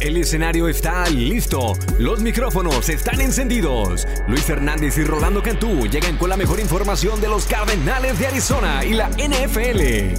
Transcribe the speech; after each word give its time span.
El 0.00 0.16
escenario 0.16 0.66
está 0.66 1.04
listo, 1.10 1.74
los 1.98 2.22
micrófonos 2.22 2.88
están 2.88 3.20
encendidos. 3.20 4.08
Luis 4.28 4.48
Hernández 4.48 4.96
y 4.96 5.04
Rolando 5.04 5.42
Cantú 5.42 5.86
llegan 5.86 6.16
con 6.16 6.30
la 6.30 6.38
mejor 6.38 6.58
información 6.58 7.20
de 7.20 7.28
los 7.28 7.44
Cardenales 7.44 8.18
de 8.18 8.28
Arizona 8.28 8.82
y 8.82 8.94
la 8.94 9.10
NFL. 9.10 10.18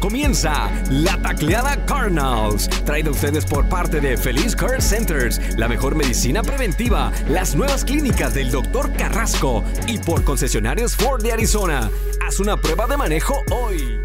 Comienza 0.00 0.72
la 0.90 1.16
tacleada 1.22 1.86
Cardinals, 1.86 2.68
traída 2.84 3.10
a 3.10 3.12
ustedes 3.12 3.44
por 3.44 3.68
parte 3.68 4.00
de 4.00 4.16
Feliz 4.16 4.56
Care 4.56 4.80
Centers, 4.80 5.56
la 5.56 5.68
mejor 5.68 5.94
medicina 5.94 6.42
preventiva, 6.42 7.12
las 7.28 7.54
nuevas 7.54 7.84
clínicas 7.84 8.34
del 8.34 8.50
Dr. 8.50 8.92
Carrasco 8.94 9.62
y 9.86 9.98
por 9.98 10.24
concesionarios 10.24 10.96
Ford 10.96 11.22
de 11.22 11.30
Arizona. 11.30 11.88
Haz 12.26 12.40
una 12.40 12.56
prueba 12.56 12.88
de 12.88 12.96
manejo 12.96 13.44
hoy. 13.52 14.00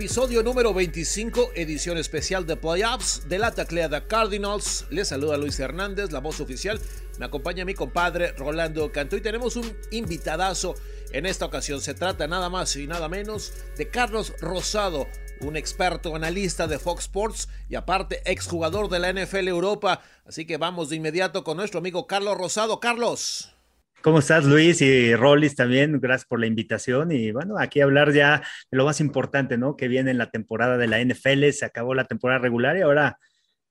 Episodio 0.00 0.42
número 0.42 0.72
25, 0.72 1.50
edición 1.54 1.98
especial 1.98 2.46
de 2.46 2.56
Playoffs 2.56 3.28
de 3.28 3.38
la 3.38 3.54
tacleada 3.54 4.08
Cardinals. 4.08 4.86
Les 4.88 5.08
saluda 5.08 5.36
Luis 5.36 5.60
Hernández, 5.60 6.10
la 6.10 6.20
voz 6.20 6.40
oficial. 6.40 6.80
Me 7.18 7.26
acompaña 7.26 7.66
mi 7.66 7.74
compadre 7.74 8.32
Rolando 8.32 8.90
Cantú 8.92 9.16
y 9.16 9.20
tenemos 9.20 9.56
un 9.56 9.76
invitadazo 9.90 10.74
en 11.12 11.26
esta 11.26 11.44
ocasión. 11.44 11.82
Se 11.82 11.92
trata 11.92 12.26
nada 12.26 12.48
más 12.48 12.74
y 12.76 12.86
nada 12.86 13.10
menos 13.10 13.52
de 13.76 13.90
Carlos 13.90 14.32
Rosado, 14.40 15.06
un 15.42 15.58
experto 15.58 16.16
analista 16.16 16.66
de 16.66 16.78
Fox 16.78 17.02
Sports 17.02 17.48
y 17.68 17.74
aparte 17.74 18.22
exjugador 18.24 18.88
de 18.88 19.00
la 19.00 19.12
NFL 19.12 19.48
Europa. 19.48 20.00
Así 20.24 20.46
que 20.46 20.56
vamos 20.56 20.88
de 20.88 20.96
inmediato 20.96 21.44
con 21.44 21.58
nuestro 21.58 21.78
amigo 21.78 22.06
Carlos 22.06 22.38
Rosado. 22.38 22.80
Carlos. 22.80 23.54
¿Cómo 24.02 24.20
estás, 24.20 24.46
Luis? 24.46 24.80
Y 24.80 25.14
Rollis 25.14 25.56
también, 25.56 26.00
gracias 26.00 26.26
por 26.26 26.40
la 26.40 26.46
invitación. 26.46 27.12
Y 27.12 27.32
bueno, 27.32 27.58
aquí 27.58 27.82
hablar 27.82 28.12
ya 28.12 28.42
de 28.70 28.78
lo 28.78 28.86
más 28.86 28.98
importante, 29.00 29.58
¿no? 29.58 29.76
Que 29.76 29.88
viene 29.88 30.10
en 30.10 30.16
la 30.16 30.30
temporada 30.30 30.78
de 30.78 30.86
la 30.86 31.04
NFL, 31.04 31.50
se 31.50 31.66
acabó 31.66 31.94
la 31.94 32.06
temporada 32.06 32.40
regular 32.40 32.78
y 32.78 32.80
ahora 32.80 33.18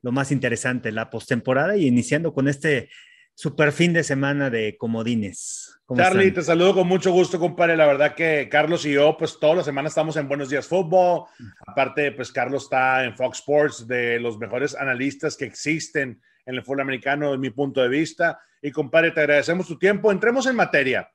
lo 0.03 0.11
más 0.11 0.31
interesante, 0.31 0.91
la 0.91 1.09
postemporada 1.09 1.77
y 1.77 1.87
iniciando 1.87 2.31
con 2.31 2.47
este 2.47 2.89
super 3.33 3.71
fin 3.71 3.91
de 3.91 4.03
semana 4.03 4.51
de 4.51 4.77
comodines. 4.77 5.79
Charlie, 5.95 6.31
te 6.31 6.43
saludo 6.43 6.75
con 6.75 6.87
mucho 6.87 7.11
gusto, 7.11 7.39
compadre. 7.39 7.75
La 7.75 7.87
verdad 7.87 8.13
que 8.13 8.47
Carlos 8.51 8.85
y 8.85 8.91
yo, 8.91 9.17
pues 9.17 9.39
toda 9.39 9.55
la 9.55 9.63
semana 9.63 9.87
estamos 9.87 10.15
en 10.17 10.27
Buenos 10.27 10.49
Días 10.49 10.67
Fútbol. 10.67 11.23
Aparte, 11.65 12.11
pues 12.11 12.31
Carlos 12.31 12.65
está 12.65 13.03
en 13.03 13.15
Fox 13.17 13.39
Sports, 13.39 13.87
de 13.87 14.19
los 14.19 14.37
mejores 14.37 14.75
analistas 14.75 15.35
que 15.35 15.45
existen 15.45 16.21
en 16.45 16.55
el 16.55 16.63
fútbol 16.63 16.81
americano, 16.81 17.31
desde 17.31 17.39
mi 17.39 17.49
punto 17.49 17.81
de 17.81 17.89
vista. 17.89 18.39
Y 18.61 18.71
compadre, 18.71 19.11
te 19.11 19.21
agradecemos 19.21 19.67
tu 19.67 19.77
tiempo. 19.77 20.11
Entremos 20.11 20.45
en 20.47 20.55
materia. 20.55 21.09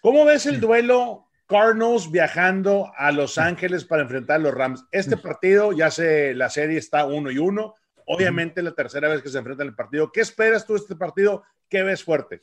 ¿Cómo 0.00 0.24
ves 0.24 0.46
el 0.46 0.60
duelo 0.60 1.26
Cardinals 1.46 2.10
viajando 2.10 2.90
a 2.96 3.12
Los 3.12 3.38
Ángeles 3.38 3.84
para 3.84 4.02
enfrentar 4.02 4.36
a 4.36 4.42
los 4.42 4.54
Rams? 4.54 4.84
Este 4.90 5.16
partido, 5.16 5.72
ya 5.72 5.90
sé, 5.90 6.34
la 6.34 6.48
serie 6.50 6.78
está 6.78 7.04
uno 7.04 7.30
y 7.30 7.38
uno. 7.38 7.74
Obviamente, 8.06 8.62
la 8.62 8.72
tercera 8.72 9.08
vez 9.08 9.22
que 9.22 9.28
se 9.28 9.38
enfrentan 9.38 9.68
el 9.68 9.74
partido. 9.74 10.10
¿Qué 10.10 10.20
esperas 10.20 10.66
tú 10.66 10.72
de 10.72 10.80
este 10.80 10.96
partido? 10.96 11.44
¿Qué 11.68 11.82
ves 11.82 12.02
fuerte? 12.02 12.40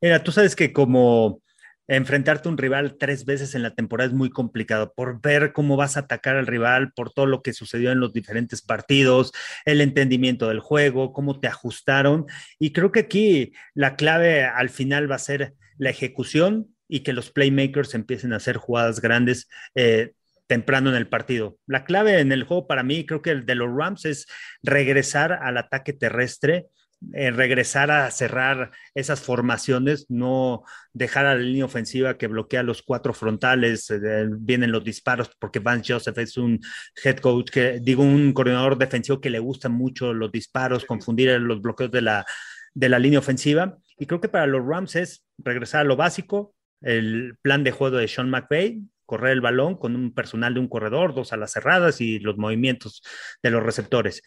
Mira, 0.00 0.22
tú 0.22 0.32
sabes 0.32 0.54
que 0.54 0.72
como 0.72 1.42
enfrentarte 1.88 2.48
a 2.48 2.52
un 2.52 2.58
rival 2.58 2.96
tres 2.98 3.24
veces 3.24 3.54
en 3.54 3.62
la 3.62 3.74
temporada 3.74 4.08
es 4.08 4.14
muy 4.14 4.30
complicado 4.30 4.92
por 4.94 5.20
ver 5.20 5.52
cómo 5.52 5.76
vas 5.76 5.96
a 5.96 6.00
atacar 6.00 6.36
al 6.36 6.46
rival, 6.46 6.92
por 6.92 7.10
todo 7.12 7.26
lo 7.26 7.42
que 7.42 7.54
sucedió 7.54 7.90
en 7.90 8.00
los 8.00 8.12
diferentes 8.12 8.62
partidos, 8.62 9.32
el 9.64 9.80
entendimiento 9.80 10.48
del 10.48 10.60
juego, 10.60 11.12
cómo 11.12 11.40
te 11.40 11.48
ajustaron. 11.48 12.26
Y 12.58 12.72
creo 12.72 12.92
que 12.92 13.00
aquí 13.00 13.52
la 13.74 13.96
clave 13.96 14.44
al 14.44 14.68
final 14.68 15.10
va 15.10 15.16
a 15.16 15.20
ser 15.20 15.54
la 15.78 15.90
ejecución 15.90 16.68
y 16.88 17.00
que 17.00 17.12
los 17.12 17.30
playmakers 17.30 17.94
empiecen 17.94 18.32
a 18.32 18.36
hacer 18.36 18.56
jugadas 18.58 19.00
grandes. 19.00 19.48
Eh, 19.74 20.12
temprano 20.48 20.88
en 20.90 20.96
el 20.96 21.08
partido. 21.08 21.58
La 21.66 21.84
clave 21.84 22.20
en 22.20 22.32
el 22.32 22.42
juego 22.42 22.66
para 22.66 22.82
mí, 22.82 23.06
creo 23.06 23.20
que 23.22 23.30
el 23.30 23.46
de 23.46 23.54
los 23.54 23.68
Rams 23.70 24.06
es 24.06 24.26
regresar 24.62 25.34
al 25.34 25.58
ataque 25.58 25.92
terrestre 25.92 26.68
eh, 27.12 27.30
regresar 27.30 27.90
a 27.90 28.10
cerrar 28.10 28.72
esas 28.94 29.20
formaciones, 29.20 30.06
no 30.08 30.64
dejar 30.92 31.26
a 31.26 31.34
la 31.34 31.40
línea 31.40 31.64
ofensiva 31.64 32.18
que 32.18 32.26
bloquea 32.26 32.62
los 32.62 32.82
cuatro 32.82 33.14
frontales, 33.14 33.90
eh, 33.90 34.28
vienen 34.30 34.72
los 34.72 34.82
disparos, 34.82 35.30
porque 35.38 35.60
Vance 35.60 35.92
Joseph 35.92 36.18
es 36.18 36.36
un 36.36 36.60
head 37.04 37.18
coach 37.18 37.50
que, 37.50 37.78
digo, 37.80 38.02
un 38.02 38.32
coordinador 38.32 38.76
defensivo 38.76 39.20
que 39.20 39.30
le 39.30 39.38
gustan 39.38 39.72
mucho 39.72 40.12
los 40.12 40.32
disparos, 40.32 40.84
confundir 40.84 41.40
los 41.40 41.62
bloqueos 41.62 41.90
de 41.90 42.02
la, 42.02 42.26
de 42.74 42.88
la 42.88 42.98
línea 42.98 43.20
ofensiva. 43.20 43.78
Y 43.98 44.06
creo 44.06 44.20
que 44.20 44.28
para 44.28 44.46
los 44.46 44.66
Rams 44.66 44.96
es 44.96 45.24
regresar 45.38 45.82
a 45.82 45.84
lo 45.84 45.96
básico, 45.96 46.54
el 46.80 47.36
plan 47.42 47.64
de 47.64 47.72
juego 47.72 47.96
de 47.96 48.08
Sean 48.08 48.30
McVay, 48.30 48.82
correr 49.08 49.32
el 49.32 49.40
balón 49.40 49.76
con 49.76 49.96
un 49.96 50.12
personal 50.12 50.52
de 50.52 50.60
un 50.60 50.68
corredor, 50.68 51.14
dos 51.14 51.32
alas 51.32 51.52
cerradas 51.52 52.00
y 52.00 52.18
los 52.18 52.36
movimientos 52.36 53.02
de 53.42 53.50
los 53.50 53.62
receptores. 53.62 54.22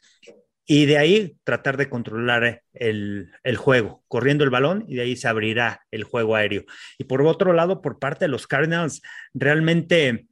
Y 0.73 0.85
de 0.85 0.97
ahí 0.97 1.35
tratar 1.43 1.75
de 1.75 1.89
controlar 1.89 2.63
el, 2.71 3.27
juego, 3.57 4.05
corriendo 4.07 4.45
el 4.45 4.49
balón 4.49 4.85
y 4.87 4.95
de 4.95 5.01
ahí 5.01 5.17
se 5.17 5.27
abrirá 5.27 5.85
el 5.91 6.05
juego 6.05 6.37
aéreo. 6.37 6.63
Y 6.97 7.03
por 7.03 7.21
otro 7.23 7.51
lado, 7.51 7.81
por 7.81 7.99
parte 7.99 8.23
de 8.23 8.29
los 8.29 8.47
Cardinals, 8.47 9.01
realmente 9.33 10.27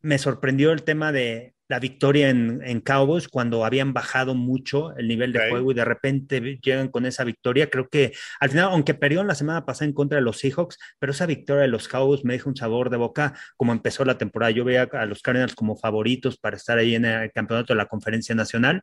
me 0.00 0.18
sorprendió 0.18 0.70
el 0.70 0.84
tema 0.84 1.10
de 1.10 1.54
la 1.70 1.78
victoria 1.78 2.30
en, 2.30 2.80
Cowboys 2.80 3.28
cuando 3.28 3.64
habían 3.64 3.92
bajado 3.92 4.34
mucho 4.34 4.96
el 4.96 5.06
nivel 5.06 5.32
de 5.32 5.50
juego 5.50 5.70
y 5.70 5.74
de 5.74 5.84
repente 5.84 6.58
llegan 6.60 6.88
con 6.88 7.06
esa 7.06 7.22
victoria. 7.22 7.70
Creo 7.70 7.88
que 7.88 8.12
al 8.40 8.50
final, 8.50 8.70
aunque 8.72 8.94
perdieron 8.94 9.28
la 9.28 9.36
semana 9.36 9.64
pasada 9.64 9.86
en 9.86 9.92
contra 9.92 10.16
de 10.16 10.22
los 10.22 10.38
Seahawks, 10.38 10.78
pero 10.98 11.12
esa 11.12 11.26
victoria 11.26 11.62
de 11.62 11.68
los 11.68 11.86
Cowboys 11.86 12.24
me 12.24 12.32
deja 12.32 12.48
un 12.48 12.56
sabor 12.56 12.90
de 12.90 12.96
boca 12.96 13.34
como 13.56 13.70
empezó 13.70 14.04
la 14.04 14.18
temporada. 14.18 14.50
Yo 14.50 14.64
veía 14.64 14.88
a 14.92 15.06
los 15.06 15.22
Cardinals 15.22 15.54
como 15.54 15.76
favoritos 15.76 16.38
para 16.38 16.56
estar 16.56 16.76
ahí 16.76 16.96
en 16.96 17.04
el 17.04 17.30
campeonato 17.30 17.72
de 17.72 17.78
la 17.78 17.86
Conferencia 17.86 18.34
Nacional 18.34 18.82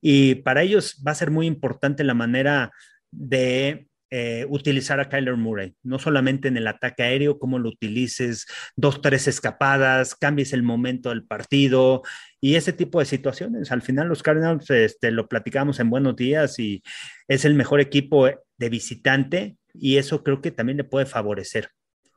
y 0.00 0.36
para 0.36 0.62
ellos 0.62 1.02
va 1.04 1.10
a 1.10 1.16
ser 1.16 1.32
muy 1.32 1.48
importante 1.48 2.04
la 2.04 2.14
manera 2.14 2.70
de 3.10 3.88
eh, 4.14 4.44
utilizar 4.50 5.00
a 5.00 5.08
Kyler 5.08 5.38
Murray, 5.38 5.74
no 5.82 5.98
solamente 5.98 6.48
en 6.48 6.58
el 6.58 6.66
ataque 6.66 7.02
aéreo, 7.02 7.38
cómo 7.38 7.58
lo 7.58 7.70
utilices, 7.70 8.46
dos, 8.76 9.00
tres 9.00 9.26
escapadas, 9.26 10.14
cambies 10.14 10.52
el 10.52 10.62
momento 10.62 11.08
del 11.08 11.24
partido 11.24 12.02
y 12.38 12.56
ese 12.56 12.74
tipo 12.74 12.98
de 12.98 13.06
situaciones. 13.06 13.72
Al 13.72 13.80
final 13.80 14.08
los 14.08 14.22
Cardinals 14.22 14.68
este, 14.68 15.12
lo 15.12 15.28
platicamos 15.28 15.80
en 15.80 15.88
buenos 15.88 16.14
días 16.14 16.58
y 16.58 16.82
es 17.26 17.46
el 17.46 17.54
mejor 17.54 17.80
equipo 17.80 18.26
de 18.26 18.68
visitante 18.68 19.56
y 19.72 19.96
eso 19.96 20.22
creo 20.22 20.42
que 20.42 20.50
también 20.50 20.76
le 20.76 20.84
puede 20.84 21.06
favorecer. 21.06 21.70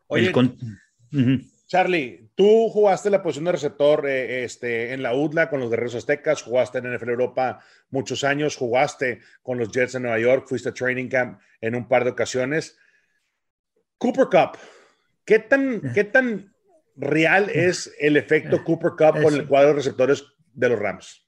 Oye, 0.07 0.33
Charlie, 1.67 2.29
tú 2.35 2.69
jugaste 2.69 3.09
la 3.09 3.23
posición 3.23 3.45
de 3.45 3.53
receptor 3.53 4.07
eh, 4.07 4.43
este, 4.43 4.93
en 4.93 5.01
la 5.01 5.15
UDLA 5.15 5.49
con 5.49 5.59
los 5.59 5.69
Guerreros 5.69 5.95
Aztecas, 5.95 6.43
jugaste 6.43 6.77
en 6.77 6.93
NFL 6.93 7.09
Europa 7.09 7.59
muchos 7.89 8.23
años, 8.23 8.55
jugaste 8.55 9.21
con 9.41 9.57
los 9.57 9.71
Jets 9.71 9.95
en 9.95 10.03
Nueva 10.03 10.19
York, 10.19 10.45
fuiste 10.47 10.69
a 10.69 10.73
Training 10.73 11.09
Camp 11.09 11.39
en 11.61 11.75
un 11.75 11.87
par 11.87 12.03
de 12.03 12.11
ocasiones. 12.11 12.77
Cooper 13.97 14.25
Cup, 14.25 14.59
¿qué 15.25 15.39
tan, 15.39 15.81
qué 15.93 16.03
tan 16.03 16.53
real 16.95 17.49
es 17.49 17.93
el 17.99 18.17
efecto 18.17 18.63
Cooper 18.63 18.91
Cup 18.91 19.23
con 19.23 19.33
el 19.33 19.47
cuadro 19.47 19.69
de 19.69 19.75
receptores 19.75 20.23
de 20.53 20.69
los 20.69 20.77
Rams? 20.77 21.24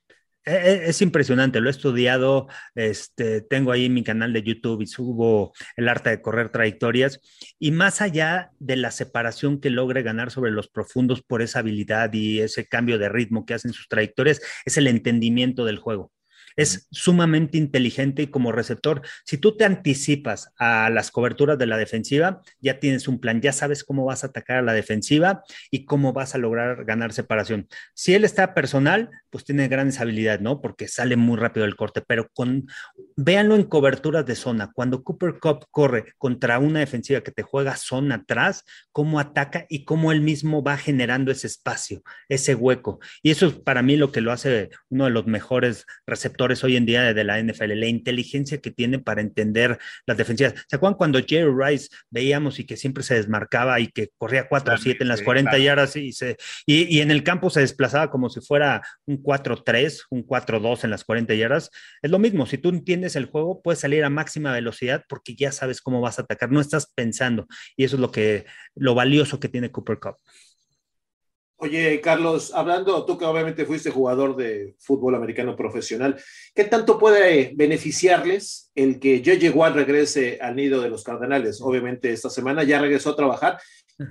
E, 0.47 0.53
e, 0.53 0.90
es 0.90 1.02
impresionante, 1.02 1.59
lo 1.59 1.68
he 1.68 1.72
estudiado, 1.72 2.47
este, 2.74 3.41
tengo 3.41 3.74
ahí 3.74 3.90
mi 3.90 4.02
canal 4.02 4.31
de 4.31 4.44
YouTube 4.44 4.81
y 4.81 4.88
subo 4.88 5.52
el 5.75 5.90
arte 5.90 6.09
de 6.09 6.22
correr 6.22 6.50
trayectorias. 6.50 7.19
Y 7.59 7.72
más 7.72 8.02
allá 8.02 8.52
de 8.59 8.78
la 8.78 8.91
separación 8.91 9.59
que 9.59 9.69
logre 9.69 10.03
ganar 10.03 10.31
sobre 10.31 10.52
los 10.52 10.69
profundos 10.69 11.22
por 11.22 11.41
esa 11.41 11.59
habilidad 11.59 12.13
y 12.13 12.40
ese 12.40 12.66
cambio 12.66 12.97
de 12.97 13.09
ritmo 13.09 13.46
que 13.46 13.56
hacen 13.56 13.74
sus 13.74 13.90
trayectorias, 13.90 14.41
es 14.66 14.78
el 14.78 14.88
entendimiento 14.88 15.66
del 15.66 15.80
juego. 15.80 16.13
Es 16.58 16.88
sumamente 16.91 17.58
inteligente 17.58 18.24
y 18.24 18.28
como 18.28 18.52
receptor, 18.52 19.03
si 19.25 19.38
tú 19.38 19.56
te 19.56 19.64
anticipas 19.64 20.53
a 20.58 20.90
las 20.90 21.12
coberturas 21.12 21.59
de 21.59 21.68
la 21.68 21.78
defensiva, 21.78 22.41
ya 22.59 22.79
tienes 22.79 23.08
un 23.08 23.19
plan, 23.19 23.41
ya 23.41 23.53
sabes 23.53 23.84
cómo 23.84 24.06
vas 24.06 24.24
a 24.24 24.28
atacar 24.28 24.58
a 24.58 24.62
la 24.64 24.74
defensiva 24.74 25.44
y 25.70 25.85
cómo 25.85 26.14
vas 26.14 26.34
a 26.34 26.40
lograr 26.40 26.84
ganar 26.84 27.14
separación. 27.14 27.67
Si 27.94 28.16
él 28.16 28.26
está 28.26 28.55
personal, 28.55 29.11
pues 29.37 29.45
tiene 29.45 29.67
grandes 29.67 29.99
habilidades, 29.99 30.41
¿no? 30.41 30.61
Porque 30.61 30.87
sale 30.87 31.16
muy 31.16 31.37
rápido 31.37 31.67
el 31.67 31.75
corte, 31.75 32.01
pero 32.01 32.28
con, 32.34 32.66
véanlo 33.16 33.53
en 33.53 33.66
coberturas 33.66 34.25
de 34.25 34.34
zona. 34.34 34.72
Cuando 34.73 35.03
Cooper 35.03 35.35
Cup 35.39 35.67
corre 35.69 36.13
contra 36.17 36.57
una 36.57 36.79
defensiva 36.79 37.22
que 37.22 37.29
te 37.29 37.43
juega 37.43 37.75
zona 37.75 38.16
atrás, 38.16 38.63
cómo 38.91 39.19
ataca 39.19 39.67
y 39.69 39.85
cómo 39.85 40.11
él 40.11 40.22
mismo 40.22 40.63
va 40.63 40.75
generando 40.75 41.31
ese 41.31 41.45
espacio, 41.45 42.01
ese 42.29 42.55
hueco. 42.55 42.99
Y 43.22 43.29
eso 43.29 43.45
es 43.45 43.53
para 43.53 43.84
mí 43.84 43.95
lo 43.95 44.11
que 44.11 44.22
lo 44.22 44.31
hace 44.31 44.72
uno 44.89 45.03
de 45.05 45.11
los 45.11 45.28
mejores 45.28 45.85
receptores 46.07 46.63
hoy 46.63 46.75
en 46.75 46.87
día 46.87 47.13
de 47.13 47.23
la 47.23 47.39
NFL, 47.39 47.73
la 47.75 47.85
inteligencia 47.85 48.57
que 48.57 48.72
tiene 48.72 48.97
para 48.97 49.22
entender 49.22 49.78
las 50.07 50.17
defensivas. 50.17 50.55
¿Se 50.67 50.78
acuerdan 50.78 50.97
cuando 50.97 51.19
Jerry 51.19 51.53
Rice 51.55 51.89
veíamos 52.09 52.57
y 52.57 52.66
que 52.66 52.75
siempre 52.75 53.03
se 53.03 53.13
desmarcaba 53.13 53.79
y 53.79 53.89
que 53.89 54.09
corría 54.17 54.47
4 54.49 54.73
o 54.73 54.78
7 54.79 55.03
en 55.03 55.09
las 55.09 55.22
40 55.22 55.59
yardas 55.59 55.95
y, 55.95 56.11
se, 56.11 56.37
y, 56.66 57.01
en 57.01 57.11
el 57.11 57.22
campo 57.22 57.51
se 57.51 57.59
desplazaba 57.59 58.09
como 58.09 58.31
si 58.31 58.41
fuera 58.41 58.81
un 59.05 59.17
4-3, 59.28 60.06
un 60.09 60.26
4-2 60.26 60.85
en 60.85 60.91
las 60.91 61.03
40 61.03 61.34
yardas? 61.35 61.70
Es 62.02 62.09
lo 62.09 62.18
mismo, 62.18 62.46
si 62.46 62.58
tú 62.58 62.70
entiendes 62.70 63.18
el 63.18 63.26
juego, 63.26 63.62
puedes 63.62 63.79
salir 63.79 64.06
a 64.06 64.09
máxima 64.09 64.53
velocidad 64.53 65.03
porque 65.09 65.35
ya 65.35 65.52
sabes 65.52 65.82
cómo 65.82 66.00
vas 66.00 66.18
a 66.18 66.22
atacar, 66.22 66.50
no 66.50 66.62
estás 66.62 66.91
pensando. 66.96 67.46
Y 67.76 67.84
eso 67.84 67.97
es 67.97 68.00
lo 68.00 68.09
que 68.09 68.46
lo 68.76 68.96
valioso 68.96 69.40
que 69.40 69.50
tiene 69.50 69.70
Cooper 69.70 70.00
Cup. 70.00 70.16
Oye, 71.59 72.00
Carlos, 72.02 72.53
hablando, 72.53 73.03
tú 73.03 73.18
que 73.18 73.26
obviamente 73.26 73.66
fuiste 73.66 73.90
jugador 73.90 74.35
de 74.35 74.76
fútbol 74.78 75.16
americano 75.16 75.56
profesional, 75.56 76.16
¿qué 76.53 76.66
tanto 76.66 77.00
puede 77.00 77.52
beneficiarles 77.56 78.72
el 78.76 79.00
que 79.00 79.23
JJ 79.23 79.50
Watt 79.56 79.73
regrese 79.73 80.38
al 80.40 80.56
nido 80.56 80.82
de 80.82 80.90
los 80.90 81.03
Cardenales? 81.03 81.59
Obviamente 81.59 82.14
esta 82.14 82.30
semana 82.30 82.64
ya 82.64 82.80
regresó 82.80 83.09
a 83.09 83.16
trabajar 83.16 83.59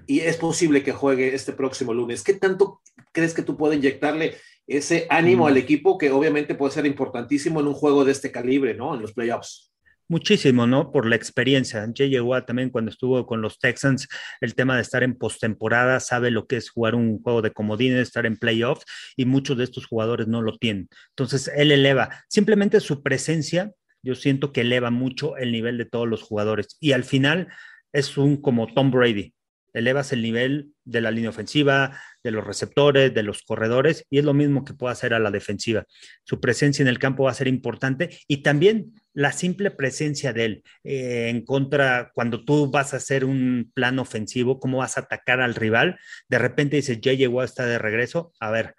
y 0.06 0.20
es 0.20 0.36
posible 0.36 0.82
que 0.82 0.92
juegue 0.92 1.34
este 1.34 1.52
próximo 1.52 1.94
lunes. 1.94 2.22
¿Qué 2.22 2.34
tanto 2.34 2.80
crees 3.12 3.34
que 3.34 3.42
tú 3.42 3.56
puedes 3.56 3.78
inyectarle 3.78 4.36
ese 4.66 5.06
ánimo 5.10 5.44
mm. 5.44 5.46
al 5.46 5.56
equipo 5.56 5.96
que 5.96 6.10
obviamente 6.10 6.54
puede 6.54 6.72
ser 6.72 6.86
importantísimo 6.86 7.60
en 7.60 7.68
un 7.68 7.74
juego 7.74 8.04
de 8.04 8.12
este 8.12 8.32
calibre, 8.32 8.74
¿no? 8.74 8.94
En 8.94 9.00
los 9.00 9.12
playoffs. 9.12 9.72
Muchísimo, 10.08 10.66
¿no? 10.66 10.92
Por 10.92 11.06
la 11.06 11.16
experiencia. 11.16 11.80
J.J. 11.80 12.22
Watt 12.22 12.46
también 12.46 12.70
cuando 12.70 12.90
estuvo 12.90 13.26
con 13.26 13.42
los 13.42 13.58
Texans, 13.58 14.06
el 14.40 14.54
tema 14.54 14.76
de 14.76 14.82
estar 14.82 15.02
en 15.02 15.16
postemporada, 15.16 15.98
sabe 15.98 16.30
lo 16.30 16.46
que 16.46 16.56
es 16.56 16.70
jugar 16.70 16.94
un 16.94 17.20
juego 17.20 17.42
de 17.42 17.52
comodines, 17.52 18.02
estar 18.02 18.24
en 18.24 18.36
playoffs, 18.36 18.84
y 19.16 19.24
muchos 19.24 19.56
de 19.58 19.64
estos 19.64 19.86
jugadores 19.86 20.28
no 20.28 20.42
lo 20.42 20.58
tienen. 20.58 20.88
Entonces, 21.10 21.50
él 21.56 21.72
eleva. 21.72 22.24
Simplemente 22.28 22.78
su 22.78 23.02
presencia, 23.02 23.72
yo 24.02 24.14
siento 24.14 24.52
que 24.52 24.60
eleva 24.60 24.90
mucho 24.90 25.36
el 25.36 25.50
nivel 25.50 25.76
de 25.76 25.86
todos 25.86 26.06
los 26.06 26.22
jugadores. 26.22 26.76
Y 26.78 26.92
al 26.92 27.02
final 27.02 27.48
es 27.92 28.16
un 28.16 28.36
como 28.36 28.72
Tom 28.72 28.92
Brady 28.92 29.34
elevas 29.76 30.12
el 30.12 30.22
nivel 30.22 30.72
de 30.84 31.00
la 31.00 31.10
línea 31.10 31.30
ofensiva, 31.30 32.00
de 32.24 32.30
los 32.30 32.46
receptores, 32.46 33.12
de 33.12 33.22
los 33.22 33.42
corredores, 33.42 34.04
y 34.08 34.18
es 34.18 34.24
lo 34.24 34.32
mismo 34.32 34.64
que 34.64 34.74
puede 34.74 34.92
hacer 34.92 35.12
a 35.12 35.18
la 35.18 35.30
defensiva. 35.30 35.84
Su 36.24 36.40
presencia 36.40 36.82
en 36.82 36.88
el 36.88 36.98
campo 36.98 37.24
va 37.24 37.30
a 37.30 37.34
ser 37.34 37.46
importante 37.46 38.18
y 38.26 38.38
también 38.38 38.94
la 39.12 39.32
simple 39.32 39.70
presencia 39.70 40.32
de 40.32 40.44
él 40.44 40.62
eh, 40.82 41.28
en 41.28 41.44
contra, 41.44 42.10
cuando 42.14 42.44
tú 42.44 42.70
vas 42.70 42.94
a 42.94 42.98
hacer 42.98 43.24
un 43.24 43.70
plan 43.74 43.98
ofensivo, 43.98 44.58
cómo 44.58 44.78
vas 44.78 44.96
a 44.96 45.02
atacar 45.02 45.40
al 45.40 45.54
rival, 45.54 45.98
de 46.28 46.38
repente 46.38 46.76
dices, 46.76 47.00
ya 47.00 47.12
llegó 47.12 47.42
hasta 47.42 47.66
de 47.66 47.78
regreso, 47.78 48.32
a 48.40 48.50
ver, 48.50 48.74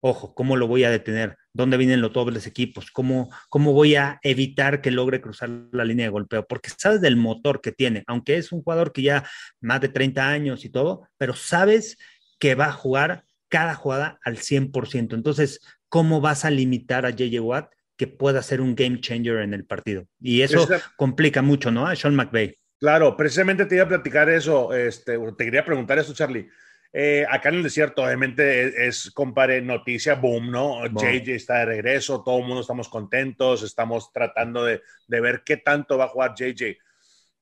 Ojo, 0.00 0.32
¿cómo 0.32 0.56
lo 0.56 0.68
voy 0.68 0.84
a 0.84 0.90
detener? 0.90 1.36
¿Dónde 1.58 1.76
vienen 1.76 2.00
los 2.00 2.12
dobles 2.12 2.46
equipos? 2.46 2.92
¿Cómo, 2.92 3.30
¿Cómo 3.48 3.72
voy 3.72 3.96
a 3.96 4.20
evitar 4.22 4.80
que 4.80 4.92
logre 4.92 5.20
cruzar 5.20 5.50
la 5.72 5.84
línea 5.84 6.06
de 6.06 6.10
golpeo? 6.10 6.46
Porque 6.46 6.70
sabes 6.70 7.00
del 7.00 7.16
motor 7.16 7.60
que 7.60 7.72
tiene, 7.72 8.04
aunque 8.06 8.36
es 8.36 8.52
un 8.52 8.62
jugador 8.62 8.92
que 8.92 9.02
ya 9.02 9.28
más 9.60 9.80
de 9.80 9.88
30 9.88 10.28
años 10.28 10.64
y 10.64 10.68
todo, 10.68 11.08
pero 11.16 11.34
sabes 11.34 11.98
que 12.38 12.54
va 12.54 12.66
a 12.66 12.72
jugar 12.72 13.24
cada 13.48 13.74
jugada 13.74 14.20
al 14.22 14.36
100%. 14.36 15.16
Entonces, 15.16 15.58
¿cómo 15.88 16.20
vas 16.20 16.44
a 16.44 16.50
limitar 16.50 17.04
a 17.04 17.10
JJ 17.10 17.40
Watt 17.40 17.72
que 17.96 18.06
pueda 18.06 18.40
ser 18.44 18.60
un 18.60 18.76
game 18.76 19.00
changer 19.00 19.38
en 19.38 19.52
el 19.52 19.64
partido? 19.64 20.06
Y 20.20 20.42
eso 20.42 20.64
complica 20.96 21.42
mucho, 21.42 21.72
¿no? 21.72 21.88
A 21.88 21.96
Sean 21.96 22.14
McVay. 22.14 22.56
Claro, 22.78 23.16
precisamente 23.16 23.66
te 23.66 23.74
iba 23.74 23.84
a 23.84 23.88
platicar 23.88 24.30
eso, 24.30 24.72
este, 24.72 25.18
te 25.36 25.44
quería 25.44 25.64
preguntar 25.64 25.98
eso, 25.98 26.14
Charlie. 26.14 26.48
Eh, 26.92 27.26
acá 27.28 27.50
en 27.50 27.56
el 27.56 27.62
desierto, 27.62 28.02
obviamente, 28.02 28.86
es, 28.86 29.10
compare 29.10 29.60
noticia 29.60 30.14
boom, 30.14 30.50
¿no? 30.50 30.86
JJ 30.86 31.34
está 31.34 31.58
de 31.58 31.66
regreso, 31.66 32.22
todo 32.22 32.38
el 32.38 32.44
mundo 32.44 32.62
estamos 32.62 32.88
contentos, 32.88 33.62
estamos 33.62 34.10
tratando 34.12 34.64
de, 34.64 34.80
de, 35.06 35.20
ver 35.20 35.42
qué 35.44 35.58
tanto 35.58 35.98
va 35.98 36.04
a 36.04 36.08
jugar 36.08 36.34
JJ. 36.34 36.78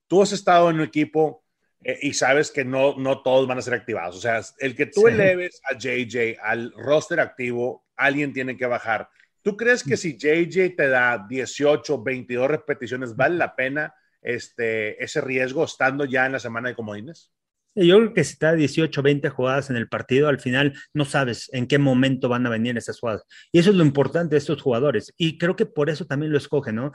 Tú 0.07 0.21
has 0.21 0.33
estado 0.33 0.69
en 0.69 0.77
un 0.77 0.83
equipo 0.83 1.45
eh, 1.83 1.99
y 2.01 2.13
sabes 2.13 2.51
que 2.51 2.65
no, 2.65 2.97
no 2.97 3.21
todos 3.21 3.47
van 3.47 3.57
a 3.57 3.61
ser 3.61 3.73
activados. 3.73 4.17
O 4.17 4.21
sea, 4.21 4.41
el 4.59 4.75
que 4.75 4.87
tú 4.87 5.07
eleves 5.07 5.61
a 5.69 5.77
JJ 5.77 6.37
al 6.41 6.73
roster 6.75 7.19
activo, 7.19 7.85
alguien 7.95 8.33
tiene 8.33 8.57
que 8.57 8.65
bajar. 8.65 9.09
¿Tú 9.41 9.55
crees 9.55 9.83
que 9.83 9.95
si 9.95 10.17
JJ 10.17 10.75
te 10.75 10.89
da 10.89 11.25
18, 11.29 12.03
22 12.03 12.49
repeticiones, 12.49 13.15
vale 13.15 13.37
la 13.37 13.55
pena 13.55 13.95
este, 14.21 15.01
ese 15.01 15.21
riesgo 15.21 15.63
estando 15.63 16.03
ya 16.03 16.25
en 16.25 16.33
la 16.33 16.39
semana 16.39 16.69
de 16.69 16.75
comodines? 16.75 17.31
Yo 17.79 17.97
creo 17.97 18.13
que 18.13 18.23
si 18.23 18.33
está 18.33 18.53
18, 18.53 19.03
20 19.03 19.29
jugadas 19.29 19.69
en 19.69 19.75
el 19.75 19.87
partido, 19.87 20.29
al 20.29 20.39
final 20.39 20.73
no 20.95 21.05
sabes 21.05 21.47
en 21.53 21.67
qué 21.67 21.77
momento 21.77 22.27
van 22.27 22.43
a 22.47 22.49
venir 22.49 22.75
esas 22.75 22.99
jugadas. 22.99 23.23
Y 23.51 23.59
eso 23.59 23.69
es 23.69 23.75
lo 23.75 23.83
importante 23.83 24.33
de 24.33 24.39
estos 24.39 24.63
jugadores. 24.63 25.13
Y 25.15 25.37
creo 25.37 25.55
que 25.55 25.67
por 25.67 25.91
eso 25.91 26.05
también 26.05 26.31
lo 26.31 26.39
escogen, 26.39 26.75
¿no? 26.75 26.91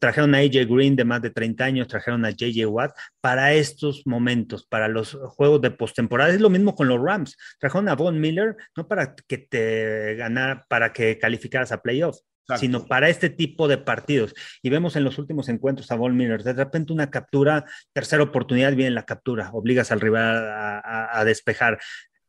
Trajeron 0.00 0.34
a 0.34 0.38
AJ 0.38 0.66
Green 0.68 0.96
de 0.96 1.06
más 1.06 1.22
de 1.22 1.30
30 1.30 1.64
años, 1.64 1.88
trajeron 1.88 2.26
a 2.26 2.30
JJ 2.30 2.66
Watt 2.66 2.92
para 3.22 3.54
estos 3.54 4.02
momentos, 4.06 4.66
para 4.66 4.88
los 4.88 5.14
juegos 5.14 5.62
de 5.62 5.70
postemporada. 5.70 6.30
Es 6.30 6.42
lo 6.42 6.50
mismo 6.50 6.74
con 6.74 6.88
los 6.88 7.00
Rams. 7.00 7.34
Trajeron 7.58 7.88
a 7.88 7.94
Von 7.94 8.20
Miller, 8.20 8.54
no 8.76 8.86
para 8.86 9.14
que 9.14 9.38
te 9.38 10.14
ganara, 10.16 10.66
para 10.68 10.92
que 10.92 11.18
calificaras 11.18 11.72
a 11.72 11.80
playoffs 11.80 12.22
sino 12.56 12.86
para 12.86 13.08
este 13.08 13.28
tipo 13.28 13.68
de 13.68 13.78
partidos. 13.78 14.34
Y 14.62 14.70
vemos 14.70 14.96
en 14.96 15.04
los 15.04 15.18
últimos 15.18 15.48
encuentros 15.48 15.90
a 15.90 15.96
Von 15.96 16.16
Miller, 16.16 16.42
de 16.42 16.52
repente 16.54 16.92
una 16.92 17.10
captura, 17.10 17.64
tercera 17.92 18.22
oportunidad, 18.22 18.74
viene 18.74 18.90
la 18.92 19.04
captura, 19.04 19.50
obligas 19.52 19.92
al 19.92 20.00
rival 20.00 20.48
a, 20.48 21.24
despejar. 21.24 21.78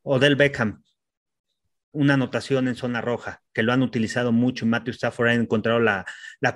Odell 0.01 0.35
Beckham, 0.35 0.83
una 1.91 2.15
anotación 2.15 2.67
en 2.67 2.75
zona 2.75 3.01
roja, 3.01 3.41
que 3.53 3.63
lo 3.63 3.71
han 3.71 3.81
utilizado 3.81 4.31
mucho 4.31 4.65
y 4.65 4.69
Matthew 4.69 4.93
Stafford 4.93 5.27
ha 5.29 5.33
encontrado 5.33 5.79
la, 5.79 6.05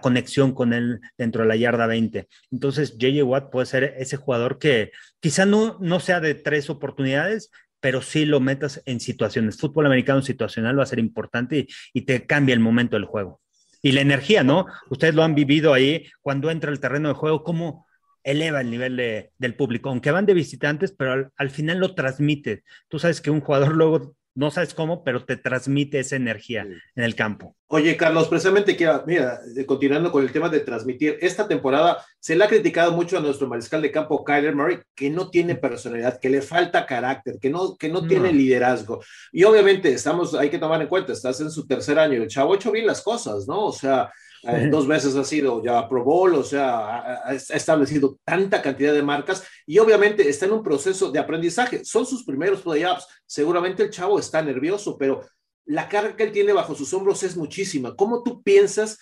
conexión 0.01 0.53
con 0.53 0.73
él 0.73 0.99
dentro 1.17 1.43
de 1.43 1.47
la 1.47 1.55
yarda 1.55 1.87
20. 1.87 2.27
Entonces, 2.51 2.97
JJ 2.97 3.23
Watt 3.23 3.51
puede 3.51 3.65
ser 3.65 3.95
ese 3.97 4.17
jugador 4.17 4.59
que 4.59 4.91
quizá 5.19 5.45
no, 5.45 5.77
no 5.79 5.99
sea 5.99 6.19
de 6.19 6.35
tres 6.35 6.69
oportunidades, 6.69 7.51
pero 7.79 8.01
sí 8.01 8.25
lo 8.25 8.39
metas 8.39 8.81
en 8.85 8.99
situaciones. 8.99 9.57
Fútbol 9.57 9.85
americano 9.85 10.21
situacional 10.21 10.79
va 10.79 10.83
a 10.83 10.87
ser 10.87 10.99
importante 10.99 11.67
y 11.93 12.01
te 12.03 12.25
cambia 12.25 12.53
el 12.53 12.61
momento 12.61 12.95
del 12.95 13.05
juego 13.05 13.42
y 13.83 13.91
la 13.91 14.01
energía, 14.01 14.43
¿no? 14.43 14.65
Ustedes 14.89 15.13
lo 15.13 15.23
han 15.23 15.35
vivido 15.35 15.73
ahí 15.73 16.07
cuando 16.21 16.49
entra 16.49 16.71
el 16.71 16.79
terreno 16.79 17.09
de 17.09 17.15
juego, 17.15 17.43
cómo 17.43 17.85
eleva 18.23 18.61
el 18.61 18.71
nivel 18.71 18.95
del 19.37 19.55
público, 19.55 19.89
aunque 19.89 20.09
van 20.09 20.25
de 20.25 20.33
visitantes, 20.33 20.93
pero 20.97 21.11
al, 21.11 21.31
al, 21.35 21.49
final 21.51 21.79
lo 21.79 21.93
transmite. 21.93 22.63
Tú 22.87 22.97
sabes 22.97 23.19
que 23.21 23.29
un 23.29 23.41
jugador 23.41 23.75
luego 23.75 24.15
no 24.35 24.51
sabes 24.51 24.73
cómo, 24.73 25.03
pero 25.03 25.25
te 25.25 25.37
transmite 25.37 25.99
esa 25.99 26.15
energía 26.15 26.61
en 26.61 27.03
el 27.03 27.15
campo. 27.15 27.55
Oye, 27.67 27.95
Carlos, 27.97 28.27
precisamente 28.27 28.75
quiero, 28.75 29.03
mira, 29.05 29.39
continuando 29.65 30.11
con 30.11 30.23
el 30.23 30.31
tema 30.31 30.49
de 30.49 30.59
transmitir, 30.59 31.17
esta 31.21 31.47
temporada 31.47 32.03
se 32.19 32.35
le 32.35 32.43
ha 32.43 32.47
criticado 32.47 32.91
mucho 32.91 33.17
a 33.17 33.21
nuestro 33.21 33.47
mariscal 33.47 33.81
de 33.81 33.91
campo, 33.91 34.23
Kyler 34.23 34.55
Murray, 34.55 34.79
que 34.95 35.09
no 35.09 35.29
tiene 35.29 35.55
personalidad, 35.55 36.19
que 36.19 36.29
le 36.29 36.41
falta 36.41 36.85
carácter, 36.85 37.37
que 37.39 37.49
no, 37.49 37.75
que 37.77 37.89
no, 37.89 38.05
tiene 38.07 38.31
liderazgo. 38.31 39.03
Y 39.31 39.43
obviamente 39.43 39.91
estamos, 39.91 40.33
hay 40.35 40.49
que 40.49 40.59
tomar 40.59 40.81
en 40.81 40.87
cuenta, 40.87 41.13
estás 41.13 41.39
en 41.41 41.49
su 41.49 41.65
tercer 41.65 41.97
año, 41.97 42.21
el 42.21 42.27
chavo 42.27 42.53
ha 42.53 42.55
hecho 42.55 42.71
bien 42.71 42.87
las 42.87 43.01
cosas, 43.01 43.47
¿no? 43.47 43.65
O 43.65 43.71
sea, 43.71 44.11
eh, 44.47 44.67
dos 44.69 44.87
veces 44.87 45.15
ha 45.15 45.23
sido 45.23 45.63
ya 45.63 45.87
Pro 45.87 46.03
Bowl, 46.03 46.35
o 46.35 46.43
sea, 46.43 47.25
ha, 47.25 47.33
establecido 47.33 48.17
tanta 48.23 48.61
cantidad 48.61 48.93
de 48.93 49.01
marcas 49.01 49.43
y 49.65 49.79
obviamente 49.79 50.27
está 50.27 50.45
en 50.45 50.53
un 50.53 50.63
proceso 50.63 51.11
de 51.11 51.19
aprendizaje. 51.19 51.83
Son 51.85 52.05
sus 52.05 52.25
primeros 52.25 52.61
playoffs. 52.61 53.07
Seguramente 53.25 53.83
el 53.83 53.89
chavo 53.89 54.19
está 54.19 54.41
nervioso, 54.41 54.97
pero 54.97 55.21
la 55.65 55.87
carga 55.87 56.15
que 56.15 56.23
él 56.23 56.31
tiene 56.31 56.53
bajo 56.53 56.75
sus 56.75 56.93
hombros 56.93 57.23
es 57.23 57.37
muchísima. 57.37 57.95
¿Cómo 57.95 58.21
tú 58.21 58.43
piensas 58.43 58.99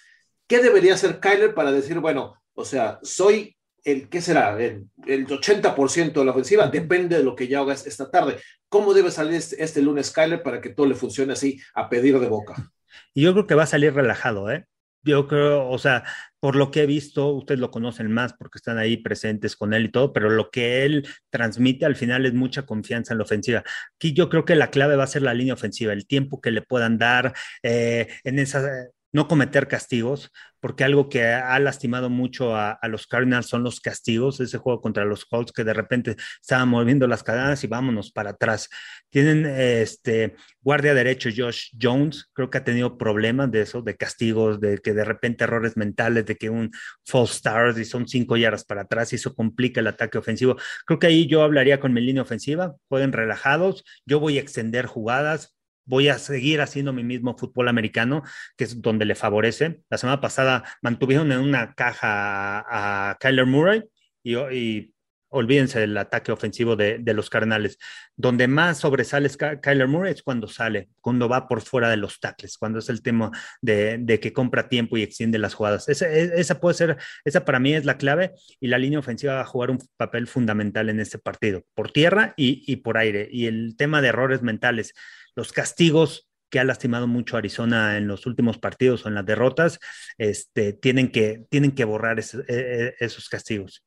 qué 0.48 0.60
debería 0.60 0.94
hacer 0.94 1.20
Kyler 1.20 1.54
para 1.54 1.72
decir, 1.72 2.00
bueno, 2.00 2.36
o 2.54 2.66
sea, 2.66 3.00
soy 3.02 3.56
el, 3.84 4.10
¿qué 4.10 4.22
será? 4.22 4.62
El, 4.62 4.88
el 5.08 5.26
80% 5.26 6.14
de 6.14 6.26
la 6.26 6.32
ofensiva, 6.32 6.68
depende 6.68 7.18
de 7.18 7.24
lo 7.24 7.36
que 7.36 7.48
ya 7.48 7.60
hagas 7.60 7.88
esta 7.88 8.12
tarde. 8.12 8.38
¿Cómo 8.70 8.94
debe 8.94 9.12
salir 9.12 9.36
este, 9.36 9.64
este 9.64 9.82
lunes 9.82 10.12
Kyler 10.12 10.44
para 10.44 10.62
que 10.62 10.70
todo 10.70 10.86
le 10.86 10.96
funcione 10.96 11.34
así 11.34 11.60
a 11.74 11.90
pedir 11.90 12.20
de 12.20 12.28
boca? 12.28 12.72
Y 13.14 13.24
yo 13.24 13.34
creo 13.34 13.48
que 13.48 13.56
va 13.56 13.64
a 13.64 13.68
salir 13.68 13.94
relajado, 13.94 14.52
¿eh? 14.52 14.68
Yo 15.04 15.28
creo, 15.28 15.70
o 15.70 15.78
sea, 15.78 16.04
por 16.40 16.56
lo 16.56 16.72
que 16.72 16.84
he 16.84 16.86
visto, 16.86 17.28
ustedes 17.28 17.60
lo 17.60 17.72
conocen 17.72 18.12
más 18.12 18.34
porque 18.34 18.58
están 18.58 18.78
ahí 18.78 18.98
presentes 18.98 19.56
con 19.56 19.74
él 19.74 19.86
y 19.86 19.92
todo, 19.92 20.14
pero 20.14 20.30
lo 20.30 20.50
que 20.50 20.86
él 20.86 21.08
transmite 21.30 21.86
al 21.86 21.96
final 21.96 22.26
es 22.26 22.34
mucha 22.34 22.66
confianza 22.66 23.14
en 23.14 23.20
la 23.20 23.24
ofensiva. 23.26 23.64
Aquí 23.96 24.14
yo 24.14 24.30
creo 24.30 24.46
que 24.46 24.56
la 24.56 24.72
clave 24.72 24.96
va 24.96 25.04
a 25.04 25.08
ser 25.08 25.22
la 25.22 25.34
línea 25.34 25.54
ofensiva, 25.54 25.94
el 25.94 26.08
tiempo 26.08 26.42
que 26.42 26.52
le 26.52 26.62
puedan 26.62 26.98
dar 26.98 27.34
eh, 27.64 28.08
en 28.24 28.40
esa 28.40 28.62
no 29.12 29.28
cometer 29.28 29.68
castigos, 29.68 30.32
porque 30.62 30.84
algo 30.84 31.10
que 31.10 31.26
ha 31.26 31.58
lastimado 31.60 32.10
mucho 32.10 32.56
a, 32.56 32.80
los 32.88 33.08
Cardinals 33.08 33.48
son 33.48 33.64
los 33.64 33.82
castigos, 33.82 34.40
ese 34.40 34.60
juego 34.60 34.80
contra 34.80 35.06
los 35.06 35.26
Colts 35.26 35.52
que 35.52 35.64
de 35.64 35.74
repente 35.74 36.16
estaban 36.40 36.70
moviendo 36.70 37.08
las 37.08 37.24
cadenas 37.24 37.64
y 37.64 37.68
vámonos 37.68 38.12
para 38.12 38.32
atrás. 38.32 38.70
Tienen 39.10 39.46
este 39.46 40.36
guardia 40.62 40.94
derecho 40.94 41.30
Josh 41.36 41.72
Jones, 41.80 42.30
creo 42.34 42.50
que 42.50 42.60
ha 42.60 42.64
tenido 42.64 42.98
problemas 42.98 43.52
de 43.52 43.62
eso, 43.62 43.82
de 43.82 43.98
castigos, 43.98 44.62
de 44.62 44.78
que 44.78 44.94
de 44.94 45.04
repente 45.04 45.44
errores 45.44 45.76
mentales, 45.76 46.26
de 46.26 46.36
que 46.36 46.50
un 46.50 46.72
false 47.06 47.36
start 47.36 47.78
y 47.80 47.86
son 47.86 48.08
cinco 48.08 48.38
yardas 48.38 48.64
para 48.64 48.82
atrás 48.82 49.12
y 49.14 49.16
eso 49.16 49.34
complica 49.34 49.80
el 49.80 49.88
ataque 49.88 50.20
ofensivo. 50.20 50.58
Creo 50.86 51.00
que 51.00 51.08
ahí 51.08 51.28
yo 51.28 51.42
hablaría 51.42 51.80
con 51.80 51.92
mi 51.92 52.02
línea 52.02 52.22
ofensiva, 52.22 52.76
jueguen 52.88 53.14
relajados, 53.14 53.84
yo 54.06 54.20
voy 54.20 54.38
a 54.38 54.42
extender 54.42 54.86
jugadas, 54.86 55.56
voy 55.92 56.08
a 56.08 56.18
seguir 56.18 56.62
haciendo 56.62 56.94
mi 56.94 57.04
mismo 57.04 57.38
fútbol 57.38 57.68
americano, 57.68 58.24
que 58.56 58.64
es 58.64 58.82
donde 58.82 59.04
le 59.04 59.14
favorece. 59.14 59.82
La 59.90 59.98
semana 59.98 60.22
pasada 60.22 60.64
mantuvieron 60.82 61.30
en 61.34 61.40
una 61.40 61.76
caja 61.76 62.64
a, 63.12 63.18
Kyler 63.20 63.46
Murray 63.46 63.84
y, 64.24 64.94
olvídense 65.32 65.80
del 65.80 65.98
ataque 65.98 66.32
ofensivo 66.32 66.76
de, 66.76 67.02
los 67.14 67.30
carnales. 67.30 67.78
Donde 68.16 68.48
más 68.48 68.80
sobresale 68.80 69.30
Kyler 69.62 69.88
Murray 69.88 70.14
es 70.14 70.24
cuando 70.24 70.48
sale, 70.48 70.90
cuando 71.00 71.28
va 71.28 71.48
por 71.48 71.62
fuera 71.62 71.90
de 71.90 71.98
los 71.98 72.20
tackles, 72.20 72.58
cuando 72.58 72.80
es 72.80 72.90
el 72.90 73.02
tema 73.02 73.32
de, 73.62 74.20
que 74.22 74.34
compra 74.34 74.70
tiempo 74.70 74.98
y 74.98 75.04
extiende 75.04 75.40
las 75.40 75.54
jugadas. 75.54 75.90
Esa, 75.90 76.08
e, 76.08 76.40
esa, 76.40 76.60
puede 76.60 76.76
ser, 76.76 76.98
esa 77.26 77.46
para 77.46 77.60
mí 77.60 77.74
es 77.74 77.86
la 77.86 77.98
clave 77.98 78.34
y 78.60 78.68
la 78.68 78.78
línea 78.78 79.00
ofensiva 79.00 79.36
va 79.36 79.42
a 79.42 79.46
jugar 79.46 79.72
un 79.72 79.80
papel 79.98 80.28
fundamental 80.28 80.90
en 80.90 81.00
este 81.00 81.18
partido, 81.18 81.64
por 81.74 81.92
tierra 81.92 82.34
y, 82.38 82.76
por 82.78 82.98
aire. 82.98 83.28
Y 83.32 83.48
el 83.48 83.76
tema 83.78 84.02
de 84.02 84.10
errores 84.10 84.42
mentales, 84.42 84.94
los 85.36 85.54
castigos 85.54 86.28
que 86.50 86.60
ha 86.60 86.66
lastimado 86.66 87.08
mucho 87.08 87.38
Arizona 87.38 87.98
en 87.98 88.08
los 88.08 88.26
últimos 88.26 88.58
partidos 88.58 89.06
o 89.06 89.08
en 89.08 89.16
las 89.16 89.26
derrotas, 89.26 89.80
este, 90.18 90.74
tienen, 90.74 91.10
que, 91.10 91.46
tienen 91.50 91.72
que 91.72 91.86
borrar 91.86 92.20
e, 92.20 92.24
e, 92.50 92.96
esos 93.00 93.30
castigos. 93.30 93.86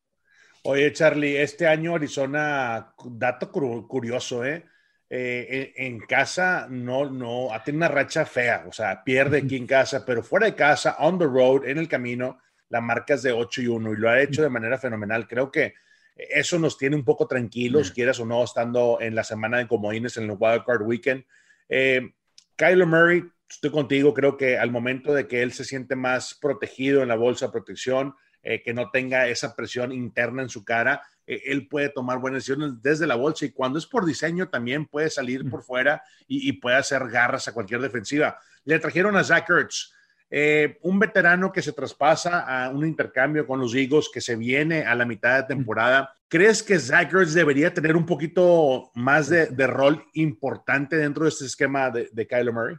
Oye, 0.67 0.91
Charlie, 0.93 1.37
este 1.39 1.67
año 1.67 1.93
Arizona, 1.93 2.91
dato 3.05 3.51
curioso, 3.51 4.43
¿eh? 4.43 4.65
eh 5.07 5.73
en, 5.75 5.99
casa 5.99 6.65
no, 6.67 7.07
no, 7.07 7.49
tiene 7.63 7.77
una 7.77 7.87
racha 7.87 8.25
fea, 8.25 8.65
o 8.67 8.73
sea, 8.73 9.03
pierde 9.03 9.37
aquí 9.37 9.57
en 9.57 9.67
casa, 9.67 10.03
pero 10.03 10.23
fuera 10.23 10.47
de 10.47 10.55
casa, 10.55 10.95
on 10.97 11.19
the 11.19 11.25
road, 11.25 11.65
en 11.65 11.77
el 11.77 11.87
camino, 11.87 12.39
la 12.69 12.81
marca 12.81 13.13
es 13.13 13.21
de 13.21 13.31
8 13.31 13.61
y 13.61 13.67
1 13.67 13.93
y 13.93 13.97
lo 13.97 14.09
ha 14.09 14.19
hecho 14.19 14.41
de 14.41 14.49
manera 14.49 14.79
fenomenal. 14.79 15.27
Creo 15.27 15.51
que 15.51 15.75
eso 16.15 16.57
nos 16.57 16.79
tiene 16.79 16.95
un 16.95 17.05
poco 17.05 17.27
tranquilos, 17.27 17.91
quieras 17.91 18.19
o 18.19 18.25
no, 18.25 18.43
estando 18.43 18.97
en 18.99 19.13
la 19.13 19.23
semana 19.23 19.59
de 19.59 19.67
comodines 19.67 20.17
en 20.17 20.23
el 20.23 20.37
Wild 20.39 20.65
Card 20.65 20.81
Weekend. 20.81 21.25
Eh, 21.69 22.09
Kyler 22.55 22.87
Murray, 22.87 23.23
estoy 23.47 23.69
contigo, 23.69 24.15
creo 24.15 24.35
que 24.35 24.57
al 24.57 24.71
momento 24.71 25.13
de 25.13 25.27
que 25.27 25.43
él 25.43 25.53
se 25.53 25.63
siente 25.63 25.95
más 25.95 26.33
protegido 26.33 27.03
en 27.03 27.09
la 27.09 27.15
bolsa 27.15 27.45
de 27.45 27.51
protección, 27.51 28.15
eh, 28.47 28.61
que 28.61 28.75
no 28.75 28.91
tenga 28.91 29.27
esa 29.27 29.55
presión 29.55 29.91
interna 29.91 30.43
en 30.43 30.49
su 30.49 30.63
cara, 30.63 31.01
eh, 31.25 31.41
él 31.47 31.67
puede 31.67 31.89
tomar 31.89 32.19
buenas 32.19 32.43
decisiones 32.43 32.79
desde 32.79 33.07
la 33.07 33.15
bolsa 33.15 33.43
y 33.43 33.49
cuando 33.49 33.79
es 33.79 33.87
por 33.87 34.05
diseño 34.05 34.49
también 34.49 34.85
puede 34.85 35.09
salir 35.09 35.49
por 35.49 35.63
fuera 35.63 36.03
y, 36.27 36.53
puede 36.53 36.75
hacer 36.75 37.09
garras 37.09 37.47
a 37.47 37.53
cualquier 37.53 37.81
defensiva. 37.81 38.37
Le 38.63 38.77
trajeron 38.77 39.17
a 39.17 39.23
Zach 39.23 39.49
Ertz, 39.49 39.91
eh, 40.29 40.77
un 40.83 40.99
veterano 40.99 41.51
que 41.51 41.63
se 41.63 41.73
traspasa 41.73 42.41
a 42.41 42.69
un 42.69 42.85
intercambio 42.85 43.47
con 43.47 43.59
los 43.59 43.73
Eagles 43.73 44.11
que 44.13 44.21
se 44.21 44.35
viene 44.35 44.85
a 44.85 44.93
la 44.93 45.05
mitad 45.05 45.37
de 45.37 45.55
temporada. 45.55 46.13
¿Crees 46.27 46.61
que 46.61 46.77
Zach 46.77 47.11
Ertz 47.11 47.33
debería 47.33 47.73
tener 47.73 47.97
un 47.97 48.05
poquito 48.05 48.91
más 48.93 49.27
de, 49.27 49.47
rol 49.65 50.05
importante 50.13 50.97
dentro 50.97 51.23
de 51.23 51.29
este 51.29 51.45
esquema 51.45 51.89
de, 51.89 52.09
de 52.13 52.27
Kyler 52.27 52.53
Murray? 52.53 52.75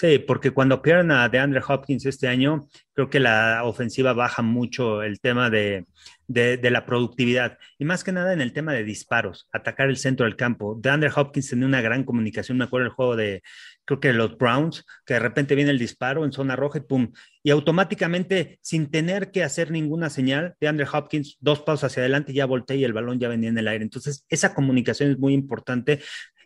Sí, 0.00 0.18
porque 0.18 0.50
cuando 0.52 0.80
pierden 0.80 1.10
a 1.10 1.28
DeAndre 1.28 1.60
Hopkins 1.68 2.06
este 2.06 2.26
año, 2.26 2.66
creo 2.94 3.10
que 3.10 3.20
la 3.20 3.64
ofensiva 3.64 4.14
baja 4.14 4.40
mucho 4.40 5.02
el 5.02 5.20
tema 5.20 5.50
de, 5.50 5.84
la 6.26 6.86
productividad 6.86 7.58
y 7.78 7.84
más 7.84 8.02
que 8.02 8.10
nada 8.10 8.32
en 8.32 8.40
el 8.40 8.54
tema 8.54 8.72
de 8.72 8.82
disparos, 8.82 9.46
atacar 9.52 9.90
el 9.90 9.98
centro 9.98 10.24
del 10.24 10.36
campo. 10.36 10.74
DeAndre 10.80 11.10
Hopkins 11.14 11.50
tenía 11.50 11.66
una 11.66 11.82
gran 11.82 12.04
comunicación, 12.04 12.56
me 12.56 12.64
acuerdo 12.64 12.86
el 12.86 12.94
juego 12.94 13.14
de, 13.14 13.42
creo 13.84 14.00
que 14.00 14.14
los 14.14 14.38
Browns, 14.38 14.86
que 15.04 15.14
de 15.14 15.20
repente 15.20 15.54
viene 15.54 15.70
el 15.70 15.78
disparo 15.78 16.24
en 16.24 16.32
zona 16.32 16.56
roja 16.56 16.78
y 16.78 16.82
pum, 16.82 17.12
y 17.42 17.50
automáticamente, 17.50 18.58
sin 18.62 18.90
tener 18.90 19.30
que 19.30 19.44
hacer 19.44 19.70
ninguna 19.70 20.08
señal, 20.08 20.54
DeAndre 20.60 20.86
Hopkins, 20.90 21.36
dos 21.40 21.60
pasos 21.60 21.84
hacia 21.84 22.02
adelante, 22.02 22.32
ya 22.32 22.46
voltea 22.46 22.76
y 22.76 22.84
el 22.84 22.94
balón 22.94 23.18
ya 23.18 23.28
venía 23.28 23.50
en 23.50 23.58
el 23.58 23.68
aire. 23.68 23.84
Entonces, 23.84 24.24
esa 24.30 24.54
comunicación 24.54 25.10
es 25.10 25.18
muy 25.18 25.34
importante 25.34 26.00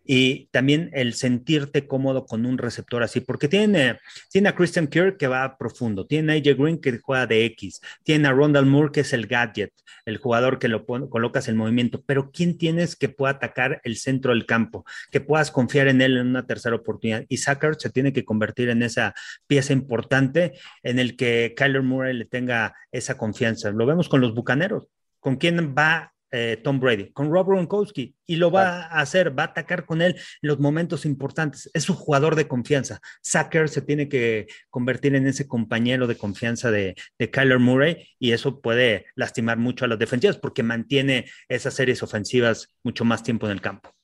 y 0.05 0.47
también 0.47 0.91
el 0.93 1.15
sentirte 1.15 1.87
cómodo 1.87 2.27
con 2.27 2.47
un 2.47 2.59
receptor 2.59 3.03
así, 3.03 3.21
porque 3.21 3.49
tiene, 3.49 3.99
tiene 4.31 4.51
a 4.51 4.55
Christian 4.55 4.87
Kirk 4.87 5.17
que 5.17 5.27
va 5.27 5.57
profundo, 5.57 6.07
tiene 6.07 6.33
a 6.33 6.37
AJ 6.37 6.59
Green 6.59 6.81
que 6.81 6.99
juega 6.99 7.27
de 7.27 7.45
X, 7.47 7.81
tiene 8.03 8.29
a 8.29 8.33
Rondal 8.33 8.67
Moore 8.67 8.93
que 8.93 9.01
es 9.01 9.13
el 9.13 9.27
gadget, 9.27 9.73
el 10.05 10.19
jugador 10.19 10.59
que 10.59 10.69
lo 10.69 10.85
colocas 10.85 11.49
en 11.49 11.57
movimiento, 11.57 12.03
pero 12.05 12.31
¿quién 12.31 12.59
tienes 12.59 12.97
que 12.97 13.09
pueda 13.09 13.33
atacar 13.33 13.81
el 13.85 13.97
centro 13.97 14.33
del 14.33 14.47
campo? 14.47 14.85
Que 15.11 15.21
puedas 15.21 15.51
confiar 15.51 15.89
en 15.89 16.01
él 16.01 16.17
en 16.17 16.27
una 16.27 16.47
tercera 16.47 16.77
oportunidad. 16.77 17.25
Y 17.29 17.39
Sacker 17.39 17.77
se 17.79 17.91
tiene 17.91 18.13
que 18.13 18.25
convertir 18.25 18.69
en 18.69 18.83
esa 18.83 19.15
pieza 19.47 19.73
importante 19.73 20.53
en 20.83 20.99
el 20.99 21.17
que 21.17 21.55
Kyler 21.57 21.83
Murray 21.83 22.15
le 22.15 22.27
tenga 22.27 22.75
esa 22.93 23.17
confianza. 23.17 23.71
Lo 23.71 23.87
vemos 23.87 24.09
con 24.09 24.21
los 24.21 24.35
Bucaneros. 24.35 24.85
¿Con 25.21 25.37
quién 25.37 25.75
va 25.77 26.14
eh, 26.31 26.61
Tom 26.63 26.81
Brady, 26.81 27.13
con 27.13 27.31
Rob 27.31 27.49
Gronkowski, 27.49 28.15
y 28.27 28.37
lo 28.37 28.51
va 28.51 28.85
a 28.85 29.01
hacer, 29.01 29.39
va 29.39 29.45
a 29.45 29.47
atacar 29.47 29.87
con 29.87 30.03
él 30.03 30.15
en 30.15 30.49
los 30.49 30.59
momentos 30.59 31.05
importantes. 31.05 31.71
Es 31.75 31.89
un 31.89 31.97
jugador 31.97 32.35
de 32.35 32.49
confianza. 32.49 33.01
Sacker 33.23 33.69
se 33.69 33.83
tiene 33.83 34.09
que 34.09 34.47
convertir 34.71 35.15
en 35.15 35.27
ese 35.27 35.47
compañero 35.47 36.07
de 36.07 36.17
confianza 36.17 36.71
de, 36.71 36.95
de 37.19 37.31
Kyler 37.31 37.59
Murray, 37.59 38.09
y 38.19 38.33
eso 38.33 38.61
puede 38.61 39.07
lastimar 39.15 39.59
mucho 39.59 39.85
a 39.85 39.89
las 39.89 39.99
defensivas 39.99 40.39
porque 40.39 40.63
mantiene 40.63 41.27
esas 41.49 41.75
series 41.75 42.03
ofensivas 42.03 42.69
mucho 42.83 43.05
más 43.05 43.23
tiempo 43.23 43.47
en 43.47 43.53
el 43.53 43.61
campo. 43.61 43.95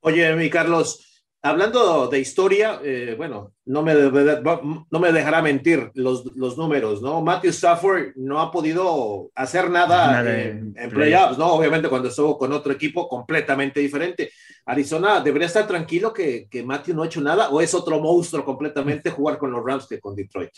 Oye, 0.00 0.34
mi 0.36 0.50
Carlos, 0.50 1.15
hablando 1.46 2.08
de 2.08 2.18
historia, 2.18 2.80
eh, 2.82 3.14
bueno, 3.16 3.54
no 3.66 3.82
me, 3.82 3.94
no 3.94 4.98
me 4.98 5.12
dejará 5.12 5.42
mentir 5.42 5.90
los, 5.94 6.24
los, 6.36 6.58
números, 6.58 7.00
¿no? 7.02 7.22
Matthew 7.22 7.50
Stafford 7.50 8.16
no 8.16 8.40
ha 8.40 8.50
podido 8.50 9.30
hacer 9.34 9.70
nada, 9.70 10.20
en, 10.28 10.74
playoffs, 10.90 11.38
¿no? 11.38 11.52
Obviamente 11.52 11.88
cuando 11.88 12.08
estuvo 12.08 12.36
con 12.36 12.52
otro 12.52 12.72
equipo 12.72 13.08
completamente 13.08 13.80
diferente. 13.80 14.30
Arizona 14.66 15.20
debería 15.20 15.46
estar 15.46 15.66
tranquilo 15.66 16.12
que, 16.12 16.48
que 16.50 16.62
Matthew 16.62 16.94
no 16.94 17.02
ha 17.02 17.06
hecho 17.06 17.20
nada 17.20 17.50
o 17.50 17.60
es 17.60 17.72
otro 17.74 18.00
monstruo 18.00 18.44
completamente 18.44 19.10
jugar 19.10 19.38
con 19.38 19.52
los 19.52 19.64
Rams 19.64 19.86
que 19.86 20.00
con 20.00 20.16
Detroit. 20.16 20.50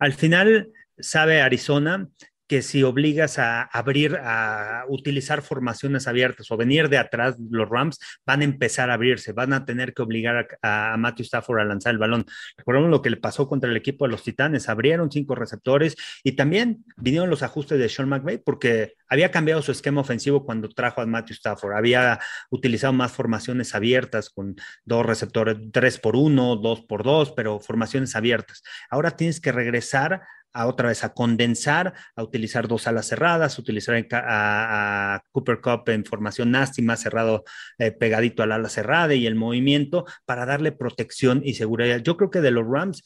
Al 0.00 0.12
final, 0.12 0.68
sabe 0.98 1.40
Arizona 1.40 2.08
que 2.48 2.62
si 2.62 2.82
obligas 2.82 3.38
a 3.38 3.62
abrir, 3.62 4.16
a 4.16 4.84
utilizar 4.88 5.42
formaciones 5.42 6.08
abiertas 6.08 6.50
o 6.50 6.56
venir 6.56 6.88
de 6.88 6.96
atrás, 6.96 7.36
los 7.50 7.68
Rams 7.68 7.98
van 8.24 8.40
a 8.40 8.44
empezar 8.44 8.90
a 8.90 8.94
abrirse, 8.94 9.32
van 9.32 9.52
a 9.52 9.66
tener 9.66 9.92
que 9.92 10.02
obligar 10.02 10.58
a, 10.62 10.96
Matthew 10.96 11.24
Stafford 11.24 11.60
a 11.60 11.64
lanzar 11.64 11.92
el 11.92 11.98
balón. 11.98 12.24
Recordemos 12.56 12.90
lo 12.90 13.02
que 13.02 13.10
le 13.10 13.18
pasó 13.18 13.46
contra 13.46 13.70
el 13.70 13.76
equipo 13.76 14.06
de 14.06 14.12
los 14.12 14.22
Titanes, 14.22 14.68
abrieron 14.68 15.12
cinco 15.12 15.34
receptores 15.34 15.94
y 16.24 16.32
también 16.32 16.84
vinieron 16.96 17.28
los 17.28 17.42
ajustes 17.42 17.78
de 17.78 17.88
Sean 17.88 18.08
McVay 18.08 18.38
porque 18.38 18.94
había 19.08 19.30
cambiado 19.30 19.60
su 19.60 19.72
esquema 19.72 20.00
ofensivo 20.00 20.44
cuando 20.44 20.70
trajo 20.70 21.02
a 21.02 21.06
Matthew 21.06 21.34
Stafford, 21.34 21.76
había 21.76 22.18
utilizado 22.50 22.94
más 22.94 23.12
formaciones 23.12 23.74
abiertas 23.74 24.30
con 24.30 24.56
dos 24.84 25.04
receptores, 25.04 25.58
tres 25.70 25.98
por 25.98 26.16
uno, 26.16 26.56
dos 26.56 26.80
por 26.80 27.02
dos, 27.02 27.32
pero 27.32 27.60
formaciones 27.60 28.16
abiertas. 28.16 28.62
Ahora 28.88 29.10
tienes 29.10 29.40
que 29.40 29.52
regresar 29.52 30.22
a 30.58 30.66
otra 30.66 30.88
vez 30.88 31.04
a 31.04 31.14
condensar, 31.14 31.94
a 32.16 32.22
utilizar 32.24 32.66
dos 32.66 32.88
alas 32.88 33.06
cerradas, 33.06 33.60
utilizar 33.60 34.04
a, 34.12 35.22
Cooper 35.30 35.60
Cup 35.60 35.88
en 35.88 36.04
formación 36.04 36.50
nasty, 36.50 36.82
más 36.82 37.00
cerrado, 37.00 37.44
eh, 37.78 37.92
pegadito 37.92 38.42
al 38.42 38.50
ala 38.50 38.68
cerrada 38.68 39.14
y 39.14 39.28
el 39.28 39.36
movimiento 39.36 40.04
para 40.26 40.46
darle 40.46 40.72
protección 40.72 41.42
y 41.44 41.54
seguridad. 41.54 41.98
Yo 41.98 42.16
creo 42.16 42.30
que 42.30 42.40
de 42.40 42.50
los 42.50 42.66
Rams, 42.68 43.04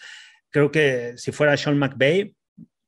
creo 0.50 0.70
que 0.70 1.12
si 1.16 1.30
fuera 1.30 1.58
Sean 1.58 1.78
McVay, 1.78 2.34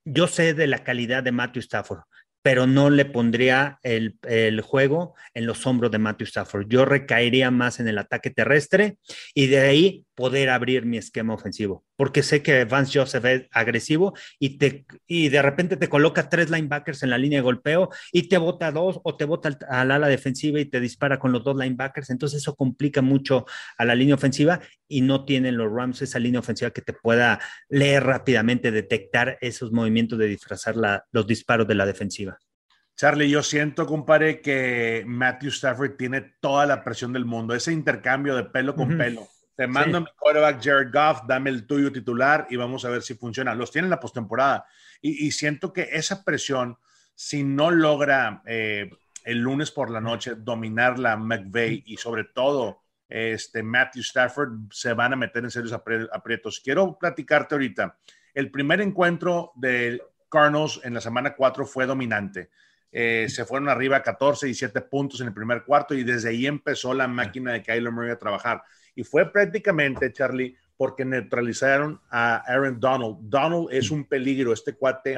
yo 0.06 0.28
sé 0.28 0.54
de 0.54 0.66
la 0.66 0.82
calidad 0.82 1.22
de 1.22 1.32
Matthew 1.32 1.60
Stafford 1.60 2.04
pero 2.44 2.66
no 2.66 2.90
le 2.90 3.06
pondría 3.06 3.78
el, 3.82 4.18
juego 4.60 5.14
en 5.32 5.46
los 5.46 5.66
hombros 5.66 5.90
de 5.90 5.96
Matthew 5.96 6.26
Stafford. 6.26 6.66
Yo 6.68 6.84
recaería 6.84 7.50
más 7.50 7.80
en 7.80 7.88
el 7.88 7.96
ataque 7.96 8.28
terrestre 8.28 8.98
y 9.32 9.46
de 9.46 9.60
ahí 9.60 10.04
poder 10.14 10.50
abrir 10.50 10.86
mi 10.86 10.96
esquema 10.96 11.34
ofensivo, 11.34 11.84
porque 11.96 12.22
sé 12.22 12.42
que 12.42 12.64
Vance 12.64 12.98
Joseph 12.98 13.24
es 13.24 13.48
agresivo 13.50 14.14
y, 14.38 14.58
te, 14.58 14.86
y 15.06 15.28
de 15.28 15.42
repente 15.42 15.76
te 15.76 15.88
coloca 15.88 16.28
tres 16.28 16.50
linebackers 16.50 17.02
en 17.02 17.10
la 17.10 17.18
línea 17.18 17.38
de 17.38 17.42
golpeo 17.42 17.90
y 18.12 18.28
te 18.28 18.38
bota 18.38 18.70
dos 18.70 19.00
o 19.02 19.16
te 19.16 19.24
bota 19.24 19.50
al, 19.68 19.90
ala 19.90 20.08
defensiva 20.08 20.60
y 20.60 20.66
te 20.66 20.80
dispara 20.80 21.18
con 21.18 21.32
los 21.32 21.42
dos 21.42 21.56
linebackers. 21.56 22.10
Entonces 22.10 22.42
eso 22.42 22.54
complica 22.54 23.02
mucho 23.02 23.46
a 23.76 23.84
la 23.84 23.94
línea 23.94 24.14
ofensiva 24.14 24.60
y 24.88 25.00
no 25.00 25.24
tienen 25.24 25.56
los 25.56 25.72
Rams 25.72 26.02
esa 26.02 26.18
línea 26.18 26.40
ofensiva 26.40 26.70
que 26.70 26.82
te 26.82 26.92
pueda 26.92 27.40
leer 27.68 28.04
rápidamente, 28.04 28.70
detectar 28.70 29.38
esos 29.40 29.72
movimientos 29.72 30.18
de 30.18 30.26
disfrazar 30.26 30.76
los 31.10 31.26
disparos 31.26 31.66
de 31.66 31.74
la 31.74 31.86
defensiva. 31.86 32.38
Charlie, 32.96 33.28
yo 33.28 33.42
siento, 33.42 33.86
compadre, 33.86 34.40
que 34.40 35.02
Matthew 35.04 35.50
Stafford 35.50 35.96
tiene 35.96 36.34
toda 36.40 36.64
la 36.64 36.84
presión 36.84 37.12
del 37.12 37.24
mundo, 37.24 37.54
ese 37.54 37.72
intercambio 37.72 38.36
de 38.36 38.44
pelo 38.44 38.76
con 38.76 38.96
pelo. 38.96 39.28
Te 39.56 39.66
mando 39.66 40.00
mi 40.00 40.06
quarterback 40.18 40.62
Jared 40.62 40.92
Goff, 40.92 41.22
dame 41.26 41.50
el 41.50 41.66
tuyo 41.66 41.92
titular 41.92 42.46
y 42.50 42.56
vamos 42.56 42.84
a 42.84 42.90
ver 42.90 43.02
si 43.02 43.14
funciona. 43.14 43.54
Los 43.54 43.70
tiene 43.70 43.86
en 43.86 43.90
la 43.90 44.00
postemporada 44.00 44.66
y, 45.00 45.26
y 45.26 45.30
siento 45.30 45.72
que 45.72 45.88
esa 45.92 46.24
presión, 46.24 46.76
si 47.14 47.44
no 47.44 47.70
logra 47.70 48.42
eh, 48.46 48.90
el 49.24 49.38
lunes 49.38 49.70
por 49.70 49.90
la 49.90 50.00
noche 50.00 50.34
dominar 50.36 50.98
la 50.98 51.16
McVeigh 51.16 51.84
y 51.86 51.96
sobre 51.96 52.24
todo 52.24 52.82
este 53.08 53.62
Matthew 53.62 54.02
Stafford, 54.02 54.52
se 54.70 54.92
van 54.92 55.12
a 55.12 55.16
meter 55.16 55.44
en 55.44 55.50
serios 55.50 55.72
aprietos. 55.72 56.60
Quiero 56.60 56.98
platicarte 56.98 57.54
ahorita. 57.54 57.96
El 58.32 58.50
primer 58.50 58.80
encuentro 58.80 59.52
de 59.54 60.02
Cardinals 60.28 60.80
en 60.82 60.94
la 60.94 61.00
semana 61.00 61.34
4 61.34 61.64
fue 61.64 61.86
dominante. 61.86 62.50
Eh, 62.90 63.26
se 63.28 63.44
fueron 63.44 63.68
arriba 63.68 64.02
14 64.02 64.48
y 64.48 64.54
7 64.54 64.80
puntos 64.82 65.20
en 65.20 65.28
el 65.28 65.34
primer 65.34 65.64
cuarto 65.64 65.94
y 65.94 66.04
desde 66.04 66.28
ahí 66.28 66.46
empezó 66.46 66.94
la 66.94 67.08
máquina 67.08 67.52
de 67.52 67.62
Kyler 67.62 67.92
Murray 67.92 68.10
a 68.10 68.18
trabajar. 68.18 68.62
Y 68.94 69.04
fue 69.04 69.30
prácticamente, 69.30 70.12
Charlie, 70.12 70.56
porque 70.76 71.04
neutralizaron 71.04 72.00
a 72.10 72.36
Aaron 72.36 72.78
Donald. 72.80 73.16
Donald 73.20 73.68
es 73.70 73.90
un 73.90 74.04
peligro, 74.04 74.52
este 74.52 74.74
cuate. 74.74 75.16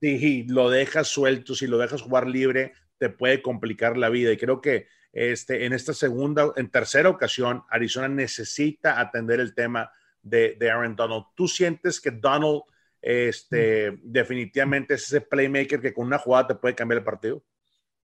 Si 0.00 0.44
lo 0.44 0.70
dejas 0.70 1.08
suelto, 1.08 1.54
si 1.54 1.66
lo 1.66 1.78
dejas 1.78 2.02
jugar 2.02 2.26
libre, 2.26 2.72
te 2.98 3.08
puede 3.08 3.42
complicar 3.42 3.96
la 3.96 4.08
vida. 4.08 4.32
Y 4.32 4.36
creo 4.36 4.60
que 4.60 4.86
este, 5.12 5.64
en 5.64 5.72
esta 5.72 5.92
segunda, 5.94 6.52
en 6.56 6.70
tercera 6.70 7.08
ocasión, 7.08 7.62
Arizona 7.70 8.08
necesita 8.08 9.00
atender 9.00 9.40
el 9.40 9.54
tema 9.54 9.90
de, 10.22 10.56
de 10.58 10.70
Aaron 10.70 10.96
Donald. 10.96 11.24
¿Tú 11.34 11.48
sientes 11.48 12.00
que 12.00 12.10
Donald 12.10 12.62
este, 13.00 13.92
mm. 13.92 14.00
definitivamente 14.02 14.94
es 14.94 15.04
ese 15.04 15.20
playmaker 15.20 15.80
que 15.80 15.94
con 15.94 16.06
una 16.06 16.18
jugada 16.18 16.48
te 16.48 16.54
puede 16.54 16.74
cambiar 16.74 16.98
el 16.98 17.04
partido? 17.04 17.44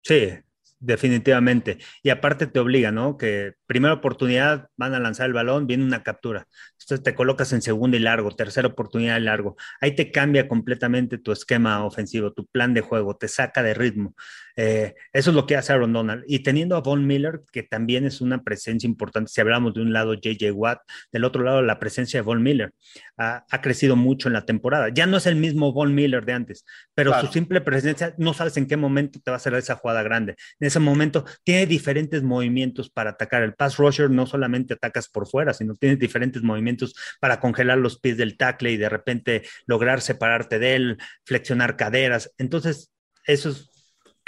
Sí, 0.02 0.30
definitivamente. 0.78 1.78
Y 2.02 2.10
aparte 2.10 2.46
te 2.46 2.58
obliga, 2.58 2.90
¿no? 2.90 3.16
Que 3.16 3.54
primera 3.68 3.94
oportunidad 3.94 4.70
van 4.76 4.94
a 4.94 4.98
lanzar 4.98 5.26
el 5.26 5.34
balón, 5.34 5.66
viene 5.66 5.84
una 5.84 6.02
captura. 6.02 6.48
Entonces 6.72 7.04
te 7.04 7.14
colocas 7.14 7.52
en 7.52 7.60
segunda 7.60 7.98
y 7.98 8.00
largo, 8.00 8.30
tercera 8.34 8.66
oportunidad 8.66 9.18
y 9.18 9.20
largo. 9.20 9.56
Ahí 9.80 9.94
te 9.94 10.10
cambia 10.10 10.48
completamente 10.48 11.18
tu 11.18 11.32
esquema 11.32 11.84
ofensivo, 11.84 12.32
tu 12.32 12.46
plan 12.46 12.72
de 12.72 12.80
juego, 12.80 13.16
te 13.16 13.28
saca 13.28 13.62
de 13.62 13.74
ritmo. 13.74 14.14
Eh, 14.56 14.94
eso 15.12 15.30
es 15.30 15.36
lo 15.36 15.46
que 15.46 15.54
hace 15.54 15.72
Aaron 15.72 15.92
Donald. 15.92 16.24
Y 16.26 16.40
teniendo 16.40 16.76
a 16.76 16.80
Von 16.80 17.06
Miller, 17.06 17.42
que 17.52 17.62
también 17.62 18.06
es 18.06 18.20
una 18.20 18.42
presencia 18.42 18.88
importante, 18.88 19.30
si 19.30 19.40
hablamos 19.40 19.74
de 19.74 19.82
un 19.82 19.92
lado 19.92 20.14
JJ 20.14 20.50
Watt, 20.52 20.80
del 21.12 21.24
otro 21.24 21.44
lado 21.44 21.60
la 21.62 21.78
presencia 21.78 22.18
de 22.18 22.22
Von 22.22 22.42
Miller, 22.42 22.72
ha, 23.18 23.44
crecido 23.60 23.94
mucho 23.94 24.28
en 24.28 24.32
la 24.32 24.46
temporada. 24.46 24.88
Ya 24.88 25.06
no 25.06 25.18
es 25.18 25.26
el 25.26 25.36
mismo 25.36 25.72
Von 25.72 25.94
Miller 25.94 26.24
de 26.24 26.32
antes, 26.32 26.64
pero 26.94 27.18
su 27.20 27.26
simple 27.26 27.60
presencia, 27.60 28.14
no 28.16 28.32
sabes 28.34 28.56
en 28.56 28.66
qué 28.66 28.76
momento 28.76 29.20
te 29.22 29.30
va 29.30 29.36
a 29.36 29.38
hacer 29.38 29.54
esa 29.54 29.76
jugada 29.76 30.02
grande. 30.02 30.36
En 30.58 30.66
ese 30.66 30.80
momento 30.80 31.24
tiene 31.44 31.66
diferentes 31.66 32.22
movimientos 32.22 32.90
para 32.90 33.10
atacar. 33.10 33.42
El 33.42 33.54
pass 33.58 33.76
rusher 33.76 34.10
no 34.10 34.24
solamente 34.24 34.74
atacas 34.74 35.08
por 35.08 35.26
fuera, 35.28 35.52
sino 35.52 35.74
tiene 35.74 35.96
diferentes 35.96 36.42
movimientos 36.42 36.94
para 37.20 37.40
congelar 37.40 37.78
los 37.78 38.00
pies 38.00 38.16
del 38.16 38.38
tackle 38.38 38.70
y 38.72 38.76
de 38.78 38.88
repente 38.88 39.42
lograr 39.66 40.00
separarte 40.00 40.58
de 40.58 40.76
él, 40.76 40.98
flexionar 41.24 41.76
caderas. 41.76 42.32
Entonces, 42.38 42.92
eso 43.26 43.50
es 43.50 43.68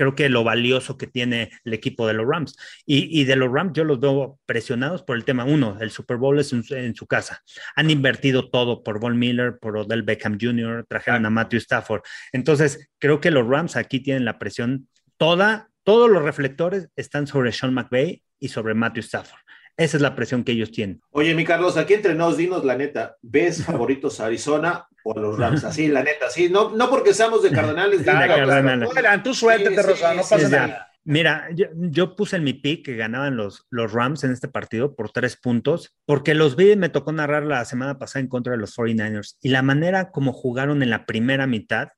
creo 0.00 0.14
que 0.14 0.30
lo 0.30 0.44
valioso 0.44 0.96
que 0.96 1.06
tiene 1.06 1.50
el 1.62 1.74
equipo 1.74 2.06
de 2.06 2.14
los 2.14 2.26
Rams. 2.26 2.56
Y, 2.86 3.24
de 3.24 3.36
los 3.36 3.52
Rams 3.52 3.72
yo 3.74 3.84
los 3.84 4.00
veo 4.00 4.38
presionados 4.46 5.02
por 5.02 5.14
el 5.14 5.26
tema 5.26 5.44
uno, 5.44 5.76
el 5.78 5.90
Super 5.90 6.16
Bowl 6.16 6.40
es 6.40 6.54
en, 6.54 6.94
su 6.94 7.06
casa. 7.06 7.42
Han 7.76 7.90
invertido 7.90 8.48
todo 8.48 8.82
por 8.82 8.98
Von 8.98 9.18
Miller, 9.18 9.58
por 9.58 9.76
Odell 9.76 10.02
Beckham 10.02 10.38
Jr., 10.40 10.86
trajeron 10.88 11.26
a 11.26 11.30
Matthew 11.30 11.58
Stafford. 11.58 12.00
Entonces, 12.32 12.88
creo 12.98 13.20
que 13.20 13.30
los 13.30 13.46
Rams 13.46 13.76
aquí 13.76 14.00
tienen 14.00 14.24
la 14.24 14.38
presión 14.38 14.88
toda, 15.18 15.68
todos 15.82 16.08
los 16.08 16.22
reflectores 16.22 16.88
están 16.96 17.26
sobre 17.26 17.52
Sean 17.52 17.74
McVay 17.74 18.22
y 18.40 18.48
sobre 18.48 18.74
Matthew 18.74 19.02
Stafford. 19.02 19.40
Esa 19.76 19.96
es 19.96 20.02
la 20.02 20.14
presión 20.14 20.44
que 20.44 20.52
ellos 20.52 20.72
tienen. 20.72 21.00
Oye, 21.10 21.34
mi 21.34 21.44
Carlos, 21.44 21.76
aquí 21.76 21.94
entre 21.94 22.14
nos, 22.14 22.36
dinos 22.36 22.64
la 22.64 22.76
neta, 22.76 23.16
¿ves 23.22 23.64
favoritos 23.66 24.20
a 24.20 24.26
Arizona 24.26 24.86
o 25.04 25.18
los 25.18 25.38
Rams, 25.38 25.64
así, 25.64 25.88
la 25.88 26.02
neta, 26.02 26.28
sí, 26.28 26.50
no, 26.50 26.76
no 26.76 26.90
porque 26.90 27.14
seamos 27.14 27.42
de 27.42 27.50
Cardenales. 27.50 28.04
de 28.04 29.20
tú 29.22 29.32
suéltate, 29.32 29.82
Rosa, 29.82 30.12
no 30.12 30.22
pasa 30.22 30.48
nada. 30.48 30.90
Mira, 31.02 31.48
yo, 31.54 32.14
puse 32.14 32.36
en 32.36 32.44
mi 32.44 32.52
pick 32.52 32.84
que 32.84 32.94
ganaban 32.94 33.34
los, 33.36 33.66
los 33.70 33.92
Rams 33.92 34.22
en 34.22 34.32
este 34.32 34.48
partido 34.48 34.94
por 34.94 35.10
tres 35.10 35.36
puntos, 35.36 35.96
porque 36.04 36.34
los 36.34 36.56
vi, 36.56 36.76
me 36.76 36.90
tocó 36.90 37.10
narrar 37.12 37.44
la 37.44 37.64
semana 37.64 37.98
pasada 37.98 38.20
en 38.20 38.28
contra 38.28 38.52
de 38.52 38.58
los 38.58 38.76
49ers 38.76 39.36
y 39.40 39.48
la 39.48 39.62
manera 39.62 40.10
como 40.10 40.34
jugaron 40.34 40.82
en 40.82 40.90
la 40.90 41.06
primera 41.06 41.46
mitad 41.46 41.88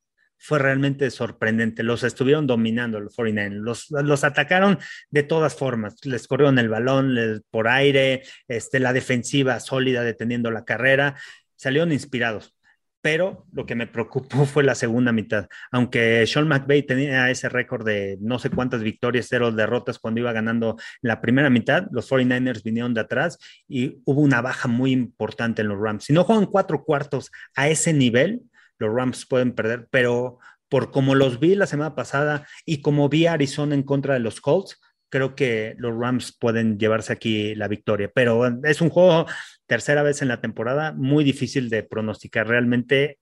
fue 0.42 0.58
realmente 0.58 1.08
sorprendente. 1.10 1.84
Los 1.84 2.02
estuvieron 2.02 2.48
dominando 2.48 2.98
los 2.98 3.16
49ers, 3.16 3.60
los, 3.60 3.90
los 3.90 4.24
atacaron 4.24 4.78
de 5.10 5.22
todas 5.22 5.54
formas, 5.54 6.04
les 6.04 6.26
corrieron 6.26 6.58
el 6.58 6.68
balón 6.68 7.16
por 7.50 7.68
aire, 7.68 8.22
este, 8.48 8.80
la 8.80 8.92
defensiva 8.92 9.60
sólida 9.60 10.02
deteniendo 10.02 10.50
la 10.50 10.64
carrera, 10.64 11.16
salieron 11.56 11.92
inspirados 11.92 12.54
pero 13.02 13.46
lo 13.52 13.66
que 13.66 13.74
me 13.74 13.88
preocupó 13.88 14.46
fue 14.46 14.62
la 14.62 14.74
segunda 14.74 15.12
mitad. 15.12 15.48
Aunque 15.70 16.24
Sean 16.26 16.48
McVay 16.48 16.84
tenía 16.84 17.28
ese 17.30 17.48
récord 17.48 17.84
de 17.84 18.16
no 18.20 18.38
sé 18.38 18.48
cuántas 18.48 18.82
victorias, 18.82 19.26
cero 19.28 19.52
derrotas 19.52 19.98
cuando 19.98 20.20
iba 20.20 20.32
ganando 20.32 20.76
la 21.02 21.20
primera 21.20 21.50
mitad, 21.50 21.88
los 21.90 22.10
49ers 22.10 22.62
vinieron 22.62 22.94
de 22.94 23.00
atrás 23.00 23.38
y 23.68 24.00
hubo 24.04 24.20
una 24.20 24.40
baja 24.40 24.68
muy 24.68 24.92
importante 24.92 25.62
en 25.62 25.68
los 25.68 25.80
Rams. 25.80 26.04
Si 26.04 26.12
no 26.12 26.24
juegan 26.24 26.46
cuatro 26.46 26.84
cuartos 26.84 27.30
a 27.56 27.68
ese 27.68 27.92
nivel, 27.92 28.42
los 28.82 28.94
Rams 28.94 29.26
pueden 29.26 29.52
perder, 29.52 29.88
pero 29.90 30.38
por 30.68 30.90
como 30.90 31.14
los 31.14 31.38
vi 31.38 31.54
la 31.54 31.66
semana 31.66 31.94
pasada 31.94 32.46
y 32.64 32.82
como 32.82 33.08
vi 33.08 33.26
a 33.26 33.34
Arizona 33.34 33.74
en 33.74 33.82
contra 33.82 34.14
de 34.14 34.20
los 34.20 34.40
Colts, 34.40 34.80
creo 35.10 35.34
que 35.34 35.74
los 35.76 35.94
Rams 35.96 36.36
pueden 36.38 36.78
llevarse 36.78 37.12
aquí 37.12 37.54
la 37.54 37.68
victoria. 37.68 38.10
Pero 38.14 38.46
es 38.64 38.80
un 38.80 38.88
juego, 38.88 39.26
tercera 39.66 40.02
vez 40.02 40.22
en 40.22 40.28
la 40.28 40.40
temporada, 40.40 40.92
muy 40.92 41.22
difícil 41.22 41.68
de 41.68 41.82
pronosticar. 41.82 42.48
Realmente, 42.48 43.18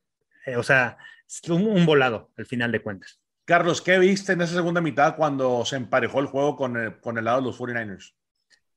eh, 0.47 0.57
o 0.57 0.63
sea, 0.63 0.97
un, 1.49 1.85
volado 1.85 2.31
al 2.37 2.47
final 2.47 2.71
de 2.71 2.81
cuentas. 2.81 3.21
Carlos, 3.45 3.83
¿qué 3.83 3.99
viste 3.99 4.33
en 4.33 4.43
esa 4.43 4.55
segunda 4.55 4.81
mitad 4.81 5.17
cuando 5.17 5.65
se 5.65 5.77
emparejó 5.77 6.21
el 6.21 6.27
juego 6.27 6.55
con 6.55 6.77
el, 6.77 7.01
con 7.01 7.19
el 7.19 7.25
lado 7.25 7.41
de 7.41 7.47
los 7.49 7.59
49ers? 7.59 8.15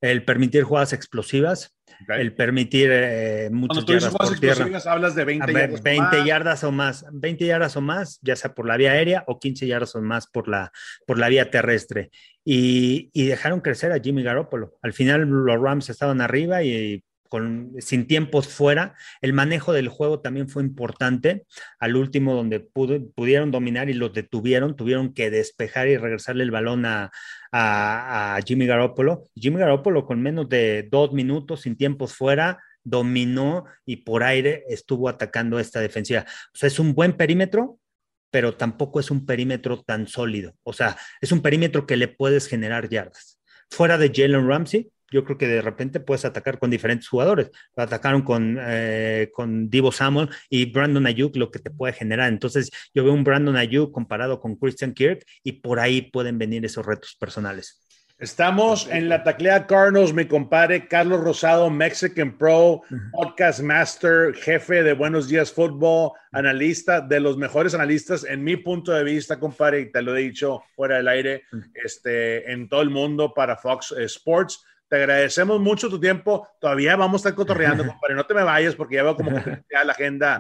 El 0.04 0.26
permitir 0.26 0.64
jugadas 0.64 0.92
explosivas, 0.92 1.78
el 2.10 2.36
permitir 2.36 2.90
eh, 2.92 3.50
muchas 3.52 3.86
Cuando 3.86 3.86
tú 3.86 3.94
dices 3.94 4.14
explosivas, 4.14 4.86
hablas 4.86 5.16
de 5.16 5.24
20 5.24 5.54
yardas. 5.54 5.82
20 5.82 6.26
yardas 6.26 6.64
o 6.66 6.72
más, 6.74 7.06
20 7.12 7.46
yardas 7.46 7.78
o 7.78 7.82
más, 7.82 8.20
ya 8.22 8.36
sea 8.36 8.54
por 8.54 8.68
la 8.68 8.76
vía 8.76 8.92
aérea 8.92 9.24
o 9.28 9.40
15 9.40 9.66
yardas 9.66 9.96
o 9.96 10.02
más 10.02 10.28
por 10.28 10.50
la, 10.50 10.74
por 11.08 11.18
la 11.18 11.30
vía 11.30 11.50
terrestre 11.50 12.12
y, 12.44 13.28
dejaron 13.28 13.62
crecer 13.62 13.92
a 13.92 14.00
Jimmy 14.00 14.24
Garoppolo. 14.24 14.78
Al 14.82 14.94
final 14.94 15.22
los 15.22 15.62
Rams 15.62 15.90
estaban 15.90 16.20
arriba 16.20 16.64
y 16.64 17.04
sin 17.80 18.08
tiempos 18.08 18.48
fuera. 18.48 18.96
El 19.22 19.34
manejo 19.34 19.74
del 19.74 19.88
juego 19.88 20.20
también 20.20 20.50
fue 20.50 20.64
importante. 20.64 21.46
Al 21.80 21.96
último, 21.96 22.34
donde 22.34 22.60
pudieron 22.60 23.52
dominar 23.52 23.90
y 23.90 23.94
los 23.94 24.14
detuvieron, 24.14 24.76
tuvieron 24.76 25.14
que 25.14 25.30
despejar 25.30 25.88
y 25.88 25.98
regresarle 25.98 26.44
el 26.44 26.52
balón 26.52 26.86
a, 26.86 27.12
a, 27.52 28.40
Jimmy 28.46 28.66
Garoppolo. 28.66 29.24
Jimmy 29.36 29.60
Garoppolo 29.60 30.06
con 30.06 30.22
menos 30.22 30.50
de 30.50 30.88
dos 30.92 31.14
minutos, 31.14 31.62
sin 31.62 31.78
tiempos 31.78 32.14
fuera, 32.14 32.60
dominó 32.84 33.66
y 33.86 33.98
por 33.98 34.24
aire 34.24 34.64
estuvo 34.68 35.10
atacando 35.10 35.60
esta 35.60 35.80
defensiva. 35.80 36.26
O 36.54 36.58
sea, 36.58 36.68
es 36.68 36.80
un 36.80 36.94
buen 36.94 37.14
perímetro, 37.14 37.80
pero 38.32 38.56
tampoco 38.56 39.00
es 39.00 39.12
un 39.12 39.26
perímetro 39.26 39.82
tan 39.82 40.08
sólido. 40.08 40.56
O 40.64 40.74
sea, 40.74 40.98
es 41.22 41.32
un 41.32 41.42
perímetro 41.42 41.86
que 41.86 41.98
le 41.98 42.08
puedes 42.08 42.48
generar 42.48 42.90
yardas. 42.90 43.40
Fuera 43.70 43.98
de 43.98 44.12
Jalen 44.14 44.48
Ramsey, 44.48 44.90
yo 45.14 45.24
creo 45.24 45.38
que 45.38 45.48
de 45.48 45.62
repente 45.62 46.00
puedes 46.00 46.26
atacar 46.26 46.60
con 46.60 46.72
diferentes 46.72 47.08
jugadores. 47.08 47.52
Lo 47.76 47.84
atacaron 47.84 48.24
con, 48.24 48.58
eh, 48.60 49.30
con 49.34 49.70
Divo 49.70 49.92
Samuel 49.92 50.30
y 50.50 50.66
Brandon 50.72 51.06
Ayuk, 51.06 51.36
lo 51.38 51.52
que 51.52 51.60
te 51.60 51.70
puede 51.70 51.94
generar. 51.94 52.30
Entonces, 52.30 52.72
yo 52.94 53.04
veo 53.04 53.14
un 53.14 53.24
Brandon 53.24 53.56
Ayuk 53.56 53.92
comparado 53.92 54.40
con 54.40 54.56
Christian 54.56 54.94
Kirk 54.94 55.26
y 55.44 55.54
por 55.54 55.80
ahí 55.80 56.02
pueden 56.02 56.38
venir 56.38 56.66
esos 56.66 56.86
retos 56.86 57.16
personales. 57.20 57.84
Estamos 58.20 58.88
en 58.90 59.10
la 59.10 59.24
taclea 59.24 59.68
Cardinals, 59.68 60.14
mi 60.14 60.26
compadre 60.26 60.88
Carlos 60.88 61.20
Rosado, 61.22 61.70
Mexican 61.70 62.38
Pro, 62.38 62.82
Podcast 63.12 63.60
Master, 63.60 64.34
jefe 64.36 64.82
de 64.82 64.94
Buenos 64.94 65.28
Días 65.28 65.52
Fútbol, 65.52 66.12
analista, 66.32 67.02
de 67.02 67.20
los 67.20 67.38
mejores 67.38 67.74
analistas 67.74 68.24
en 68.24 68.44
mi 68.44 68.56
punto 68.56 68.94
de 68.94 69.04
vista, 69.04 69.40
compadre, 69.40 69.82
y 69.82 69.92
te 69.92 70.02
lo 70.02 70.16
he 70.16 70.22
dicho 70.22 70.64
fuera 70.76 70.98
del 70.98 71.08
aire, 71.10 71.44
este, 71.74 72.50
en 72.50 72.70
todo 72.70 72.82
el 72.82 72.92
mundo 72.92 73.34
para 73.34 73.58
Fox 73.58 73.94
Sports. 73.98 74.64
Te 74.90 74.98
agradecemos 74.98 75.60
mucho 75.60 75.90
tu 75.90 76.00
tiempo. 76.00 76.48
Todavía 76.60 76.96
vamos 76.96 77.20
a 77.20 77.30
estar 77.30 77.36
cotorreando, 77.36 77.84
compadre. 77.88 78.16
No 78.16 78.26
te 78.26 78.34
me 78.34 78.44
vayas 78.44 78.76
porque 78.76 78.96
ya 78.96 79.04
veo 79.04 79.16
como 79.16 79.32
que 79.44 79.64
la 79.86 79.92
agenda. 79.92 80.40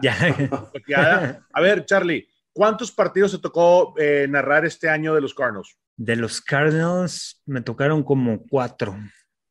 A 1.53 1.61
ver, 1.61 1.85
Charlie, 1.85 2.27
¿cuántos 2.51 2.91
partidos 2.91 3.31
se 3.31 3.39
tocó 3.39 3.93
eh, 3.97 4.27
narrar 4.29 4.65
este 4.65 4.89
año 4.89 5.15
de 5.15 5.21
los 5.21 5.33
Cardinals? 5.33 5.77
De 5.95 6.15
los 6.15 6.41
Cardinals 6.41 7.41
me 7.45 7.61
tocaron 7.61 8.03
como 8.03 8.43
cuatro, 8.47 8.97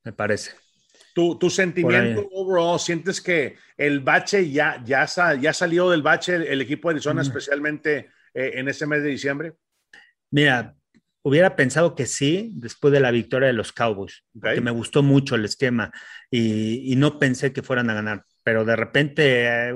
me 0.05 0.13
parece. 0.13 0.53
Tu, 1.15 1.37
tu 1.39 1.51
sentimiento 1.51 2.27
overall, 2.33 2.81
¿sientes 2.81 3.21
que 3.21 3.57
el 3.77 4.01
bache 4.01 4.51
ya, 4.51 4.83
ya, 4.85 5.07
ya 5.39 5.53
salió 5.53 5.91
del 5.91 6.03
bache 6.03 6.35
el, 6.35 6.61
equipo 6.61 6.89
de 6.89 6.95
Arizona, 6.95 7.21
especialmente 7.21 8.11
eh, 8.33 8.53
en 8.55 8.69
ese 8.69 8.87
mes 8.87 9.03
de 9.03 9.11
diciembre? 9.11 9.55
Mira, 10.31 10.75
hubiera 11.23 11.57
pensado 11.57 11.95
que 11.95 12.07
sí 12.07 12.51
después 12.55 12.93
de 12.93 13.01
la 13.01 13.11
victoria 13.11 13.47
de 13.47 13.55
los 13.55 13.73
Cowboys, 13.73 14.25
que 14.41 14.61
me 14.61 14.71
gustó 14.71 15.03
mucho 15.03 15.37
el 15.37 15.45
esquema 15.45 15.93
y, 16.31 16.95
no 16.97 17.19
pensé 17.19 17.53
que 17.53 17.63
fueran 17.63 17.91
a 17.91 17.95
ganar 17.95 18.25
pero 18.45 18.65
de 18.65 18.75
repente 18.75 19.47
eh, 19.47 19.75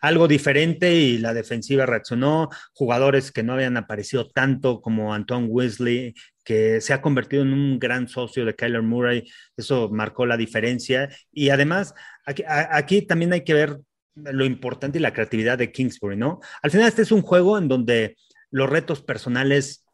algo 0.00 0.28
diferente 0.28 0.94
y 0.94 1.18
la 1.18 1.34
defensiva 1.34 1.84
reaccionó, 1.84 2.48
jugadores 2.72 3.30
que 3.32 3.42
no 3.42 3.52
habían 3.52 3.76
aparecido 3.76 4.30
tanto 4.30 4.80
como 4.80 5.12
Antoine 5.12 5.46
Wesley, 5.46 6.14
que 6.42 6.80
se 6.80 6.94
ha 6.94 7.02
convertido 7.02 7.42
en 7.42 7.52
un 7.52 7.78
gran 7.78 8.08
socio 8.08 8.46
de 8.46 8.54
Kyler 8.54 8.80
Murray, 8.80 9.30
eso 9.58 9.90
marcó 9.90 10.24
la 10.24 10.38
diferencia. 10.38 11.10
Y 11.30 11.50
además 11.50 11.94
aquí, 12.24 12.44
aquí 12.46 13.02
también 13.02 13.34
hay 13.34 13.44
que 13.44 13.52
ver 13.52 13.78
lo 14.14 14.46
importante 14.46 14.98
y 14.98 15.02
la 15.02 15.12
creatividad 15.12 15.58
de 15.58 15.70
Kingsbury, 15.70 16.16
¿no? 16.16 16.40
Al 16.62 16.70
final 16.70 16.88
este 16.88 17.02
es 17.02 17.12
un 17.12 17.22
juego 17.22 17.58
en 17.58 17.68
donde 17.68 18.16
los 18.50 18.70
retos 18.70 19.02
personales 19.02 19.84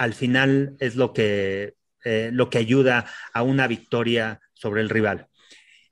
al 0.00 0.14
final 0.14 0.76
es 0.80 0.96
lo 0.96 1.12
que, 1.12 1.74
eh, 2.04 2.30
lo 2.32 2.48
que 2.48 2.56
ayuda 2.56 3.04
a 3.34 3.42
una 3.42 3.66
victoria 3.66 4.40
sobre 4.54 4.80
el 4.80 4.88
rival. 4.88 5.26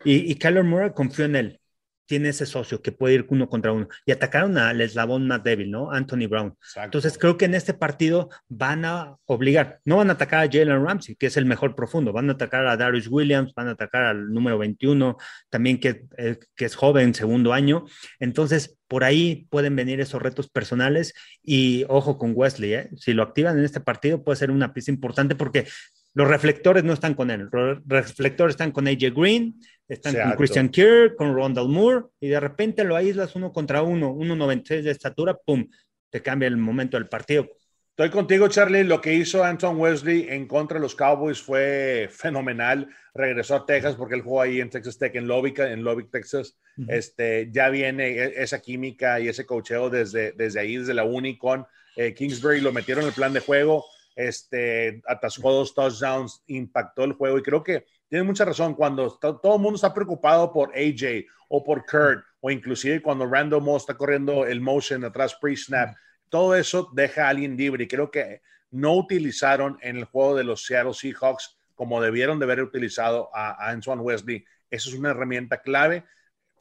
Y, 0.03 0.33
y 0.33 0.37
Kyler 0.37 0.64
Murray 0.64 0.92
confió 0.94 1.27
en 1.27 1.37
él. 1.37 1.61
Tiene 2.09 2.31
ese 2.31 2.47
socio 2.47 2.81
que 2.81 2.90
puede 2.90 3.14
ir 3.14 3.27
uno 3.29 3.49
contra 3.49 3.71
uno. 3.71 3.87
Y 4.07 4.12
atacaron 4.12 4.57
al 4.57 4.81
eslabón 4.81 5.29
más 5.29 5.44
débil, 5.44 5.71
¿no? 5.71 5.92
Anthony 5.92 6.27
Brown. 6.27 6.57
Entonces 6.83 7.18
creo 7.18 7.37
que 7.37 7.44
en 7.44 7.55
este 7.55 7.75
partido 7.75 8.31
van 8.49 8.87
a 8.87 9.16
obligar, 9.27 9.81
no 9.85 9.99
van 9.99 10.09
a 10.09 10.14
atacar 10.14 10.44
a 10.44 10.51
Jalen 10.51 10.85
Ramsey, 10.85 11.16
que 11.16 11.27
es 11.27 11.37
el 11.37 11.44
mejor 11.44 11.77
profundo, 11.77 12.12
van 12.12 12.31
a 12.31 12.33
atacar 12.33 12.66
a 12.66 12.77
Darius 12.79 13.09
Williams, 13.09 13.53
van 13.55 13.68
a 13.68 13.73
atacar 13.73 14.05
al 14.05 14.33
número 14.33 14.57
21, 14.57 15.18
también 15.51 15.79
que, 15.79 16.07
eh, 16.16 16.38
que 16.57 16.64
es 16.64 16.75
joven, 16.75 17.14
segundo 17.14 17.53
año. 17.53 17.85
Entonces, 18.18 18.79
por 18.88 19.05
ahí 19.05 19.47
pueden 19.51 19.77
venir 19.77 20.01
esos 20.01 20.23
retos 20.23 20.49
personales 20.49 21.12
y 21.44 21.85
ojo 21.88 22.16
con 22.16 22.33
Wesley, 22.35 22.73
¿eh? 22.73 22.90
si 22.97 23.12
lo 23.12 23.23
activan 23.23 23.59
en 23.59 23.64
este 23.66 23.81
partido 23.81 24.25
puede 24.25 24.37
ser 24.37 24.51
una 24.51 24.73
pieza 24.73 24.90
importante 24.90 25.35
porque 25.35 25.66
los 26.14 26.27
reflectores 26.27 26.85
no 26.85 26.94
están 26.94 27.14
con 27.14 27.31
él, 27.31 27.49
los 27.53 27.79
reflectores 27.87 28.55
están 28.55 28.73
con 28.73 28.88
AJ 28.88 29.12
Green, 29.14 29.61
están 29.88 30.14
con 30.14 30.33
Christian 30.33 30.68
Kirk, 30.68 31.16
con 31.16 31.35
Rondell 31.35 31.68
Moore, 31.68 32.07
y 32.20 32.29
de 32.29 32.40
repente 32.40 32.85
lo 32.85 32.94
aíslas 32.94 33.35
uno 33.35 33.53
contra 33.53 33.83
uno, 33.83 34.14
1.96 34.14 34.83
de 34.83 34.90
estatura, 34.90 35.35
¡pum! 35.35 35.66
Te 36.11 36.22
cambia 36.22 36.46
el 36.46 36.57
momento 36.57 36.96
del 36.96 37.09
partido. 37.09 37.48
Estoy 37.90 38.11
contigo, 38.11 38.46
Charlie. 38.48 38.85
Lo 38.85 39.01
que 39.01 39.12
hizo 39.14 39.42
Anton 39.42 39.77
Wesley 39.77 40.27
en 40.29 40.46
contra 40.46 40.77
de 40.79 40.83
los 40.83 40.94
Cowboys 40.94 41.42
fue 41.42 42.09
fenomenal. 42.12 42.88
Regresó 43.12 43.57
a 43.57 43.66
Texas 43.66 43.96
porque 43.96 44.14
él 44.14 44.22
jugó 44.22 44.40
ahí 44.40 44.61
en 44.61 44.70
Texas 44.70 44.98
Tech, 44.98 45.16
en 45.16 45.27
Lubbock, 45.27 45.59
en 45.59 45.83
Lubbock, 45.83 46.11
Texas. 46.11 46.57
este, 46.87 47.48
ya 47.51 47.70
viene 47.70 48.11
e, 48.11 48.42
esa 48.42 48.61
química 48.61 49.18
y 49.18 49.27
ese 49.29 49.44
cocheo 49.44 49.90
desde, 49.90 50.31
desde 50.33 50.61
ahí, 50.61 50.77
desde 50.77 50.94
la 50.94 51.05
Unicon. 51.05 51.66
Eh, 51.96 52.14
Kingsbury 52.14 52.61
lo 52.61 52.72
metieron 52.72 53.03
en 53.03 53.09
el 53.09 53.14
plan 53.14 53.33
de 53.33 53.40
juego 53.40 53.85
este, 54.18 55.01
atascó 55.07 55.53
dos 55.53 55.74
touchdowns, 55.74 56.42
impactó 56.48 57.05
el 57.05 57.12
juego 57.12 57.38
y 57.38 57.42
creo 57.42 57.62
que 57.62 57.87
tiene 58.09 58.25
mucha 58.25 58.44
razón 58.44 58.75
cuando 58.75 59.18
todo 59.18 59.57
el 59.57 59.61
mundo 59.61 59.77
está 59.77 59.92
preocupado 59.92 60.53
por 60.53 60.71
AJ 60.71 61.27
o 61.49 61.62
por 61.62 61.85
Kurt 61.85 62.25
o 62.40 62.51
inclusive 62.51 63.03
cuando 63.03 63.27
Randall 63.27 63.62
Moss 63.62 63.83
está 63.83 63.94
corriendo 63.94 64.47
el 64.47 64.61
motion 64.61 65.05
atrás 65.05 65.37
pre-snap, 65.40 65.94
todo 66.29 66.55
eso 66.55 66.90
deja 66.92 67.27
a 67.27 67.31
alguien 67.31 67.57
libre 67.57 67.85
y 67.85 67.88
creo 67.88 68.11
que 68.11 68.42
no 68.71 68.94
utilizaron 68.94 69.79
en 69.83 69.97
el 69.97 70.05
juego 70.05 70.37
de 70.37 70.44
los 70.44 70.64
Seattle 70.64 70.94
Seahawks 70.94 71.59
como 71.75 72.03
debieron 72.03 72.38
de 72.38 72.44
haber 72.44 72.61
utilizado 72.61 73.31
a, 73.33 73.71
Antoine 73.71 74.03
Wesley. 74.03 74.44
Eso 74.68 74.90
es 74.90 74.97
una 74.97 75.11
herramienta 75.11 75.62
clave. 75.62 76.05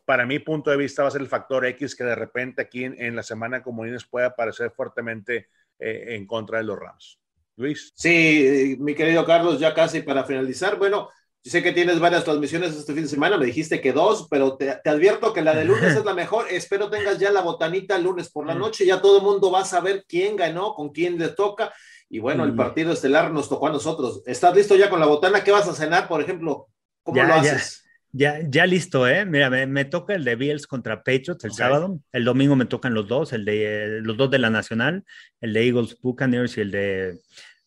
Para 0.05 0.25
mi 0.25 0.39
punto 0.39 0.69
de 0.69 0.77
vista 0.77 1.01
va 1.01 1.07
a 1.09 1.11
ser 1.11 1.21
el 1.21 1.27
factor 1.27 1.65
X 1.65 1.95
que 1.95 2.03
de 2.03 2.15
repente 2.15 2.61
aquí 2.61 2.83
en, 2.83 3.15
la 3.15 3.23
semana 3.23 3.63
comodines 3.63 4.05
puede 4.05 4.27
aparecer 4.27 4.71
fuertemente 4.71 5.49
eh, 5.79 6.15
en 6.15 6.27
contra 6.27 6.59
de 6.59 6.65
los 6.65 6.77
Rams. 6.77 7.19
Luis. 7.55 7.91
Sí, 7.95 8.77
mi 8.79 8.93
querido 8.93 9.25
Carlos, 9.25 9.59
ya 9.59 9.73
casi 9.73 10.01
para 10.01 10.23
finalizar. 10.23 10.77
Bueno, 10.77 11.09
yo 11.47 11.51
sé 11.51 11.63
que 11.63 11.71
tienes 11.71 12.01
varias 12.01 12.25
transmisiones 12.25 12.75
este 12.75 12.93
fin 12.93 13.03
de 13.03 13.07
semana, 13.07 13.37
me 13.37 13.45
dijiste 13.45 13.79
que 13.79 13.93
dos, 13.93 14.27
pero 14.29 14.57
te, 14.57 14.81
advierto 14.83 15.31
que 15.31 15.41
la 15.41 15.55
de 15.55 15.63
lunes 15.63 15.95
es 15.95 16.03
la 16.03 16.13
mejor. 16.13 16.45
Espero 16.51 16.89
tengas 16.89 17.19
ya 17.19 17.31
la 17.31 17.39
botanita 17.39 17.97
lunes 17.97 18.29
por 18.29 18.45
la 18.45 18.53
mm. 18.53 18.59
noche, 18.59 18.85
ya 18.85 18.99
todo 19.01 19.19
el 19.19 19.23
mundo 19.23 19.49
va 19.49 19.61
a 19.61 19.65
saber 19.65 20.03
quién 20.09 20.35
ganó, 20.35 20.73
con 20.73 20.89
quién 20.89 21.17
le 21.17 21.29
toca. 21.29 21.71
Y 22.09 22.19
bueno, 22.19 22.43
el 22.43 22.51
mm. 22.51 22.57
partido 22.57 22.91
estelar 22.91 23.31
nos 23.31 23.47
tocó 23.47 23.67
a 23.67 23.71
nosotros. 23.71 24.23
¿Estás 24.25 24.53
listo 24.57 24.75
ya 24.75 24.89
con 24.89 24.99
la 24.99 25.05
botana? 25.05 25.41
¿Qué 25.41 25.51
vas 25.51 25.69
a 25.69 25.73
cenar, 25.73 26.09
por 26.09 26.21
ejemplo? 26.21 26.67
¿Cómo 27.01 27.23
lo 27.23 27.33
haces? 27.33 27.85
Ya, 28.11 28.41
ya 28.45 28.65
listo, 28.65 29.07
¿eh? 29.07 29.25
Mira, 29.25 29.49
me, 29.49 29.85
toca 29.85 30.15
el 30.15 30.25
de 30.25 30.35
Bills 30.35 30.67
contra 30.67 30.97
Patriots 30.97 31.45
el 31.45 31.53
sábado. 31.53 31.97
El 32.11 32.25
domingo 32.25 32.57
me 32.57 32.65
tocan 32.65 32.93
los 32.93 33.07
dos, 33.07 33.31
el 33.31 33.45
de 33.45 34.01
los 34.01 34.17
dos 34.17 34.29
de 34.29 34.39
la 34.39 34.49
Nacional, 34.49 35.05
el 35.39 35.53
de 35.53 35.65
Eagles 35.65 35.97
Buccaneers 36.01 36.57
y 36.57 36.61
el 36.61 36.71
de 36.71 37.19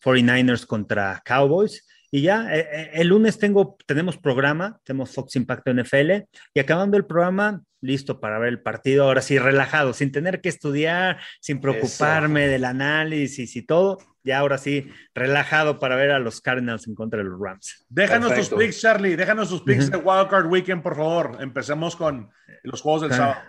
49ers 0.05 0.67
contra 0.67 1.23
Cowboys. 1.25 1.87
Y 2.11 2.23
ya, 2.23 2.53
eh, 2.55 2.69
eh, 2.73 2.91
el 2.95 3.09
lunes 3.09 3.39
tengo, 3.39 3.77
tenemos 3.87 4.19
programa, 4.19 4.81
tenemos 4.85 5.15
Fox 5.15 5.37
Impacto 5.37 5.73
NFL 5.73 6.25
y 6.55 6.61
acabando 6.61 6.97
el 6.97 7.07
programa, 7.07 7.63
listo 7.81 8.21
para 8.21 8.39
ver 8.39 8.49
el 8.49 8.63
partido, 8.63 9.05
ahora 9.05 9.23
sí, 9.23 9.39
relajado, 9.39 9.93
sin 9.93 10.11
tener 10.11 10.41
que 10.41 10.49
estudiar, 10.49 11.21
sin 11.41 11.61
preocuparme 11.61 12.49
del 12.49 12.65
análisis 12.65 13.55
y 13.55 13.63
todo, 13.63 13.99
ya 14.25 14.39
ahora 14.39 14.59
sí, 14.59 14.89
relajado 15.15 15.79
para 15.79 15.97
ver 15.97 16.11
a 16.11 16.19
los 16.19 16.41
Cardinals 16.41 16.89
en 16.89 16.95
contra 16.95 17.19
de 17.19 17.29
los 17.29 17.41
Rams. 17.41 17.87
Déjanos 17.89 18.35
tus 18.35 18.49
picks, 18.51 18.81
Charlie, 18.81 19.17
déjanos 19.17 19.49
tus 19.49 19.63
picks 19.63 19.91
de 19.91 19.97
Wildcard 19.97 20.47
Weekend, 20.47 20.83
por 20.83 20.97
favor. 20.97 21.39
Empecemos 21.41 21.95
con 21.95 22.29
los 22.65 22.81
juegos 22.81 23.03
del 23.03 23.13
ah, 23.13 23.17
sábado. 23.17 23.41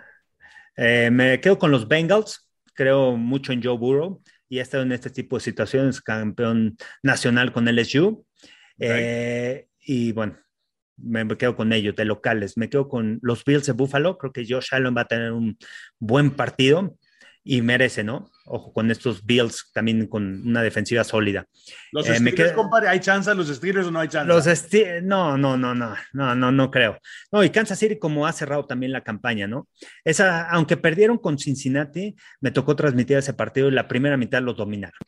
Eh, 0.76 1.10
me 1.10 1.40
quedo 1.40 1.58
con 1.58 1.70
los 1.70 1.88
Bengals, 1.88 2.48
creo 2.74 3.16
mucho 3.16 3.52
en 3.52 3.62
Joe 3.62 3.76
Burrow 3.76 4.22
y 4.48 4.58
ha 4.58 4.62
estado 4.62 4.82
en 4.82 4.92
este 4.92 5.10
tipo 5.10 5.36
de 5.36 5.40
situaciones, 5.40 6.00
campeón 6.00 6.76
nacional 7.02 7.52
con 7.52 7.66
LSU. 7.66 8.24
Eh, 8.78 9.66
y 9.80 10.12
bueno, 10.12 10.38
me, 10.96 11.26
quedo 11.36 11.56
con 11.56 11.72
ellos, 11.72 11.96
de 11.96 12.04
locales. 12.04 12.56
Me 12.56 12.68
quedo 12.68 12.88
con 12.88 13.18
los 13.22 13.44
Bills 13.44 13.66
de 13.66 13.72
Buffalo. 13.72 14.18
Creo 14.18 14.32
que 14.32 14.46
Josh 14.48 14.68
Allen 14.72 14.94
va 14.96 15.02
a 15.02 15.08
tener 15.08 15.32
un 15.32 15.56
buen 15.98 16.30
partido 16.30 16.96
y 17.44 17.60
merece, 17.60 18.04
¿no? 18.04 18.30
Ojo 18.46 18.72
con 18.72 18.90
estos 18.90 19.24
Bills 19.24 19.70
también 19.72 20.06
con 20.06 20.46
una 20.46 20.62
defensiva 20.62 21.02
sólida. 21.02 21.46
Los 21.90 22.08
eh, 22.08 22.16
Steelers, 22.16 22.52
compadre, 22.52 22.88
¿hay 22.88 23.00
chance 23.00 23.34
los 23.34 23.48
Steelers 23.48 23.88
o 23.88 23.90
no 23.90 24.00
hay 24.00 24.08
chance? 24.08 24.28
Los 24.28 24.46
no, 25.02 25.36
no, 25.36 25.56
no, 25.56 25.74
no, 25.74 25.96
no, 26.12 26.34
no, 26.34 26.52
no 26.52 26.70
creo. 26.70 26.98
No, 27.32 27.42
y 27.42 27.50
Kansas 27.50 27.78
City 27.78 27.98
como 27.98 28.26
ha 28.26 28.32
cerrado 28.32 28.64
también 28.66 28.92
la 28.92 29.02
campaña, 29.02 29.46
¿no? 29.46 29.68
Esa, 30.04 30.48
aunque 30.50 30.76
perdieron 30.76 31.18
con 31.18 31.38
Cincinnati, 31.38 32.14
me 32.40 32.52
tocó 32.52 32.76
transmitir 32.76 33.16
ese 33.16 33.34
partido 33.34 33.68
y 33.68 33.72
la 33.72 33.88
primera 33.88 34.16
mitad 34.16 34.40
los 34.40 34.56
dominaron. 34.56 34.98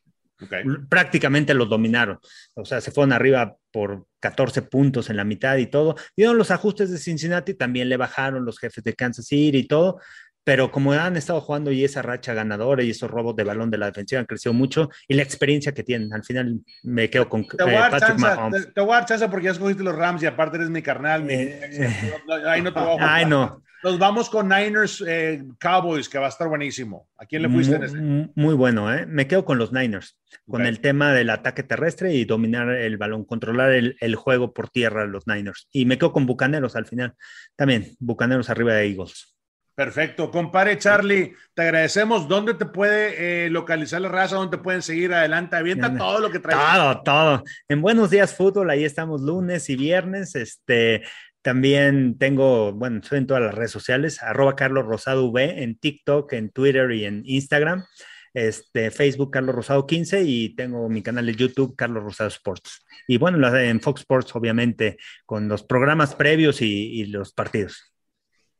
Prácticamente 0.88 1.54
los 1.54 1.68
dominaron. 1.68 2.18
O 2.54 2.64
sea, 2.64 2.80
se 2.80 2.90
fueron 2.90 3.12
arriba 3.12 3.56
por 3.70 4.06
14 4.20 4.62
puntos 4.62 5.10
en 5.10 5.16
la 5.16 5.24
mitad 5.24 5.56
y 5.56 5.66
todo. 5.66 5.96
Dieron 6.16 6.38
los 6.38 6.50
ajustes 6.50 6.90
de 6.90 6.98
Cincinnati, 6.98 7.54
también 7.54 7.88
le 7.88 7.96
bajaron 7.96 8.44
los 8.44 8.58
jefes 8.58 8.84
de 8.84 8.94
Kansas 8.94 9.26
City 9.26 9.58
y 9.58 9.66
todo 9.66 10.00
pero 10.44 10.70
como 10.70 10.92
han 10.92 11.16
estado 11.16 11.40
jugando 11.40 11.72
y 11.72 11.84
esa 11.84 12.02
racha 12.02 12.34
ganadora 12.34 12.82
y 12.82 12.90
esos 12.90 13.10
robos 13.10 13.34
de 13.34 13.44
balón 13.44 13.70
de 13.70 13.78
la 13.78 13.86
defensiva 13.86 14.20
han 14.20 14.26
crecido 14.26 14.52
mucho 14.52 14.90
y 15.08 15.14
la 15.14 15.22
experiencia 15.22 15.72
que 15.72 15.82
tienen, 15.82 16.12
al 16.12 16.22
final 16.22 16.60
me 16.82 17.08
quedo 17.08 17.28
con 17.28 17.46
te 17.46 17.56
eh, 17.64 17.80
Patrick 17.90 18.18
Mahomes. 18.18 18.72
Te, 18.74 18.80
voy 18.80 18.92
a 18.92 18.94
dar 18.96 19.06
chance 19.06 19.28
porque 19.28 19.46
ya 19.46 19.52
escogiste 19.52 19.82
los 19.82 19.96
Rams 19.96 20.22
y 20.22 20.26
aparte 20.26 20.58
eres 20.58 20.68
mi 20.68 20.82
carnal. 20.82 21.28
Eh, 21.30 21.88
ahí 22.46 22.60
no 22.60 22.72
te 22.72 22.80
voy 22.80 22.96
a 23.00 23.14
Ay, 23.14 23.24
no. 23.24 23.62
Nos 23.82 23.98
vamos 23.98 24.30
con 24.30 24.48
Niners 24.48 25.04
eh, 25.06 25.44
Cowboys, 25.60 26.08
que 26.08 26.18
va 26.18 26.26
a 26.26 26.30
estar 26.30 26.48
buenísimo. 26.48 27.06
¿A 27.18 27.26
quién 27.26 27.42
le 27.42 27.50
fuiste 27.50 27.76
muy, 27.76 27.76
en 27.76 27.84
este? 27.84 28.32
Muy 28.34 28.54
bueno, 28.54 28.92
¿eh? 28.94 29.04
Me 29.04 29.26
quedo 29.26 29.44
con 29.44 29.58
los 29.58 29.74
Niners, 29.74 30.18
con 30.48 30.64
el 30.64 30.80
tema 30.80 31.12
del 31.12 31.28
ataque 31.28 31.62
terrestre 31.62 32.14
y 32.14 32.24
dominar 32.24 32.70
el 32.70 32.96
balón, 32.96 33.24
controlar 33.24 33.72
el, 33.72 33.98
el 34.00 34.14
juego 34.14 34.54
por 34.54 34.70
tierra 34.70 35.04
los 35.04 35.26
Niners. 35.26 35.68
Y 35.70 35.84
me 35.84 35.98
quedo 35.98 36.12
con 36.12 36.24
Bucaneros 36.24 36.76
al 36.76 36.86
final. 36.86 37.12
También, 37.56 37.94
Bucaneros 37.98 38.48
arriba 38.48 38.72
de 38.72 38.86
Eagles. 38.86 39.33
Perfecto. 39.74 40.30
Compare 40.30 40.78
Charlie, 40.78 41.34
te 41.52 41.62
agradecemos. 41.62 42.28
¿Dónde 42.28 42.54
te 42.54 42.64
puede 42.64 43.46
eh, 43.46 43.50
localizar 43.50 44.00
la 44.00 44.08
raza? 44.08 44.36
¿Dónde 44.36 44.56
te 44.56 44.62
pueden 44.62 44.82
seguir 44.82 45.12
adelante? 45.12 45.56
Avienta 45.56 45.96
todo 45.96 46.20
lo 46.20 46.30
que 46.30 46.38
traes. 46.38 46.58
Todo, 46.60 47.02
todo. 47.02 47.44
En 47.68 47.82
Buenos 47.82 48.10
Días 48.10 48.36
Fútbol, 48.36 48.70
ahí 48.70 48.84
estamos 48.84 49.20
lunes 49.20 49.68
y 49.70 49.74
viernes. 49.74 50.36
Este, 50.36 51.02
también 51.42 52.18
tengo, 52.18 52.72
bueno, 52.72 53.00
soy 53.02 53.18
en 53.18 53.26
todas 53.26 53.42
las 53.42 53.54
redes 53.54 53.72
sociales, 53.72 54.22
arroba 54.22 54.54
Carlos 54.54 54.86
Rosado 54.86 55.26
V, 55.26 55.64
en 55.64 55.76
TikTok, 55.76 56.32
en 56.34 56.50
Twitter 56.50 56.92
y 56.92 57.04
en 57.04 57.22
Instagram. 57.24 57.84
Este, 58.32 58.92
Facebook 58.92 59.32
Carlos 59.32 59.54
Rosado 59.54 59.86
15 59.86 60.22
y 60.22 60.54
tengo 60.56 60.88
mi 60.88 61.02
canal 61.02 61.26
de 61.26 61.34
YouTube 61.34 61.74
Carlos 61.76 62.04
Rosado 62.04 62.28
Sports. 62.28 62.84
Y 63.08 63.16
bueno, 63.16 63.56
en 63.56 63.80
Fox 63.80 64.02
Sports, 64.02 64.34
obviamente, 64.36 64.98
con 65.26 65.48
los 65.48 65.64
programas 65.64 66.14
previos 66.14 66.62
y 66.62 67.06
los 67.06 67.32
partidos. 67.32 67.93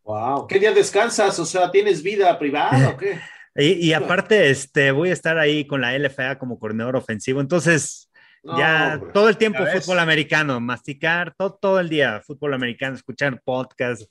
Wow, 0.05 0.47
¿qué 0.47 0.59
día 0.59 0.73
descansas? 0.73 1.39
O 1.39 1.47
sea, 1.47 1.71
¿tienes 1.71 2.03
vida 2.03 2.39
privada 2.39 2.91
o 2.91 2.97
qué? 2.97 3.19
y, 3.57 3.93
aparte, 3.93 4.51
este, 4.51 4.91
voy 4.91 5.11
a 5.11 5.15
estar 5.15 5.39
ahí 5.39 5.67
con 5.67 5.81
la 5.81 5.99
LFA 5.99 6.39
como 6.39 6.59
coordinador 6.59 6.97
ofensivo, 6.97 7.41
entonces 7.41 8.11
ya 8.59 9.01
todo 9.15 9.31
el 9.31 9.39
tiempo 9.39 9.65
fútbol 9.65 9.99
americano, 9.99 10.61
masticar 10.61 11.35
todo, 11.35 11.55
todo 11.55 11.81
el 11.81 11.89
día 11.89 12.21
fútbol 12.21 12.53
americano, 12.53 12.95
escuchar 12.95 13.41
podcasts, 13.43 14.07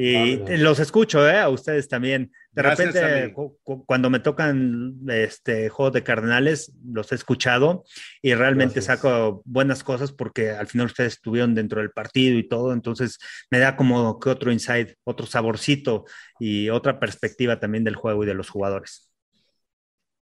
y 0.00 0.56
los 0.58 0.78
escucho, 0.78 1.28
¿eh? 1.28 1.40
A 1.40 1.48
ustedes 1.48 1.88
también. 1.88 2.30
De 2.52 2.62
repente, 2.62 3.34
cuando 3.64 4.10
me 4.10 4.20
tocan 4.20 4.94
este 5.08 5.68
juegos 5.68 5.92
de 5.92 6.04
Cardenales, 6.04 6.72
los 6.84 7.10
he 7.10 7.16
escuchado 7.16 7.84
y 8.22 8.34
realmente 8.34 8.80
saco 8.80 9.42
buenas 9.44 9.82
cosas 9.82 10.12
porque 10.12 10.50
al 10.50 10.68
final 10.68 10.86
ustedes 10.86 11.14
estuvieron 11.14 11.54
dentro 11.54 11.80
del 11.80 11.90
partido 11.90 12.38
y 12.38 12.48
todo, 12.48 12.72
entonces 12.72 13.18
me 13.50 13.58
da 13.58 13.76
como 13.76 14.20
que 14.20 14.30
otro 14.30 14.52
insight, 14.52 14.90
otro 15.04 15.26
saborcito 15.26 16.04
y 16.38 16.70
otra 16.70 17.00
perspectiva 17.00 17.58
también 17.58 17.84
del 17.84 17.96
juego 17.96 18.22
y 18.22 18.26
de 18.26 18.34
los 18.34 18.50
jugadores. 18.50 19.07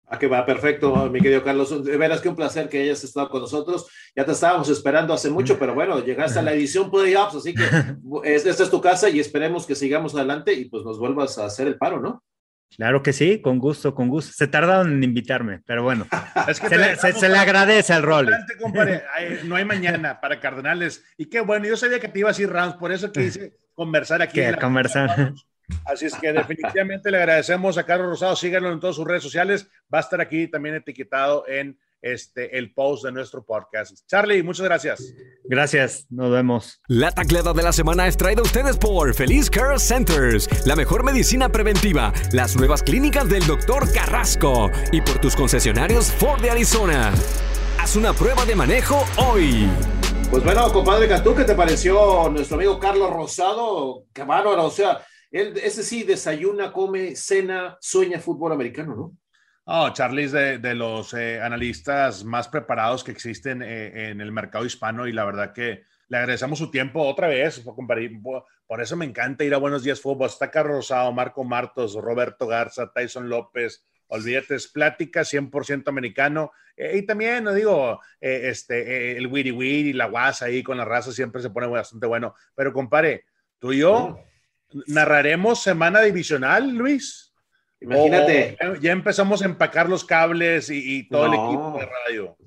Ah, 0.08 0.20
que 0.20 0.28
va, 0.28 0.46
perfecto, 0.46 1.10
mi 1.10 1.20
querido 1.20 1.44
Carlos. 1.44 1.84
De 1.84 1.98
veras 1.98 2.22
que 2.22 2.30
un 2.30 2.36
placer 2.36 2.70
que 2.70 2.84
hayas 2.84 3.04
estado 3.04 3.30
con 3.30 3.42
nosotros. 3.42 3.88
Ya 4.16 4.24
te 4.24 4.34
estábamos 4.34 4.70
esperando 4.70 5.14
hace 5.14 5.30
mucho, 5.30 5.58
pero 5.58 5.74
bueno, 5.74 6.00
llegaste 6.04 6.40
a 6.40 6.44
la 6.44 6.54
edición 6.54 6.92
Playoffs, 6.92 7.36
así 7.36 7.54
que 7.54 7.64
esta 8.24 8.64
es 8.64 8.70
tu 8.70 8.82
casa 8.82 9.10
y 9.10 9.20
esperemos 9.20 9.66
que 9.66 9.76
sigamos 9.76 10.14
adelante 10.14 10.54
y 10.54 10.66
pues 10.66 10.84
nos 10.84 11.00
vuelvas 11.00 11.38
a 11.40 11.46
hacer 11.46 11.68
el 11.68 11.78
paro, 11.78 12.00
¿no? 12.00 12.24
Claro 12.76 13.02
que 13.02 13.14
sí, 13.14 13.42
con 13.42 13.58
gusto, 13.58 13.96
con 13.96 14.10
gusto. 14.10 14.34
Se 14.34 14.48
tardaron 14.48 14.92
en 14.92 15.04
invitarme, 15.04 15.62
pero 15.66 15.82
bueno, 15.82 16.08
es 16.48 16.60
que 16.60 16.68
se, 16.68 17.30
le, 17.30 17.38
agradece 17.38 17.94
el 17.94 18.04
rol. 18.04 18.30
no 19.46 19.56
hay 19.56 19.66
mañana 19.66 20.20
para 20.20 20.40
Cardenales. 20.40 21.04
Y 21.18 21.28
qué 21.28 21.42
bueno, 21.42 21.66
yo 21.66 21.78
sabía 21.78 22.00
que 22.00 22.10
te 22.10 22.20
ibas 22.20 22.38
a 22.38 22.42
ir 22.42 22.50
Rams, 22.52 22.76
por 22.76 22.92
eso 22.92 23.12
quise 23.12 23.58
conversar 23.74 24.22
aquí. 24.22 24.42
conversar. 24.60 25.34
Así 25.86 26.06
es 26.06 26.16
que 26.16 26.32
definitivamente 26.32 27.12
le 27.12 27.18
agradecemos 27.18 27.78
a 27.78 27.86
Carlos 27.86 28.08
Rosado. 28.08 28.36
Síganlo 28.36 28.72
en 28.72 28.80
todas 28.80 28.96
sus 28.96 29.06
redes 29.06 29.24
sociales. 29.24 29.68
Va 29.94 30.00
a 30.00 30.02
estar 30.02 30.22
aquí 30.22 30.48
también 30.48 30.76
etiquetado 30.76 31.48
en 31.48 31.78
este, 32.06 32.58
el 32.58 32.72
post 32.74 33.04
de 33.04 33.12
nuestro 33.12 33.44
podcast. 33.44 34.08
Charlie, 34.08 34.44
muchas 34.44 34.66
gracias. 34.66 35.14
Gracias, 35.44 36.06
nos 36.10 36.32
vemos. 36.32 36.80
La 36.88 37.12
tacleada 37.12 37.52
de 37.54 37.64
la 37.64 37.74
semana 37.74 38.08
es 38.08 38.16
traída 38.16 38.42
a 38.42 38.44
ustedes 38.44 38.78
por 38.78 39.14
Feliz 39.16 39.50
Care 39.50 39.80
Centers, 39.80 40.68
la 40.68 40.76
mejor 40.76 41.04
medicina 41.04 41.50
preventiva, 41.50 42.14
las 42.32 42.56
nuevas 42.56 42.84
clínicas 42.84 43.28
del 43.28 43.46
doctor 43.48 43.92
Carrasco 43.92 44.70
y 44.92 45.02
por 45.02 45.20
tus 45.20 45.36
concesionarios 45.36 46.12
Ford 46.12 46.42
de 46.42 46.52
Arizona. 46.52 47.12
Haz 47.80 47.96
una 47.96 48.14
prueba 48.14 48.46
de 48.46 48.56
manejo 48.56 49.04
hoy. 49.18 49.68
Pues 50.30 50.44
bueno, 50.44 50.72
compadre 50.72 51.08
Cantú, 51.08 51.36
¿qué 51.36 51.44
te 51.44 51.56
pareció 51.56 52.30
nuestro 52.30 52.58
amigo 52.58 52.80
Carlos 52.80 53.12
Rosado? 53.12 54.06
Qué 54.14 54.24
bárbaro, 54.24 54.66
o 54.66 54.72
sea, 54.72 55.02
él, 55.36 55.58
ese 55.62 55.84
sí 55.84 56.04
desayuna, 56.04 56.72
come, 56.72 57.16
cena, 57.16 57.78
sueña 57.82 58.20
fútbol 58.20 58.54
americano, 58.54 58.96
¿no? 58.96 59.18
Oh, 59.66 59.90
Charlie 59.92 60.26
es 60.26 60.32
de, 60.32 60.76
los 60.76 61.14
eh, 61.14 61.42
analistas 61.42 62.24
más 62.24 62.48
preparados 62.48 63.04
que 63.04 63.12
existen 63.12 63.64
eh, 63.64 64.10
en 64.12 64.22
el 64.22 64.32
mercado 64.32 64.64
hispano 64.64 65.08
y 65.08 65.12
la 65.12 65.26
verdad 65.26 65.54
que 65.54 65.84
le 66.08 66.18
agradecemos 66.18 66.60
su 66.60 66.70
tiempo 66.70 67.02
otra 67.02 67.28
vez. 67.28 67.66
Por, 68.68 68.82
eso 68.82 68.96
me 68.96 69.06
encanta 69.06 69.44
ir 69.44 69.56
a 69.56 69.58
Buenos 69.58 69.84
Días 69.84 70.00
Fútbol. 70.00 70.28
Está 70.28 70.52
Carlos 70.52 70.76
Rosado, 70.76 71.12
Marco 71.12 71.44
Martos, 71.44 71.96
Roberto 71.96 72.46
Garza, 72.46 72.92
Tyson 72.94 73.28
López. 73.28 73.84
Olvídate, 74.08 74.54
es 74.54 74.68
plática 74.68 75.22
100% 75.22 75.90
americano. 75.90 76.52
Eh, 76.78 77.00
y 77.00 77.02
también, 77.02 77.44
no 77.44 77.54
digo, 77.54 78.00
este, 78.22 79.18
el 79.18 79.26
wiri 79.26 79.52
wiri, 79.52 79.94
la 79.94 80.06
guasa 80.06 80.46
ahí 80.46 80.62
con 80.62 80.78
la 80.78 80.86
raza 80.86 81.12
siempre 81.12 81.42
se 81.42 81.50
pone 81.50 81.66
bastante 81.66 82.06
bueno. 82.06 82.36
Pero 82.54 82.72
compare, 82.72 83.26
tú 83.58 83.74
y 83.74 83.80
yo 83.80 84.20
narraremos 84.88 85.62
semana 85.62 86.02
divisional, 86.02 86.76
Luis. 86.76 87.34
Imagínate. 87.80 88.58
ya 88.82 88.92
empezamos 88.92 89.42
a 89.42 89.46
empacar 89.46 89.90
los 89.90 90.04
cables 90.04 90.70
y, 90.70 91.08
todo 91.08 91.26
el 91.26 91.34
equipo 91.34 91.78
de 91.78 91.86
radio. 91.86 92.38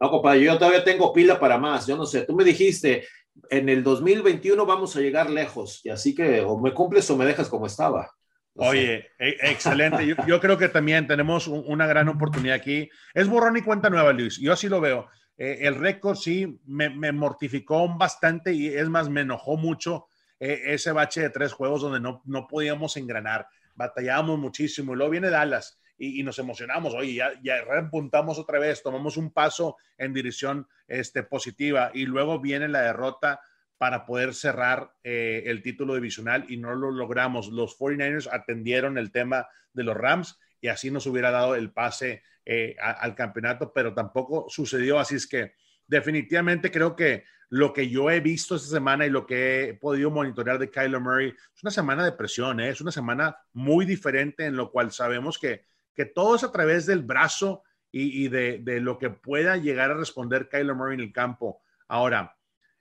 No, 0.00 0.10
compadre, 0.10 0.42
yo 0.42 0.58
todavía 0.58 0.82
tengo 0.82 1.12
pila 1.12 1.38
para 1.38 1.58
más. 1.58 1.86
Yo 1.86 1.96
no 1.96 2.06
sé, 2.06 2.22
tú 2.22 2.34
me 2.34 2.42
dijiste, 2.42 3.06
en 3.50 3.68
el 3.68 3.84
2021 3.84 4.66
vamos 4.66 4.96
a 4.96 5.00
llegar 5.00 5.30
lejos. 5.30 5.80
Y 5.84 5.90
así 5.90 6.14
que 6.14 6.40
o 6.40 6.58
me 6.58 6.74
cumples 6.74 7.08
o 7.10 7.16
me 7.16 7.24
dejas 7.24 7.48
como 7.48 7.66
estaba. 7.66 8.10
Oye, 8.54 9.10
e, 9.18 9.36
excelente. 9.42 10.14
Yo, 10.26 10.40
creo 10.40 10.58
que 10.58 10.68
también 10.68 11.06
tenemos 11.06 11.46
una 11.46 11.86
gran 11.86 12.08
oportunidad 12.08 12.56
aquí. 12.56 12.90
Es 13.14 13.28
borrón 13.28 13.56
y 13.56 13.62
cuenta 13.62 13.90
nueva, 13.90 14.12
Luis. 14.12 14.38
Yo 14.38 14.52
así 14.52 14.68
lo 14.68 14.80
veo. 14.80 15.08
Eh, 15.36 15.60
el 15.62 15.76
récord 15.76 16.16
sí 16.16 16.60
me, 16.66 16.90
mortificó 17.12 17.88
bastante 17.96 18.52
y 18.52 18.68
es 18.68 18.88
más, 18.88 19.08
me 19.08 19.22
enojó 19.22 19.56
mucho 19.56 20.06
eh, 20.44 20.74
ese 20.74 20.90
bache 20.90 21.20
de 21.20 21.30
tres 21.30 21.52
juegos 21.52 21.82
donde 21.82 22.00
no, 22.00 22.20
no 22.24 22.48
podíamos 22.48 22.96
engranar. 22.96 23.46
Batallamos 23.76 24.40
muchísimo 24.40 24.92
y 24.92 24.96
luego 24.96 25.12
viene 25.12 25.30
Dallas 25.30 25.78
y, 25.96 26.20
nos 26.24 26.40
emocionamos, 26.40 26.94
oye, 26.94 27.14
ya, 27.14 27.30
ya 27.44 27.62
repuntamos 27.62 28.36
otra 28.40 28.58
vez, 28.58 28.82
tomamos 28.82 29.16
un 29.16 29.32
paso 29.32 29.76
en 29.96 30.12
dirección 30.12 30.66
este, 30.88 31.22
positiva 31.22 31.92
y 31.94 32.06
luego 32.06 32.40
viene 32.40 32.66
la 32.66 32.80
derrota 32.80 33.40
para 33.78 34.04
poder 34.04 34.34
cerrar 34.34 34.92
eh, 35.04 35.44
el 35.46 35.62
título 35.62 35.94
divisional 35.94 36.44
y 36.48 36.56
no 36.56 36.74
lo 36.74 36.90
logramos. 36.90 37.46
Los 37.46 37.78
49ers 37.78 38.28
atendieron 38.32 38.98
el 38.98 39.12
tema 39.12 39.46
de 39.72 39.84
los 39.84 39.96
Rams 39.96 40.40
y 40.60 40.68
así 40.68 40.90
nos 40.90 41.06
hubiera 41.06 41.30
dado 41.30 41.54
el 41.54 41.70
pase 41.70 42.24
eh, 42.44 42.74
al 42.80 43.14
campeonato, 43.14 43.72
pero 43.72 43.94
tampoco 43.94 44.46
sucedió, 44.48 44.98
así 44.98 45.14
es 45.14 45.28
que 45.28 45.54
definitivamente 45.86 46.72
creo 46.72 46.96
que 46.96 47.22
lo 47.52 47.74
que 47.74 47.90
yo 47.90 48.10
he 48.10 48.20
visto 48.20 48.56
esta 48.56 48.70
semana 48.70 49.04
y 49.04 49.10
lo 49.10 49.26
que 49.26 49.64
he 49.64 49.74
podido 49.74 50.10
monitorear 50.10 50.58
de 50.58 50.70
Kyler 50.70 51.00
Murray 51.00 51.28
es 51.28 51.62
una 51.62 51.70
semana 51.70 52.02
de 52.02 52.12
presión, 52.12 52.60
¿eh? 52.60 52.70
es 52.70 52.80
una 52.80 52.90
semana 52.90 53.36
muy 53.52 53.84
diferente 53.84 54.46
en 54.46 54.56
lo 54.56 54.70
cual 54.70 54.90
sabemos 54.90 55.38
que, 55.38 55.66
que 55.94 56.06
todo 56.06 56.34
es 56.34 56.44
a 56.44 56.50
través 56.50 56.86
del 56.86 57.02
brazo 57.02 57.62
y, 57.90 58.28
de, 58.28 58.60
de, 58.62 58.80
lo 58.80 58.96
que 58.96 59.10
pueda 59.10 59.58
llegar 59.58 59.90
a 59.90 59.98
responder 59.98 60.48
Kyler 60.48 60.74
Murray 60.74 60.94
en 60.94 61.00
el 61.00 61.12
campo. 61.12 61.60
Ahora, 61.88 62.34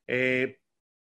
eh, 0.07 0.61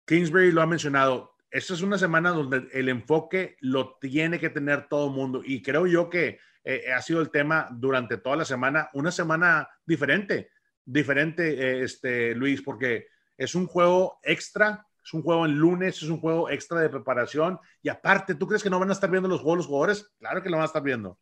Kingsbury 0.07 0.53
lo 0.53 0.62
ha 0.62 0.66
mencionado, 0.66 1.35
esta 1.51 1.75
es 1.75 1.83
una 1.83 1.99
semana 1.99 2.31
donde 2.31 2.68
el 2.73 2.88
enfoque 2.88 3.57
lo 3.59 3.99
tiene 4.01 4.38
que 4.38 4.51
tener 4.51 4.87
todo 4.87 5.09
el 5.09 5.16
mundo 5.16 5.42
y 5.44 5.62
creo 5.62 5.88
yo 5.88 6.09
que 6.09 6.38
eh, 6.62 6.92
ha 6.92 7.03
sido 7.03 7.21
el 7.21 7.31
tema 7.31 7.66
durante 7.73 8.18
toda 8.18 8.37
la 8.37 8.44
semana, 8.44 8.88
una 8.92 9.11
semana 9.11 9.68
diferente, 9.85 10.51
diferente, 10.85 11.83
este, 11.83 12.37
Luis, 12.37 12.62
porque 12.62 13.18
es 13.38 13.55
un 13.55 13.66
juego 13.66 14.18
extra, 14.22 14.87
es 15.03 15.14
un 15.14 15.22
juego 15.22 15.46
en 15.46 15.53
lunes, 15.53 16.03
es 16.03 16.09
un 16.11 16.20
juego 16.20 16.51
extra 16.51 16.81
de 16.81 16.90
preparación. 16.90 17.59
Y 17.83 17.88
aparte, 17.88 18.35
¿tú 18.35 18.46
crees 18.46 18.62
que 18.62 18.68
no 18.68 18.79
van 18.79 18.90
a 18.90 18.92
estar 18.92 19.11
viendo 19.11 19.29
los 19.29 19.40
juegos 19.40 19.59
los 19.59 19.66
jugadores? 19.66 20.11
Claro 20.18 20.42
que 20.42 20.51
lo 20.51 20.57
van 20.57 20.64
a 20.64 20.66
estar 20.66 20.83
viendo. 20.83 21.18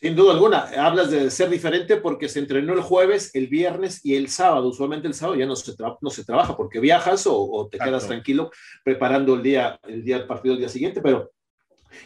Sin 0.00 0.14
duda 0.14 0.32
alguna, 0.32 0.70
hablas 0.76 1.10
de 1.10 1.28
ser 1.30 1.50
diferente 1.50 1.96
porque 1.96 2.28
se 2.28 2.38
entrenó 2.38 2.72
el 2.72 2.82
jueves, 2.82 3.34
el 3.34 3.48
viernes 3.48 4.04
y 4.04 4.14
el 4.14 4.28
sábado. 4.28 4.68
Usualmente 4.68 5.08
el 5.08 5.14
sábado 5.14 5.36
ya 5.36 5.46
no 5.46 5.56
se, 5.56 5.74
no 6.00 6.10
se 6.10 6.24
trabaja 6.24 6.56
porque 6.56 6.78
viajas 6.78 7.26
o, 7.26 7.68
te 7.70 7.78
quedas 7.78 8.06
tranquilo 8.06 8.50
preparando 8.84 9.34
el 9.34 9.42
día, 9.42 9.80
el 9.88 10.04
día 10.04 10.18
del 10.18 10.26
partido 10.26 10.54
el 10.54 10.60
día 10.60 10.68
siguiente, 10.68 11.02
pero 11.02 11.32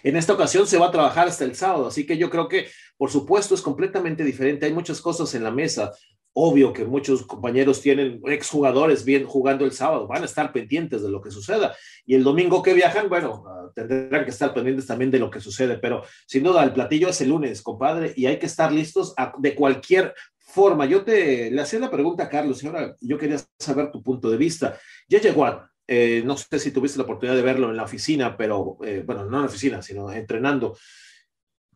en 0.02 0.16
esta 0.16 0.32
ocasión 0.32 0.66
se 0.66 0.78
va 0.78 0.86
a 0.86 0.90
trabajar 0.90 1.28
hasta 1.28 1.44
el 1.44 1.54
sábado, 1.54 1.88
así 1.88 2.06
que 2.06 2.16
yo 2.16 2.30
creo 2.30 2.48
que, 2.48 2.68
por 2.96 3.10
supuesto, 3.10 3.54
es 3.54 3.60
completamente 3.60 4.24
diferente. 4.24 4.66
Hay 4.66 4.72
muchas 4.72 5.00
cosas 5.00 5.34
en 5.34 5.44
la 5.44 5.50
mesa. 5.50 5.92
Obvio 6.34 6.72
que 6.72 6.84
muchos 6.84 7.26
compañeros 7.26 7.80
tienen 7.80 8.20
exjugadores 8.26 9.04
bien 9.04 9.24
jugando 9.24 9.64
el 9.64 9.72
sábado, 9.72 10.06
van 10.06 10.22
a 10.22 10.26
estar 10.26 10.52
pendientes 10.52 11.02
de 11.02 11.10
lo 11.10 11.20
que 11.20 11.30
suceda. 11.30 11.76
Y 12.06 12.14
el 12.14 12.24
domingo 12.24 12.62
que 12.62 12.72
viajan, 12.72 13.08
bueno, 13.08 13.44
ah, 13.46 13.70
tendrán 13.74 14.24
que 14.24 14.30
estar 14.30 14.54
pendientes 14.54 14.86
también 14.86 15.10
de 15.10 15.18
lo 15.18 15.30
que 15.30 15.40
sucede. 15.40 15.78
Pero 15.78 16.02
sin 16.26 16.42
duda, 16.42 16.64
el 16.64 16.72
platillo 16.72 17.08
es 17.08 17.20
el 17.20 17.28
lunes, 17.28 17.60
compadre, 17.60 18.14
y 18.16 18.26
hay 18.26 18.38
que 18.38 18.46
estar 18.46 18.72
listos 18.72 19.14
de 19.38 19.54
cualquier 19.54 20.14
forma. 20.38 20.86
Yo 20.86 21.04
te 21.04 21.50
le 21.50 21.60
hacía 21.60 21.78
la 21.78 21.90
pregunta 21.90 22.24
a 22.24 22.28
Carlos 22.28 22.62
y 22.62 22.66
ahora 22.66 22.94
yo 23.00 23.18
quería 23.18 23.38
saber 23.58 23.90
tu 23.90 24.02
punto 24.02 24.30
de 24.30 24.36
vista. 24.36 24.78
JJ 25.08 25.36
Watt, 25.36 25.66
eh, 25.86 26.22
no 26.24 26.36
sé 26.36 26.58
si 26.58 26.70
tuviste 26.70 26.98
la 26.98 27.04
oportunidad 27.04 27.36
de 27.36 27.42
verlo 27.42 27.70
en 27.70 27.76
la 27.76 27.84
oficina, 27.84 28.36
pero 28.36 28.78
eh, 28.84 29.02
bueno, 29.04 29.24
no 29.24 29.36
en 29.38 29.42
la 29.42 29.48
oficina, 29.48 29.82
sino 29.82 30.12
entrenando. 30.12 30.76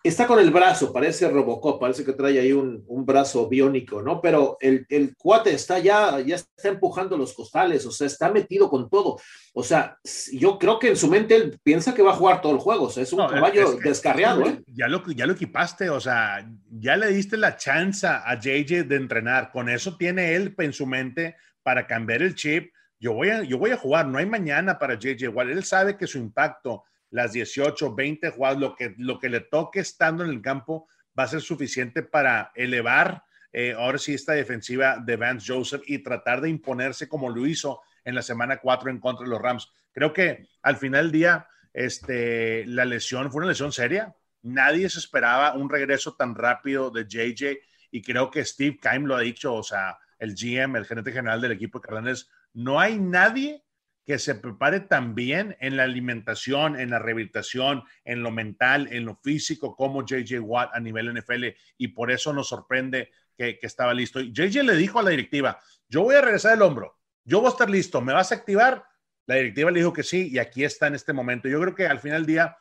Está 0.03 0.27
con 0.27 0.39
el 0.39 0.51
brazo, 0.51 0.93
parece 0.93 1.29
Robocop, 1.29 1.81
parece 1.81 2.05
que 2.05 2.13
trae 2.13 2.39
ahí 2.39 2.53
un, 2.53 2.85
brazo 3.05 3.49
biónico, 3.49 4.03
¿no? 4.03 4.21
Pero 4.21 4.57
el, 4.61 4.87
el, 4.89 5.17
cuate 5.17 5.53
está 5.53 5.79
ya, 5.79 6.21
ya 6.21 6.37
está 6.37 6.69
empujando 6.69 7.17
los 7.17 7.33
costales, 7.33 7.85
o 7.87 7.91
sea, 7.91 8.07
está 8.07 8.31
metido 8.31 8.71
con 8.71 8.89
todo. 8.89 9.19
O 9.53 9.63
sea, 9.65 9.99
yo 10.33 10.59
creo 10.59 10.79
que 10.79 10.91
en 10.91 10.97
su 10.97 11.09
mente 11.09 11.35
él 11.35 11.59
piensa 11.63 11.93
que 11.93 12.03
va 12.03 12.13
a 12.13 12.17
jugar 12.17 12.41
todo 12.41 12.53
el 12.53 12.59
juego, 12.59 12.85
o 12.85 12.91
sea, 12.91 13.03
es 13.03 13.13
un 13.13 13.27
caballo 13.27 13.73
descarriado, 13.83 14.47
¿eh? 14.47 14.63
Ya 14.69 14.87
lo, 14.87 15.05
ya 15.07 15.27
lo 15.27 15.33
equipaste, 15.33 15.91
o 15.91 16.01
sea, 16.01 16.49
ya 16.71 16.97
le 16.97 17.09
diste 17.09 17.37
la 17.37 17.57
chance 17.57 18.07
a 18.07 18.39
JJ 18.39 18.85
de 18.85 18.97
entrenar, 18.97 19.51
con 19.51 19.69
eso 19.69 19.97
tiene 19.97 20.37
él 20.37 20.55
en 20.59 20.73
su 20.73 20.87
mente 20.87 21.37
para 21.63 21.87
cambiar 21.87 22.23
el 22.23 22.35
chip. 22.35 22.73
Yo 23.01 23.13
voy 23.13 23.31
a, 23.31 23.43
yo 23.43 23.59
voy 23.59 23.73
a 23.73 23.77
jugar, 23.77 24.07
no 24.07 24.19
hay 24.19 24.27
mañana 24.27 24.79
para 24.79 24.95
JJ 24.95 25.25
igual, 25.25 25.51
él 25.51 25.65
sabe 25.65 25.97
que 25.97 26.07
su 26.07 26.19
impacto 26.19 26.85
las 27.17 27.33
18, 27.33 27.95
20 27.95 28.31
jugadas, 28.31 28.59
lo 28.59 28.77
que, 28.77 28.95
lo 28.99 29.19
que 29.19 29.31
le 29.31 29.41
toque 29.41 29.81
estando 29.81 30.23
en 30.23 30.29
el 30.29 30.43
campo 30.43 30.87
va 31.19 31.23
a 31.23 31.29
ser 31.29 31.41
suficiente 31.41 32.03
para 32.03 32.53
elevar 32.55 33.25
eh, 33.55 33.73
ahora 33.73 33.97
sí 33.97 34.13
esta 34.13 34.35
defensiva 34.35 34.99
de 34.99 35.17
Vance 35.17 35.51
Joseph 35.51 35.81
y 35.87 36.01
tratar 36.01 36.43
de 36.43 36.51
imponerse 36.51 37.09
como 37.09 37.31
lo 37.31 37.47
hizo 37.47 37.81
en 38.05 38.15
la 38.15 38.21
semana 38.21 38.59
4 38.59 38.91
en 38.91 39.01
contra 39.01 39.25
de 39.25 39.31
los 39.31 39.41
Rams. 39.41 39.73
Creo 39.93 40.13
que 40.13 40.47
al 40.61 40.77
final 40.77 41.05
del 41.05 41.13
día 41.13 41.49
este, 41.73 42.67
la 42.67 42.85
lesión 42.85 43.33
fue 43.33 43.39
una 43.39 43.49
lesión 43.49 43.73
seria. 43.73 44.15
Nadie 44.43 44.91
se 44.91 44.99
esperaba 44.99 45.55
un 45.55 45.71
regreso 45.71 46.17
tan 46.17 46.35
rápido 46.35 46.91
de 46.91 47.07
JJ 47.09 47.57
y 47.93 48.03
creo 48.03 48.31
que 48.31 48.45
Steve 48.45 48.79
Keim 48.79 49.07
lo 49.07 49.17
ha 49.17 49.21
dicho, 49.21 49.55
o 49.55 49.63
sea, 49.63 49.97
el 50.19 50.35
GM, 50.35 50.77
el 50.77 50.85
gerente 50.85 51.13
general 51.13 51.41
del 51.41 51.53
equipo 51.53 51.79
de 51.79 51.87
Cardenales, 51.89 52.29
no 52.53 52.79
hay 52.79 52.99
nadie 52.99 53.65
que 54.07 54.21
se 54.21 54.37
prepare 54.37 54.81
también 54.81 55.57
en 55.59 55.77
la 55.77 55.83
alimentación, 55.83 56.79
en 56.79 56.91
la 56.91 57.01
rehabilitación, 57.01 57.83
en 58.05 58.23
lo 58.23 58.31
mental, 58.31 58.89
en 58.93 59.05
lo 59.05 59.17
físico, 59.17 59.75
como 59.75 60.07
JJ 60.07 60.39
Watt 60.41 60.71
a 60.73 60.79
nivel 60.79 61.13
NFL, 61.13 61.47
y 61.77 61.89
por 61.89 62.13
eso 62.13 62.33
nos 62.33 62.49
sorprende 62.49 63.11
que, 63.37 63.59
estaba 63.63 63.93
listo. 63.93 64.21
Y 64.21 64.33
JJ 64.33 64.63
le 64.63 64.77
dijo 64.77 65.01
a 65.01 65.03
la 65.03 65.11
directiva, 65.11 65.59
yo 65.89 66.03
voy 66.03 66.15
a 66.15 66.21
regresar 66.21 66.55
el 66.55 66.63
hombro, 66.63 66.97
yo 67.25 67.41
voy 67.41 67.49
a 67.49 67.51
estar 67.51 67.69
listo, 67.69 68.01
¿me 68.01 68.13
vas 68.13 68.31
a 68.31 68.37
activar? 68.37 68.85
La 69.27 69.35
directiva 69.35 69.73
le 69.73 69.81
dijo 69.81 69.93
que 69.93 70.05
sí, 70.05 70.29
y 70.31 70.39
aquí 70.39 70.63
está 70.63 70.87
en 70.87 70.95
este 70.95 71.13
momento. 71.13 71.49
Yo 71.49 71.61
creo 71.61 71.75
que 71.75 71.89
al 71.89 71.99
final 71.99 72.23
del 72.23 72.27
día, 72.27 72.57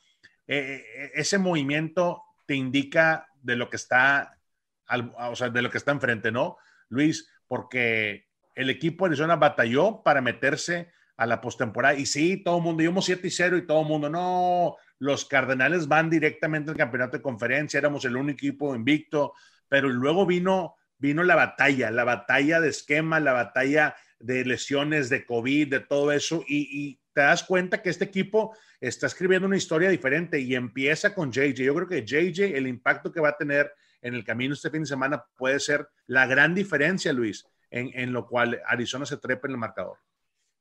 eh, 0.48 0.84
eh, 0.84 1.12
ese 1.14 1.38
movimiento 1.38 2.24
te 2.48 2.56
indica 2.56 3.28
de 3.40 3.56
lo 3.56 3.70
que 3.70 3.76
está, 3.76 4.40
o 5.30 5.36
sea, 5.36 5.50
de 5.50 5.62
lo 5.62 5.70
que 5.70 5.78
está 5.78 5.92
enfrente, 5.92 6.32
¿no? 6.32 6.58
Luis, 6.90 7.30
porque 7.48 8.30
el 8.56 8.72
equipo 8.72 9.06
de 9.06 9.10
Arizona 9.10 9.36
batalló 9.36 10.02
para 10.02 10.22
meterse 10.22 10.92
a 11.18 11.26
la 11.26 11.42
postemporada. 11.42 11.96
Y 11.96 12.06
sí, 12.06 12.38
todo 12.38 12.58
el 12.58 12.64
mundo, 12.64 12.84
íbamos 12.84 13.06
7 13.06 13.28
y 13.28 13.32
0 13.32 13.58
y 13.58 13.66
todo 13.66 13.82
el 13.82 13.88
mundo, 13.88 14.10
no, 14.10 14.76
los 15.00 15.26
Cardenales 15.26 15.88
van 15.88 16.10
directamente 16.10 16.72
al 16.72 16.78
campeonato 16.78 17.18
de 17.18 17.24
conferencia, 17.24 17.78
éramos 17.78 18.06
el 18.06 18.16
único 18.16 18.38
equipo 18.38 18.76
invicto, 18.76 19.34
pero 19.68 19.90
luego 19.90 20.26
vino, 20.26 20.76
vino 20.98 21.24
la 21.24 21.36
batalla, 21.36 21.92
la 21.92 22.04
batalla 22.04 22.60
de 22.60 22.70
esquema, 22.70 23.20
la 23.20 23.34
batalla 23.34 23.96
de 24.20 24.46
lesiones, 24.46 25.10
de 25.10 25.26
COVID, 25.26 25.70
de 25.70 25.80
todo 25.82 26.12
eso, 26.12 26.44
y, 26.48 27.00
te 27.14 27.22
das 27.22 27.44
cuenta 27.44 27.82
que 27.82 27.90
este 27.90 28.04
equipo 28.04 28.58
está 28.82 29.08
escribiendo 29.08 29.48
una 29.48 29.56
historia 29.56 29.88
diferente 29.88 30.38
y 30.38 30.54
empieza 30.54 31.16
con 31.16 31.32
JJ. 31.32 31.64
Yo 31.64 31.74
creo 31.74 31.88
que 31.88 32.06
JJ, 32.06 32.58
el 32.58 32.68
impacto 32.68 33.10
que 33.10 33.22
va 33.22 33.30
a 33.30 33.38
tener 33.38 33.72
en 34.02 34.16
el 34.16 34.26
camino 34.26 34.54
este 34.54 34.70
fin 34.70 34.82
de 34.82 34.88
semana 34.88 35.24
puede 35.38 35.62
ser 35.62 35.88
la 36.08 36.26
gran 36.26 36.54
diferencia, 36.54 37.14
Luis, 37.14 37.48
en, 37.70 37.90
en 37.94 38.12
lo 38.12 38.28
cual 38.28 38.62
Arizona 38.68 39.06
se 39.06 39.16
trepa 39.16 39.48
en 39.48 39.54
el 39.54 39.58
marcador 39.60 39.98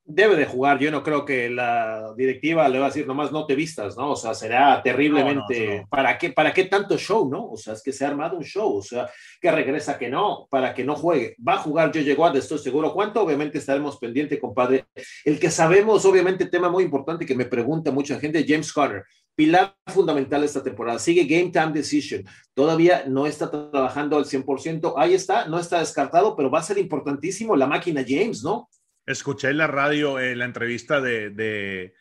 debe 0.04 0.36
de 0.36 0.44
jugar. 0.46 0.78
Yo 0.78 0.90
no 0.90 1.02
creo 1.02 1.24
que 1.24 1.48
la 1.48 2.12
directiva 2.16 2.68
le 2.68 2.78
va 2.78 2.86
a 2.86 2.88
decir 2.88 3.06
nomás 3.06 3.32
no 3.32 3.46
te 3.46 3.54
vistas, 3.54 3.96
¿no? 3.96 4.10
O 4.10 4.16
sea, 4.16 4.34
será 4.34 4.82
terriblemente. 4.82 5.86
¿Para 5.88 6.18
qué, 6.18 6.30
para 6.30 6.52
qué 6.52 6.64
tanto 6.64 6.98
show, 6.98 7.28
no? 7.28 7.50
O 7.50 7.56
sea, 7.56 7.72
es 7.72 7.82
que 7.82 7.92
se 7.92 8.04
ha 8.04 8.08
armado 8.08 8.36
un 8.36 8.44
show. 8.44 8.76
O 8.76 8.82
sea, 8.82 9.08
que 9.40 9.50
regresa 9.50 9.98
que 9.98 10.08
no, 10.08 10.46
para 10.50 10.74
que 10.74 10.84
no 10.84 10.94
juegue. 10.94 11.36
Va 11.46 11.54
a 11.54 11.58
jugar 11.58 11.90
yo 11.90 12.14
Watt, 12.14 12.36
estoy 12.36 12.58
seguro. 12.58 12.92
¿Cuánto? 12.92 13.22
Obviamente 13.22 13.58
estaremos 13.58 13.98
pendientes, 13.98 14.38
compadre. 14.38 14.86
El 15.24 15.40
que 15.40 15.50
sabemos, 15.50 16.04
obviamente, 16.04 16.46
tema 16.46 16.68
muy 16.68 16.84
importante 16.84 17.24
que 17.24 17.34
me 17.34 17.46
pregunta 17.46 17.90
mucha 17.90 18.18
gente, 18.20 18.44
James 18.46 18.72
Conner. 18.72 19.04
Pilar 19.34 19.74
fundamental 19.86 20.44
esta 20.44 20.62
temporada. 20.62 20.98
Sigue 20.98 21.24
Game 21.24 21.50
Time 21.50 21.72
Decision. 21.72 22.24
Todavía 22.52 23.04
no 23.08 23.26
está 23.26 23.50
trabajando 23.50 24.16
al 24.16 24.26
100%. 24.26 24.94
Ahí 24.96 25.14
está, 25.14 25.48
no 25.48 25.58
está 25.58 25.80
descartado, 25.80 26.36
pero 26.36 26.50
va 26.50 26.60
a 26.60 26.62
ser 26.62 26.78
importantísimo 26.78 27.56
la 27.56 27.66
máquina 27.66 28.04
James, 28.06 28.44
¿no? 28.44 28.68
Escuché 29.06 29.50
en 29.50 29.58
la 29.58 29.66
radio 29.66 30.18
eh, 30.18 30.34
la 30.34 30.46
entrevista 30.46 31.00
de, 31.00 31.94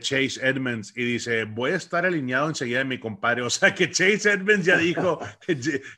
Chase 0.00 0.40
Edmonds 0.42 0.92
y 0.96 1.04
dice, 1.04 1.44
voy 1.44 1.72
a 1.72 1.76
estar 1.76 2.04
alineado 2.04 2.48
enseguida 2.48 2.78
de 2.78 2.84
mi 2.84 2.98
compadre. 2.98 3.42
O 3.42 3.50
sea 3.50 3.74
que 3.74 3.90
Chase 3.90 4.32
Edmonds 4.32 4.66
ya 4.66 4.76
dijo 4.76 5.20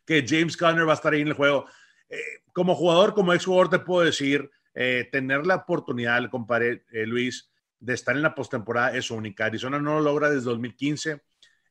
que, 0.06 0.24
James 0.26 0.56
Conner 0.56 0.86
va 0.86 0.92
a 0.92 0.96
estar 0.96 1.12
ahí 1.12 1.22
en 1.22 1.28
el 1.28 1.34
juego. 1.34 1.66
Eh, 2.08 2.18
como 2.52 2.74
jugador, 2.74 3.14
como 3.14 3.32
ex 3.32 3.44
jugador, 3.44 3.70
te 3.70 3.78
puedo 3.78 4.04
decir, 4.04 4.50
eh, 4.74 5.08
tener 5.10 5.46
la 5.46 5.56
oportunidad, 5.56 6.28
compadre 6.30 6.84
Luis, 6.90 7.50
de 7.78 7.94
estar 7.94 8.14
en 8.16 8.22
la 8.22 8.34
postemporada 8.34 8.96
es 8.96 9.10
única. 9.10 9.46
Arizona 9.46 9.78
no 9.78 9.94
lo 9.94 10.00
logra 10.00 10.30
desde 10.30 10.50
2015. 10.50 11.22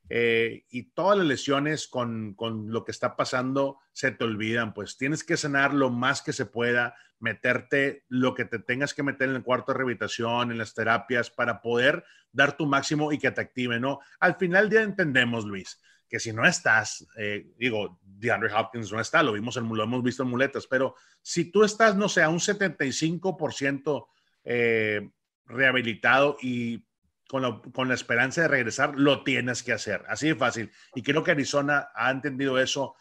Y 0.09 0.83
todas 0.91 1.17
las 1.17 1.27
lesiones 1.27 1.87
con, 1.87 2.35
con, 2.35 2.71
lo 2.71 2.85
que 2.85 2.91
está 2.91 3.15
pasando 3.15 3.79
se 3.91 4.11
te 4.11 4.23
olvidan, 4.23 4.73
pues 4.73 4.97
tienes 4.97 5.23
que 5.23 5.37
sanar 5.37 5.73
lo 5.73 5.89
más 5.89 6.21
que 6.21 6.33
se 6.33 6.45
pueda 6.45 6.95
meterte 7.19 8.05
lo 8.07 8.33
que 8.33 8.45
te 8.45 8.59
tengas 8.59 8.93
que 8.93 9.03
meter 9.03 9.29
en 9.29 9.35
el 9.35 9.43
cuarto 9.43 9.71
de 9.71 9.77
rehabilitación, 9.77 10.51
en 10.51 10.57
las 10.57 10.73
terapias, 10.73 11.29
para 11.29 11.61
poder 11.61 12.03
dar 12.31 12.57
tu 12.57 12.65
máximo 12.65 13.11
y 13.11 13.17
que 13.17 13.31
te 13.31 13.41
active, 13.41 13.79
¿no? 13.79 13.99
Al 14.19 14.35
final 14.35 14.69
ya 14.69 14.81
entendemos, 14.81 15.45
Luis, 15.45 15.81
que 16.07 16.19
si 16.19 16.33
no 16.33 16.45
estás, 16.45 17.07
eh, 17.17 17.47
digo, 17.57 17.99
DeAndre 18.03 18.53
Hopkins 18.53 18.91
no 18.91 18.99
está, 18.99 19.23
lo, 19.23 19.33
vimos 19.33 19.57
en, 19.57 19.67
lo 19.67 19.83
hemos 19.83 20.03
visto 20.03 20.23
en 20.23 20.29
muletas, 20.29 20.67
pero 20.67 20.95
si 21.21 21.51
tú 21.51 21.63
estás, 21.63 21.95
no 21.95 22.09
sé, 22.09 22.21
a 22.21 22.29
un 22.29 22.39
75% 22.39 24.07
eh, 24.43 25.09
rehabilitado 25.45 26.37
y 26.41 26.85
con 27.27 27.87
la, 27.87 27.93
esperanza 27.93 28.41
de 28.41 28.47
regresar, 28.47 28.93
lo 28.95 29.23
tienes 29.23 29.63
que 29.63 29.73
hacer. 29.73 30.03
Así 30.07 30.27
de 30.27 30.35
fácil. 30.35 30.71
Y 30.93 31.01
creo 31.01 31.23
que 31.23 31.31
Arizona 31.31 31.89
ha 31.95 32.11
entendido 32.11 32.59
eso 32.59 32.95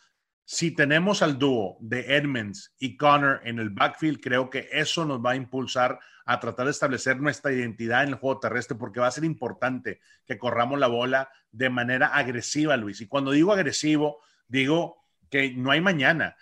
si 0.46 0.72
tenemos 0.72 1.22
al 1.22 1.38
dúo 1.38 1.78
de 1.80 2.16
Edmonds 2.16 2.74
y 2.78 2.96
Connor 2.96 3.40
en 3.44 3.58
el 3.58 3.70
backfield, 3.70 4.20
creo 4.20 4.50
que 4.50 4.68
eso 4.72 5.06
nos 5.06 5.24
va 5.24 5.32
a 5.32 5.36
impulsar 5.36 5.98
a 6.26 6.40
tratar 6.40 6.66
de 6.66 6.72
establecer 6.72 7.20
nuestra 7.20 7.52
identidad 7.52 8.02
en 8.02 8.10
el 8.10 8.14
juego 8.16 8.40
terrestre, 8.40 8.76
porque 8.76 9.00
va 9.00 9.06
a 9.06 9.10
ser 9.10 9.24
importante 9.24 10.00
que 10.26 10.38
corramos 10.38 10.78
la 10.78 10.86
bola 10.86 11.30
de 11.50 11.70
manera 11.70 12.08
agresiva, 12.08 12.76
Luis. 12.76 13.00
Y 13.00 13.06
cuando 13.06 13.30
digo 13.30 13.52
agresivo, 13.52 14.20
digo 14.48 15.02
que 15.30 15.52
no 15.54 15.70
hay 15.70 15.80
mañana. 15.80 16.36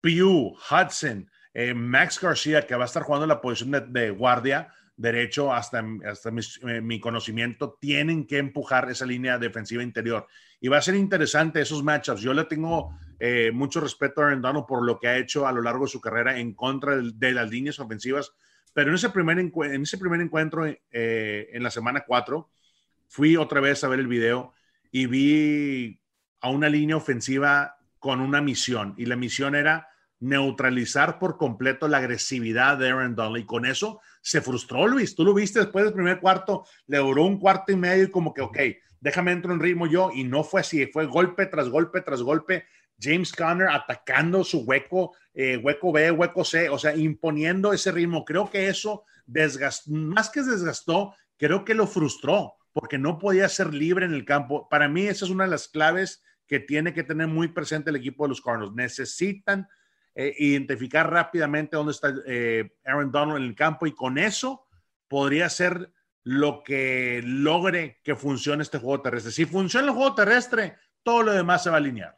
Pew, 0.00 0.56
Hudson, 0.70 1.30
eh, 1.52 1.74
Max 1.74 2.20
García, 2.20 2.66
que 2.66 2.76
va 2.76 2.84
a 2.84 2.86
estar 2.86 3.02
jugando 3.02 3.26
la 3.26 3.40
posición 3.40 3.92
de, 3.92 4.10
guardia 4.10 4.72
derecho 4.96 5.52
hasta, 5.52 5.84
hasta 6.08 6.30
eh, 6.30 6.80
mi, 6.80 6.98
conocimiento, 7.00 7.76
tienen 7.80 8.26
que 8.26 8.38
empujar 8.38 8.90
esa 8.90 9.06
línea 9.06 9.38
defensiva 9.38 9.82
interior. 9.82 10.26
Y 10.60 10.68
va 10.68 10.78
a 10.78 10.82
ser 10.82 10.94
interesante 10.94 11.60
esos 11.60 11.82
matchups. 11.82 12.22
Yo 12.22 12.32
le 12.32 12.44
tengo 12.44 12.96
eh, 13.18 13.50
mucho 13.52 13.80
respeto 13.80 14.22
a 14.22 14.34
Donald 14.34 14.66
por 14.66 14.84
lo 14.84 14.98
que 14.98 15.08
ha 15.08 15.18
hecho 15.18 15.46
a 15.46 15.52
lo 15.52 15.60
largo 15.60 15.84
de 15.84 15.90
su 15.90 16.00
carrera 16.00 16.38
en 16.38 16.54
contra 16.54 16.96
de, 16.96 17.32
las 17.32 17.50
líneas 17.50 17.78
ofensivas. 17.78 18.32
Pero 18.72 18.90
en 18.90 18.94
ese 18.94 19.10
primer, 19.10 19.38
en 19.38 19.82
ese 19.82 19.98
primer 19.98 20.20
encuentro, 20.20 20.66
eh, 20.66 21.48
en 21.52 21.62
la 21.62 21.70
semana 21.70 22.04
4, 22.06 22.50
fui 23.08 23.36
otra 23.36 23.60
vez 23.60 23.84
a 23.84 23.88
ver 23.88 24.00
el 24.00 24.08
video 24.08 24.54
y 24.90 25.06
vi 25.06 26.00
a 26.40 26.50
una 26.50 26.68
línea 26.68 26.96
ofensiva 26.96 27.78
con 27.98 28.20
una 28.20 28.40
misión. 28.40 28.94
Y 28.96 29.06
la 29.06 29.16
misión 29.16 29.54
era 29.54 29.88
neutralizar 30.20 31.18
por 31.18 31.36
completo 31.36 31.88
la 31.88 31.98
agresividad 31.98 32.78
de 32.78 32.88
Aaron 32.88 33.14
Donald. 33.14 33.42
Y 33.42 33.46
con 33.46 33.66
eso 33.66 34.00
se 34.22 34.40
frustró 34.40 34.86
Luis. 34.86 35.14
Tú 35.14 35.24
lo 35.24 35.34
viste 35.34 35.60
después 35.60 35.84
del 35.84 35.94
primer 35.94 36.20
cuarto, 36.20 36.64
le 36.86 36.98
duró 36.98 37.24
un 37.24 37.38
cuarto 37.38 37.72
y 37.72 37.76
medio 37.76 38.04
y 38.04 38.10
como 38.10 38.32
que, 38.32 38.40
ok, 38.40 38.58
déjame 39.00 39.32
entrar 39.32 39.54
en 39.54 39.60
ritmo 39.60 39.86
yo. 39.86 40.10
Y 40.14 40.24
no 40.24 40.44
fue 40.44 40.60
así, 40.60 40.86
fue 40.86 41.06
golpe 41.06 41.46
tras 41.46 41.68
golpe 41.68 42.00
tras 42.00 42.22
golpe 42.22 42.64
James 43.00 43.32
Conner 43.32 43.68
atacando 43.68 44.42
su 44.42 44.60
hueco, 44.60 45.14
eh, 45.34 45.56
hueco 45.56 45.92
B, 45.92 46.10
hueco 46.10 46.44
C, 46.44 46.68
o 46.68 46.78
sea, 46.78 46.96
imponiendo 46.96 47.72
ese 47.72 47.92
ritmo. 47.92 48.24
Creo 48.24 48.50
que 48.50 48.68
eso 48.68 49.04
desgastó, 49.26 49.90
más 49.90 50.30
que 50.30 50.42
desgastó, 50.42 51.14
creo 51.36 51.64
que 51.64 51.74
lo 51.74 51.86
frustró 51.86 52.54
porque 52.72 52.98
no 52.98 53.18
podía 53.18 53.48
ser 53.48 53.72
libre 53.72 54.06
en 54.06 54.12
el 54.12 54.24
campo. 54.24 54.68
Para 54.68 54.88
mí, 54.88 55.06
esa 55.06 55.24
es 55.24 55.30
una 55.30 55.44
de 55.44 55.50
las 55.50 55.68
claves 55.68 56.22
que 56.46 56.60
tiene 56.60 56.92
que 56.92 57.02
tener 57.02 57.26
muy 57.26 57.48
presente 57.48 57.90
el 57.90 57.96
equipo 57.96 58.24
de 58.24 58.30
los 58.30 58.40
Cardinals. 58.40 58.74
Necesitan 58.74 59.68
eh, 60.18 60.34
identificar 60.38 61.10
rápidamente 61.10 61.76
dónde 61.76 61.92
está 61.92 62.10
eh, 62.26 62.70
Aaron 62.86 63.12
Donald 63.12 63.36
en 63.36 63.48
el 63.50 63.54
campo 63.54 63.86
y 63.86 63.92
con 63.92 64.16
eso 64.16 64.66
podría 65.08 65.50
ser 65.50 65.92
lo 66.24 66.64
que 66.64 67.20
logre 67.22 68.00
que 68.02 68.16
funcione 68.16 68.62
este 68.62 68.78
juego 68.78 69.02
terrestre. 69.02 69.30
Si 69.30 69.44
funciona 69.44 69.88
el 69.88 69.92
juego 69.92 70.14
terrestre, 70.14 70.78
todo 71.02 71.22
lo 71.22 71.32
demás 71.32 71.62
se 71.62 71.68
va 71.68 71.76
a 71.76 71.78
alinear. 71.80 72.16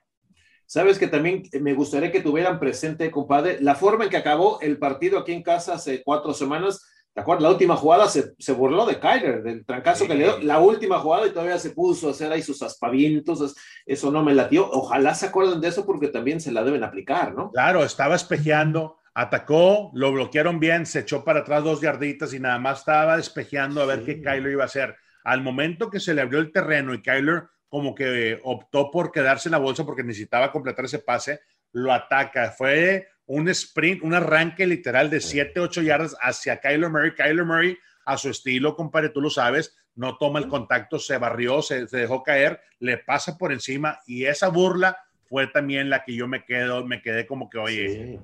Sabes 0.64 0.96
que 0.96 1.08
también 1.08 1.42
me 1.60 1.74
gustaría 1.74 2.12
que 2.12 2.20
tuvieran 2.20 2.60
presente, 2.60 3.10
compadre, 3.10 3.58
la 3.60 3.74
forma 3.74 4.04
en 4.04 4.10
que 4.10 4.16
acabó 4.16 4.60
el 4.60 4.78
partido 4.78 5.18
aquí 5.18 5.32
en 5.32 5.42
casa 5.42 5.74
hace 5.74 6.04
cuatro 6.04 6.32
semanas. 6.34 6.86
¿Te 7.18 7.22
acuerdas? 7.22 7.42
La 7.42 7.50
última 7.50 7.74
jugada 7.74 8.08
se, 8.08 8.36
se 8.38 8.52
burló 8.52 8.86
de 8.86 9.00
Kyler, 9.00 9.42
del 9.42 9.64
trancazo 9.64 10.06
que 10.06 10.14
le 10.14 10.22
dio. 10.22 10.38
La 10.38 10.60
última 10.60 11.00
jugada 11.00 11.26
y 11.26 11.30
todavía 11.30 11.58
se 11.58 11.70
puso 11.70 12.06
a 12.06 12.10
hacer 12.12 12.30
ahí 12.30 12.42
sus 12.42 12.62
aspavientos. 12.62 13.56
Eso 13.84 14.12
no 14.12 14.22
me 14.22 14.32
latió. 14.32 14.70
Ojalá 14.70 15.16
se 15.16 15.26
acuerden 15.26 15.60
de 15.60 15.66
eso 15.66 15.84
porque 15.84 16.06
también 16.06 16.40
se 16.40 16.52
la 16.52 16.62
deben 16.62 16.84
aplicar, 16.84 17.34
¿no? 17.34 17.50
Claro, 17.50 17.82
estaba 17.82 18.14
espejeando, 18.14 18.98
atacó, 19.14 19.90
lo 19.94 20.12
bloquearon 20.12 20.60
bien, 20.60 20.86
se 20.86 21.00
echó 21.00 21.24
para 21.24 21.40
atrás 21.40 21.64
dos 21.64 21.80
yarditas 21.80 22.32
y 22.34 22.38
nada 22.38 22.60
más 22.60 22.78
estaba 22.78 23.16
despejeando 23.16 23.82
a 23.82 23.86
ver 23.86 24.04
qué 24.04 24.22
Kyler 24.22 24.52
iba 24.52 24.62
a 24.62 24.66
hacer. 24.66 24.94
Al 25.24 25.42
momento 25.42 25.90
que 25.90 25.98
se 25.98 26.14
le 26.14 26.20
abrió 26.20 26.38
el 26.38 26.52
terreno 26.52 26.94
y 26.94 27.02
Kyler 27.02 27.48
como 27.68 27.96
que 27.96 28.38
optó 28.44 28.92
por 28.92 29.10
quedarse 29.10 29.48
en 29.48 29.52
la 29.54 29.58
bolsa 29.58 29.84
porque 29.84 30.04
necesitaba 30.04 30.52
completar 30.52 30.84
ese 30.84 31.00
pase, 31.00 31.40
lo 31.72 31.92
ataca. 31.92 32.52
Fue 32.52 33.08
un 33.28 33.48
sprint, 33.50 34.02
un 34.02 34.14
arranque 34.14 34.66
literal 34.66 35.10
de 35.10 35.20
7, 35.20 35.60
8 35.60 35.82
yardas 35.82 36.16
hacia 36.20 36.60
Kyler 36.60 36.90
Murray. 36.90 37.14
Kyler 37.14 37.44
Murray, 37.44 37.78
a 38.04 38.16
su 38.16 38.30
estilo, 38.30 38.74
compadre, 38.74 39.10
tú 39.10 39.20
lo 39.20 39.28
sabes, 39.28 39.76
no 39.94 40.16
toma 40.16 40.38
el 40.38 40.48
contacto, 40.48 40.98
se 40.98 41.18
barrió, 41.18 41.60
se, 41.60 41.84
dejó 41.86 42.22
caer, 42.22 42.60
le 42.78 42.96
pasa 42.96 43.36
por 43.36 43.52
encima 43.52 44.00
y 44.06 44.24
esa 44.24 44.48
burla 44.48 44.96
fue 45.28 45.46
también 45.46 45.90
la 45.90 46.04
que 46.04 46.14
yo 46.14 46.26
me 46.26 46.44
quedo, 46.44 46.86
me 46.86 47.02
quedé 47.02 47.26
como 47.26 47.50
que, 47.50 47.58
oye, 47.58 48.18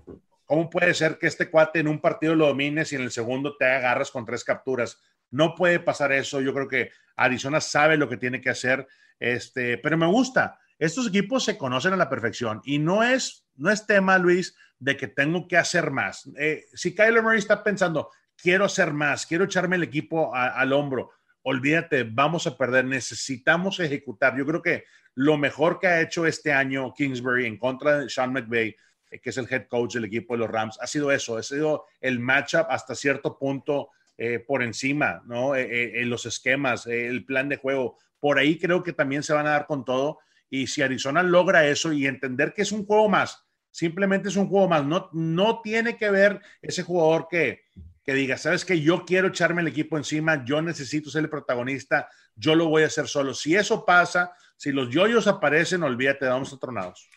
¿cómo 0.47 0.71
puede 0.71 0.95
ser 0.95 1.19
que 1.19 1.27
este 1.27 1.51
cuate 1.51 1.81
en 1.81 1.89
un 1.89 2.01
partido 2.01 2.35
lo 2.35 2.47
domines 2.47 2.93
y 2.93 2.97
en 2.97 3.03
el 3.03 3.11
segundo 3.11 3.57
te 3.59 3.67
agarras 3.67 4.11
con 4.11 4.25
tres 4.25 4.43
capturas? 4.43 4.99
No 5.31 5.55
puede 5.55 5.81
pasar 5.81 6.13
eso. 6.13 6.41
Yo 6.41 6.55
creo 6.55 6.69
que 6.69 6.91
Arizona 7.17 7.61
sabe 7.61 7.99
lo 7.99 8.09
que 8.09 8.17
tiene 8.17 8.41
que 8.41 8.51
hacer. 8.51 8.87
Este, 9.19 9.77
pero 9.79 9.99
me 9.99 10.07
gusta. 10.07 10.59
Estos 10.79 11.09
equipos 11.09 11.45
se 11.45 11.59
conocen 11.59 11.93
a 11.93 11.97
la 11.97 12.09
perfección 12.09 12.63
y 12.65 12.79
no 12.79 13.03
es, 13.03 13.47
no 13.57 13.71
es 13.71 13.87
tema, 13.87 14.17
Luis, 14.19 14.57
de 14.85 14.99
que 14.99 15.09
tengo 15.09 15.49
que 15.49 15.57
hacer 15.57 15.91
más. 15.91 16.29
Eh, 16.37 16.67
si 16.75 16.95
Kyler 16.95 17.23
Murray 17.23 17.39
está 17.39 17.65
pensando, 17.65 18.11
quiero 18.37 18.67
hacer 18.67 18.93
más, 18.93 19.25
quiero 19.25 19.45
echarme 19.45 19.77
el 19.77 19.83
equipo 19.83 20.35
al 20.35 20.75
hombro, 20.75 21.11
olvídate, 21.43 22.05
vamos 22.05 22.47
a 22.47 22.59
perder, 22.59 22.85
necesitamos 22.85 23.81
ejecutar. 23.81 24.37
Yo 24.37 24.45
creo 24.45 24.61
que 24.61 24.85
lo 25.15 25.39
mejor 25.39 25.81
que 25.81 25.87
ha 25.87 26.03
hecho 26.03 26.27
este 26.27 26.53
año 26.53 26.93
Kingsbury 26.93 27.47
en 27.47 27.59
contra 27.59 28.01
de 28.01 28.11
Sean 28.11 28.35
McVay, 28.35 28.77
eh, 29.11 29.21
que 29.21 29.31
es 29.31 29.39
el 29.39 29.51
head 29.51 29.69
coach 29.69 29.95
del 29.95 30.05
equipo 30.05 30.35
de 30.35 30.41
los 30.41 30.51
Rams, 30.51 30.79
ha 30.83 30.87
sido 30.87 31.11
eso, 31.11 31.39
ha 31.39 31.43
sido 31.43 31.87
el 32.03 32.21
matchup 32.21 32.67
hasta 32.69 32.95
cierto 32.95 33.39
punto 33.39 33.89
eh, 34.19 34.39
por 34.39 34.63
encima, 34.63 35.23
¿no? 35.27 35.57
en 35.57 36.11
los 36.11 36.27
esquemas, 36.27 36.87
el 36.87 37.25
plan 37.25 37.49
de 37.49 37.57
juego 37.57 37.97
por 38.21 38.39
ahí 38.39 38.59
creo 38.59 38.83
que 38.83 38.93
también 38.93 39.23
se 39.23 39.33
van 39.33 39.47
a 39.47 39.51
dar 39.51 39.67
con 39.67 39.85
todo. 39.85 40.19
Y 40.51 40.67
si 40.67 40.83
Arizona 40.83 41.23
logra 41.23 41.67
eso 41.67 41.93
y 41.93 42.07
entender 42.07 42.53
que 42.53 42.63
es 42.63 42.73
un 42.73 42.85
juego 42.87 43.09
más, 43.09 43.45
simplemente 43.75 44.29
es 44.29 44.37
un 44.37 44.49
juego 44.49 44.69
más, 44.69 44.85
no, 44.85 45.11
no 45.13 45.61
tiene 45.61 45.97
que 45.97 46.09
ver 46.09 46.41
ese 46.63 46.85
jugador 46.85 47.27
que, 47.29 47.63
que 48.05 48.15
diga, 48.15 48.39
sabes 48.39 48.65
que 48.65 48.81
yo 48.81 49.05
quiero 49.05 49.29
echarme 49.29 49.63
el 49.63 49.67
equipo 49.67 49.97
encima, 49.97 50.45
yo 50.45 50.63
necesito 50.63 51.11
ser 51.11 51.25
el 51.25 51.29
protagonista, 51.29 52.09
yo 52.37 52.55
lo 52.55 52.69
voy 52.69 52.85
a 52.85 52.87
hacer 52.87 53.09
solo. 53.09 53.35
Si 53.35 53.57
eso 53.57 53.85
pasa, 53.85 54.31
si 54.57 54.71
los 54.71 54.91
yoyos 54.91 55.27
aparecen, 55.27 55.83
olvídate, 55.83 56.25
vamos 56.27 56.53
a 56.53 56.59
tronados. 56.59 57.09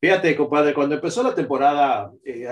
Fíjate, 0.00 0.36
compadre, 0.36 0.74
cuando 0.74 0.96
empezó 0.96 1.22
la 1.22 1.34
temporada, 1.34 2.10
eh, 2.24 2.46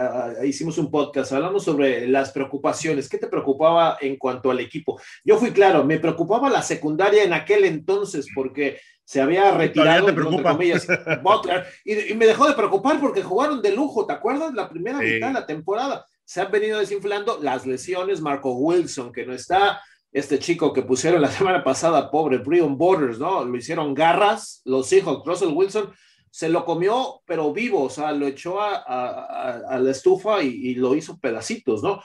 hicimos 0.44 0.78
un 0.78 0.88
podcast, 0.88 1.32
hablamos 1.32 1.64
sobre 1.64 2.06
las 2.06 2.30
preocupaciones. 2.30 3.08
¿Qué 3.08 3.18
te 3.18 3.26
preocupaba 3.26 3.98
en 4.00 4.16
cuanto 4.16 4.52
al 4.52 4.60
equipo? 4.60 5.00
Yo 5.24 5.36
fui 5.36 5.50
claro, 5.50 5.84
me 5.84 5.98
preocupaba 5.98 6.48
la 6.48 6.62
secundaria 6.62 7.24
en 7.24 7.32
aquel 7.32 7.64
entonces 7.64 8.28
porque 8.34 8.80
se 9.04 9.20
había 9.20 9.50
retirado, 9.52 10.06
te 10.06 10.12
preocupa? 10.12 10.52
comillas, 10.52 10.86
Butler, 11.22 11.66
y, 11.84 12.14
me 12.14 12.26
dejó 12.26 12.46
de 12.46 12.54
preocupar 12.54 13.00
porque 13.00 13.22
jugaron 13.22 13.60
de 13.60 13.72
lujo, 13.72 14.06
¿te 14.06 14.12
acuerdas? 14.12 14.54
La 14.54 14.68
primera 14.68 14.98
mitad 14.98 15.28
de 15.28 15.34
la 15.34 15.46
temporada. 15.46 16.06
Se 16.24 16.40
han 16.40 16.50
venido 16.50 16.78
desinflando 16.78 17.38
las 17.42 17.66
lesiones, 17.66 18.20
Marco 18.20 18.52
Wilson, 18.52 19.12
que 19.12 19.26
no 19.26 19.34
está, 19.34 19.80
este 20.12 20.38
chico 20.38 20.72
que 20.72 20.82
pusieron 20.82 21.20
la 21.20 21.30
semana 21.30 21.64
pasada, 21.64 22.10
pobre 22.10 22.38
Brian 22.38 22.76
Borders, 22.76 23.18
¿no? 23.18 23.44
Lo 23.44 23.56
hicieron 23.56 23.94
garras, 23.94 24.62
los 24.64 24.92
hijos, 24.92 25.22
Russell 25.24 25.52
Wilson 25.52 25.92
se 26.32 26.48
lo 26.48 26.64
comió, 26.64 27.20
pero 27.26 27.52
vivo, 27.52 27.82
o 27.82 27.90
sea, 27.90 28.10
lo 28.12 28.26
echó 28.26 28.58
a, 28.58 29.78
la 29.78 29.90
estufa 29.90 30.42
y, 30.42 30.74
lo 30.76 30.94
hizo 30.94 31.18
pedacitos, 31.18 31.82
¿no? 31.82 32.02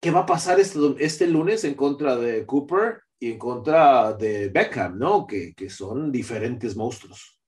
¿Qué 0.00 0.10
va 0.10 0.20
a 0.20 0.26
pasar 0.26 0.58
este, 0.58 0.78
este, 0.98 1.28
lunes 1.28 1.62
en 1.62 1.74
contra 1.74 2.16
de 2.16 2.44
Cooper 2.44 3.02
y 3.20 3.32
en 3.32 3.38
contra 3.38 4.14
de 4.14 4.48
Beckham, 4.48 4.98
¿no? 4.98 5.26
Que, 5.26 5.54
son 5.68 6.10
diferentes 6.10 6.74
monstruos. 6.74 7.38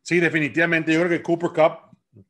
Sí, 0.00 0.18
definitivamente. 0.18 0.92
Yo 0.92 1.00
creo 1.00 1.10
que 1.10 1.22
Cooper 1.22 1.50
Cup 1.50 2.24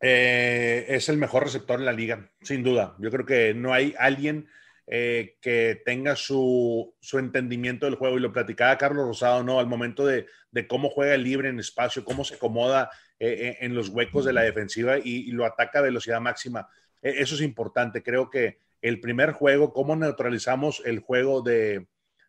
eh, 0.00 0.86
es 0.88 1.08
el 1.08 1.16
mejor 1.16 1.42
receptor 1.42 1.80
en 1.80 1.84
la 1.84 1.92
liga, 1.92 2.30
sin 2.40 2.62
duda. 2.62 2.94
Yo 3.00 3.10
creo 3.10 3.26
que 3.26 3.54
no 3.54 3.74
hay 3.74 3.92
alguien 3.98 4.48
eh, 4.86 5.36
que 5.40 5.82
tenga 5.84 6.14
su, 6.14 6.94
entendimiento 7.12 7.86
del 7.86 7.96
juego. 7.96 8.18
Y 8.18 8.20
lo 8.20 8.32
platicaba 8.32 8.78
Carlos 8.78 9.08
Rosado, 9.08 9.42
¿no? 9.42 9.58
Al 9.58 9.66
momento 9.66 10.06
de, 10.06 10.26
cómo 10.68 10.88
juega 10.90 11.16
libre 11.16 11.48
en 11.48 11.58
espacio, 11.58 12.04
cómo 12.04 12.24
se 12.24 12.36
acomoda 12.36 12.88
eh, 13.18 13.58
en 13.60 13.74
los 13.74 13.88
huecos 13.88 14.24
de 14.24 14.32
la 14.32 14.42
defensiva 14.42 14.96
y, 14.96 15.32
lo 15.32 15.44
ataca 15.44 15.80
a 15.80 15.82
velocidad 15.82 16.20
máxima. 16.20 16.68
eso 17.02 17.34
es 17.34 17.40
importante. 17.40 18.00
Creo 18.00 18.30
que 18.30 18.60
el 18.82 19.00
primer 19.00 19.32
juego, 19.32 19.72
cómo 19.72 19.96
neutralizamos 19.96 20.82
el 20.84 21.00
juego 21.00 21.42
de, 21.42 21.88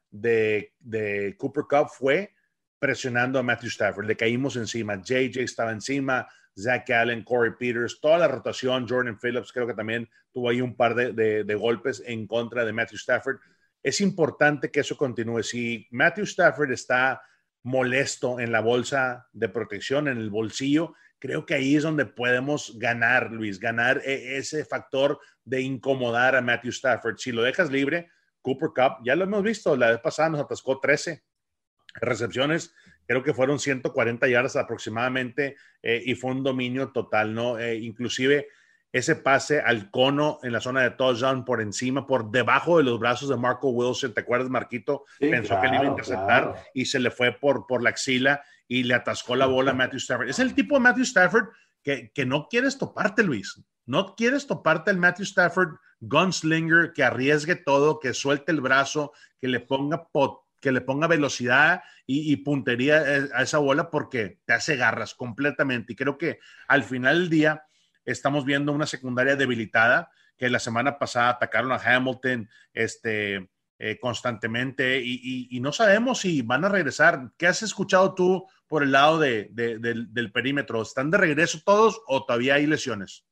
de, 0.09 0.73
de 0.79 1.35
Cooper 1.37 1.65
Cup 1.69 1.89
fue 1.89 2.33
presionando 2.79 3.37
a 3.37 3.43
Matthew 3.43 3.69
Stafford. 3.69 4.07
Le 4.07 4.15
caímos 4.15 4.55
encima. 4.55 4.95
JJ 4.95 5.41
estaba 5.41 5.71
encima. 5.71 6.27
Zach 6.59 6.89
Allen, 6.89 7.23
Corey 7.23 7.53
Peters, 7.57 7.99
toda 8.01 8.17
la 8.17 8.27
rotación, 8.27 8.87
Jordan 8.87 9.17
Phillips 9.17 9.51
creo 9.51 9.67
que 9.67 9.73
también 9.73 10.09
tuvo 10.31 10.49
ahí 10.49 10.61
un 10.61 10.75
par 10.75 10.95
de, 10.95 11.55
golpes 11.55 12.03
en 12.05 12.27
contra 12.27 12.65
de 12.65 12.73
Matthew 12.73 12.97
Stafford. 12.97 13.37
Es 13.81 14.01
importante 14.01 14.69
que 14.69 14.81
eso 14.81 14.97
continúe. 14.97 15.43
Si 15.43 15.87
Matthew 15.91 16.25
Stafford 16.25 16.71
está 16.71 17.21
molesto 17.63 18.39
en 18.39 18.51
la 18.51 18.61
bolsa 18.61 19.27
de 19.31 19.49
protección, 19.49 20.07
en 20.07 20.17
el 20.17 20.29
bolsillo, 20.29 20.95
creo 21.19 21.45
que 21.45 21.53
ahí 21.53 21.75
es 21.75 21.83
donde 21.83 22.05
podemos 22.05 22.77
ganar, 22.79 23.31
Luis, 23.31 23.59
ganar 23.59 24.01
e, 24.05 24.37
ese 24.37 24.65
factor 24.65 25.19
de 25.43 25.61
incomodar 25.61 26.35
a 26.35 26.41
Matthew 26.41 26.71
Stafford. 26.71 27.17
Si 27.17 27.31
lo 27.31 27.43
dejas 27.43 27.69
libre, 27.69 28.09
Cooper 28.41 28.69
Cup, 28.69 29.03
ya 29.03 29.15
lo 29.15 29.25
hemos 29.25 29.43
visto, 29.43 29.75
la 29.75 29.91
vez 29.91 29.99
pasada 29.99 30.29
nos 30.29 30.41
atascó 30.41 30.79
13 30.79 31.23
recepciones, 31.95 32.73
creo 33.05 33.23
que 33.23 33.33
fueron 33.33 33.59
140 33.59 34.27
yardas 34.27 34.55
aproximadamente 34.55 35.57
eh, 35.81 36.01
y 36.05 36.15
fue 36.15 36.31
un 36.31 36.43
dominio 36.43 36.91
total, 36.91 37.33
¿no? 37.33 37.59
Eh, 37.59 37.77
inclusive 37.77 38.47
ese 38.91 39.15
pase 39.15 39.59
al 39.59 39.91
cono 39.91 40.39
en 40.41 40.51
la 40.51 40.61
zona 40.61 40.81
de 40.81 40.91
touchdown 40.91 41.45
por 41.45 41.61
encima, 41.61 42.07
por 42.07 42.31
debajo 42.31 42.77
de 42.77 42.83
los 42.83 42.99
brazos 42.99 43.29
de 43.29 43.37
Marco 43.37 43.69
Wilson, 43.69 44.13
¿te 44.13 44.21
acuerdas, 44.21 44.49
Marquito? 44.49 45.05
Pensó 45.19 45.59
que 45.61 45.67
le 45.67 45.75
iba 45.75 45.83
a 45.83 45.89
interceptar 45.89 46.55
y 46.73 46.85
se 46.85 46.99
le 46.99 47.11
fue 47.11 47.31
por, 47.31 47.67
por 47.67 47.83
la 47.83 47.91
axila 47.91 48.41
y 48.69 48.83
le 48.83 48.93
atascó 48.93 49.35
la 49.35 49.47
bola 49.47 49.71
a 49.71 49.73
Matthew 49.73 49.97
Stafford. 49.97 50.29
Es 50.29 50.39
el 50.39 50.53
tipo 50.53 50.75
de 50.75 50.81
Matthew 50.81 51.03
Stafford 51.03 51.49
que, 51.83 52.13
que 52.13 52.25
no 52.25 52.47
quieres 52.49 52.77
toparte, 52.77 53.23
Luis. 53.23 53.61
No 53.85 54.15
quieres 54.15 54.47
toparte 54.47 54.91
el 54.91 54.97
Matthew 54.97 55.25
Stafford 55.25 55.75
gunslinger 55.99 56.93
que 56.93 57.03
arriesgue 57.03 57.57
todo, 57.57 57.99
que 57.99 58.13
suelte 58.13 58.53
el 58.53 58.61
brazo, 58.61 59.11
que 59.41 59.49
le 59.49 59.59
ponga 59.59 60.07
pot 60.07 60.39
que 60.59 60.71
le 60.71 60.81
ponga 60.81 61.07
velocidad 61.07 61.83
y, 62.05 62.35
puntería 62.37 63.17
eh, 63.17 63.29
a 63.33 63.43
esa 63.43 63.59
bola 63.59 63.91
porque 63.91 64.39
te 64.45 64.53
hace 64.53 64.75
garras 64.75 65.13
completamente. 65.13 65.93
Y 65.93 65.95
creo 65.95 66.17
que 66.17 66.39
al 66.67 66.83
final 66.83 67.19
del 67.19 67.29
día 67.29 67.63
estamos 68.03 68.45
viendo 68.45 68.71
una 68.71 68.87
secundaria 68.87 69.35
debilitada, 69.35 70.11
que 70.37 70.49
la 70.49 70.59
semana 70.59 70.97
pasada 70.97 71.29
atacaron 71.29 71.71
a 71.71 71.75
Hamilton 71.75 72.49
este, 72.73 73.49
eh, 73.79 73.97
constantemente 73.99 75.01
y, 75.01 75.59
no 75.61 75.71
sabemos 75.71 76.19
si 76.19 76.41
van 76.41 76.65
a 76.65 76.69
regresar. 76.69 77.31
¿Qué 77.37 77.47
has 77.47 77.63
escuchado 77.63 78.13
tú 78.13 78.45
por 78.67 78.83
el 78.83 78.91
lado 78.91 79.19
del, 79.19 79.49
del 79.53 80.31
perímetro? 80.31 80.81
¿Están 80.81 81.09
de 81.09 81.17
regreso 81.17 81.59
todos 81.65 82.01
o 82.05 82.25
todavía 82.25 82.55
hay 82.55 82.67
lesiones? 82.67 83.25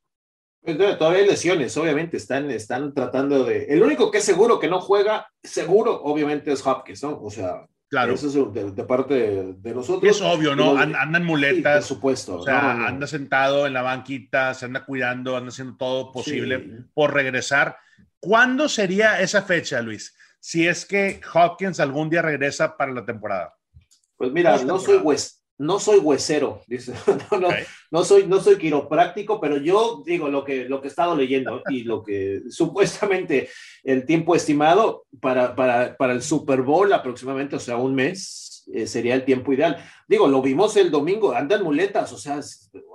Pues, 0.68 0.98
todavía 0.98 1.22
hay 1.22 1.28
lesiones, 1.28 1.78
obviamente, 1.78 2.18
están, 2.18 2.52
están 2.52 2.94
tratando 2.94 3.46
de... 3.46 3.66
El 3.66 3.82
único 3.82 4.12
que 4.12 4.18
es 4.18 4.24
seguro 4.26 4.60
que 4.60 4.68
no 4.68 4.82
juega, 4.82 5.26
seguro, 5.42 6.02
obviamente 6.04 6.52
es 6.52 6.66
Hopkins, 6.66 7.04
¿no? 7.04 7.22
O 7.22 7.32
sea, 7.32 7.66
claro. 7.90 8.14
eso 8.14 8.28
es 8.28 8.76
de, 8.76 8.84
parte 8.84 9.14
de, 9.54 9.74
nosotros. 9.74 10.14
es 10.14 10.22
obvio, 10.22 10.58
¿no? 10.58 10.78
andan 10.78 11.24
muletas. 11.24 11.88
por 11.88 11.96
supuesto. 11.96 12.40
O 12.40 12.44
sea, 12.44 12.86
anda 12.86 13.08
sentado 13.08 13.66
en 13.66 13.72
la 13.72 13.82
banquita, 13.82 14.54
se 14.54 14.66
anda 14.66 14.84
cuidando, 14.84 15.38
anda 15.38 15.50
haciendo 15.50 15.78
todo 15.78 16.12
posible 16.12 16.84
por 16.94 17.14
regresar. 17.14 17.78
¿Cuándo 18.20 18.68
sería 18.68 19.22
esa 19.22 19.44
fecha, 19.44 19.82
Luis? 19.82 20.18
Si 20.40 20.68
es 20.68 20.86
que 20.86 21.20
Hopkins 21.34 21.80
algún 21.80 22.10
día 22.10 22.22
regresa 22.22 22.78
para 22.78 22.92
la 22.92 23.06
temporada. 23.06 23.56
Pues 24.16 24.32
mira, 24.32 24.58
no 24.64 24.80
soy, 24.80 24.98
West, 24.98 25.42
no 25.60 25.80
soy 25.80 26.00
huesero, 26.00 26.62
dice, 26.68 26.94
no, 27.92 28.04
soy, 28.04 28.28
no 28.28 28.40
soy 28.40 28.58
quiropráctico, 28.58 29.42
pero 29.42 29.58
yo 29.58 30.04
digo 30.06 30.30
lo 30.30 30.44
que, 30.44 30.70
lo 30.70 30.82
que 30.82 30.88
he 30.88 30.90
estado 30.90 31.16
leyendo 31.16 31.62
y 31.70 31.84
lo 31.84 32.04
que 32.04 32.44
supuestamente 32.50 33.50
el 33.84 34.06
tiempo 34.06 34.36
estimado 34.36 35.06
para, 35.20 35.56
para, 35.56 35.98
para 35.98 36.14
el 36.14 36.22
Super 36.22 36.62
Bowl 36.62 36.92
aproximadamente, 36.94 37.56
o 37.56 37.60
sea, 37.60 37.78
un 37.78 37.96
mes, 37.96 38.66
eh, 38.74 38.86
sería 38.86 39.16
el 39.16 39.26
tiempo 39.26 39.54
ideal. 39.54 39.78
Digo, 40.08 40.28
lo 40.28 40.42
vimos 40.42 40.76
el 40.78 40.92
domingo, 40.92 41.34
anda 41.34 41.56
en 41.56 41.64
muletas, 41.64 42.12
o 42.12 42.18
sea, 42.18 42.40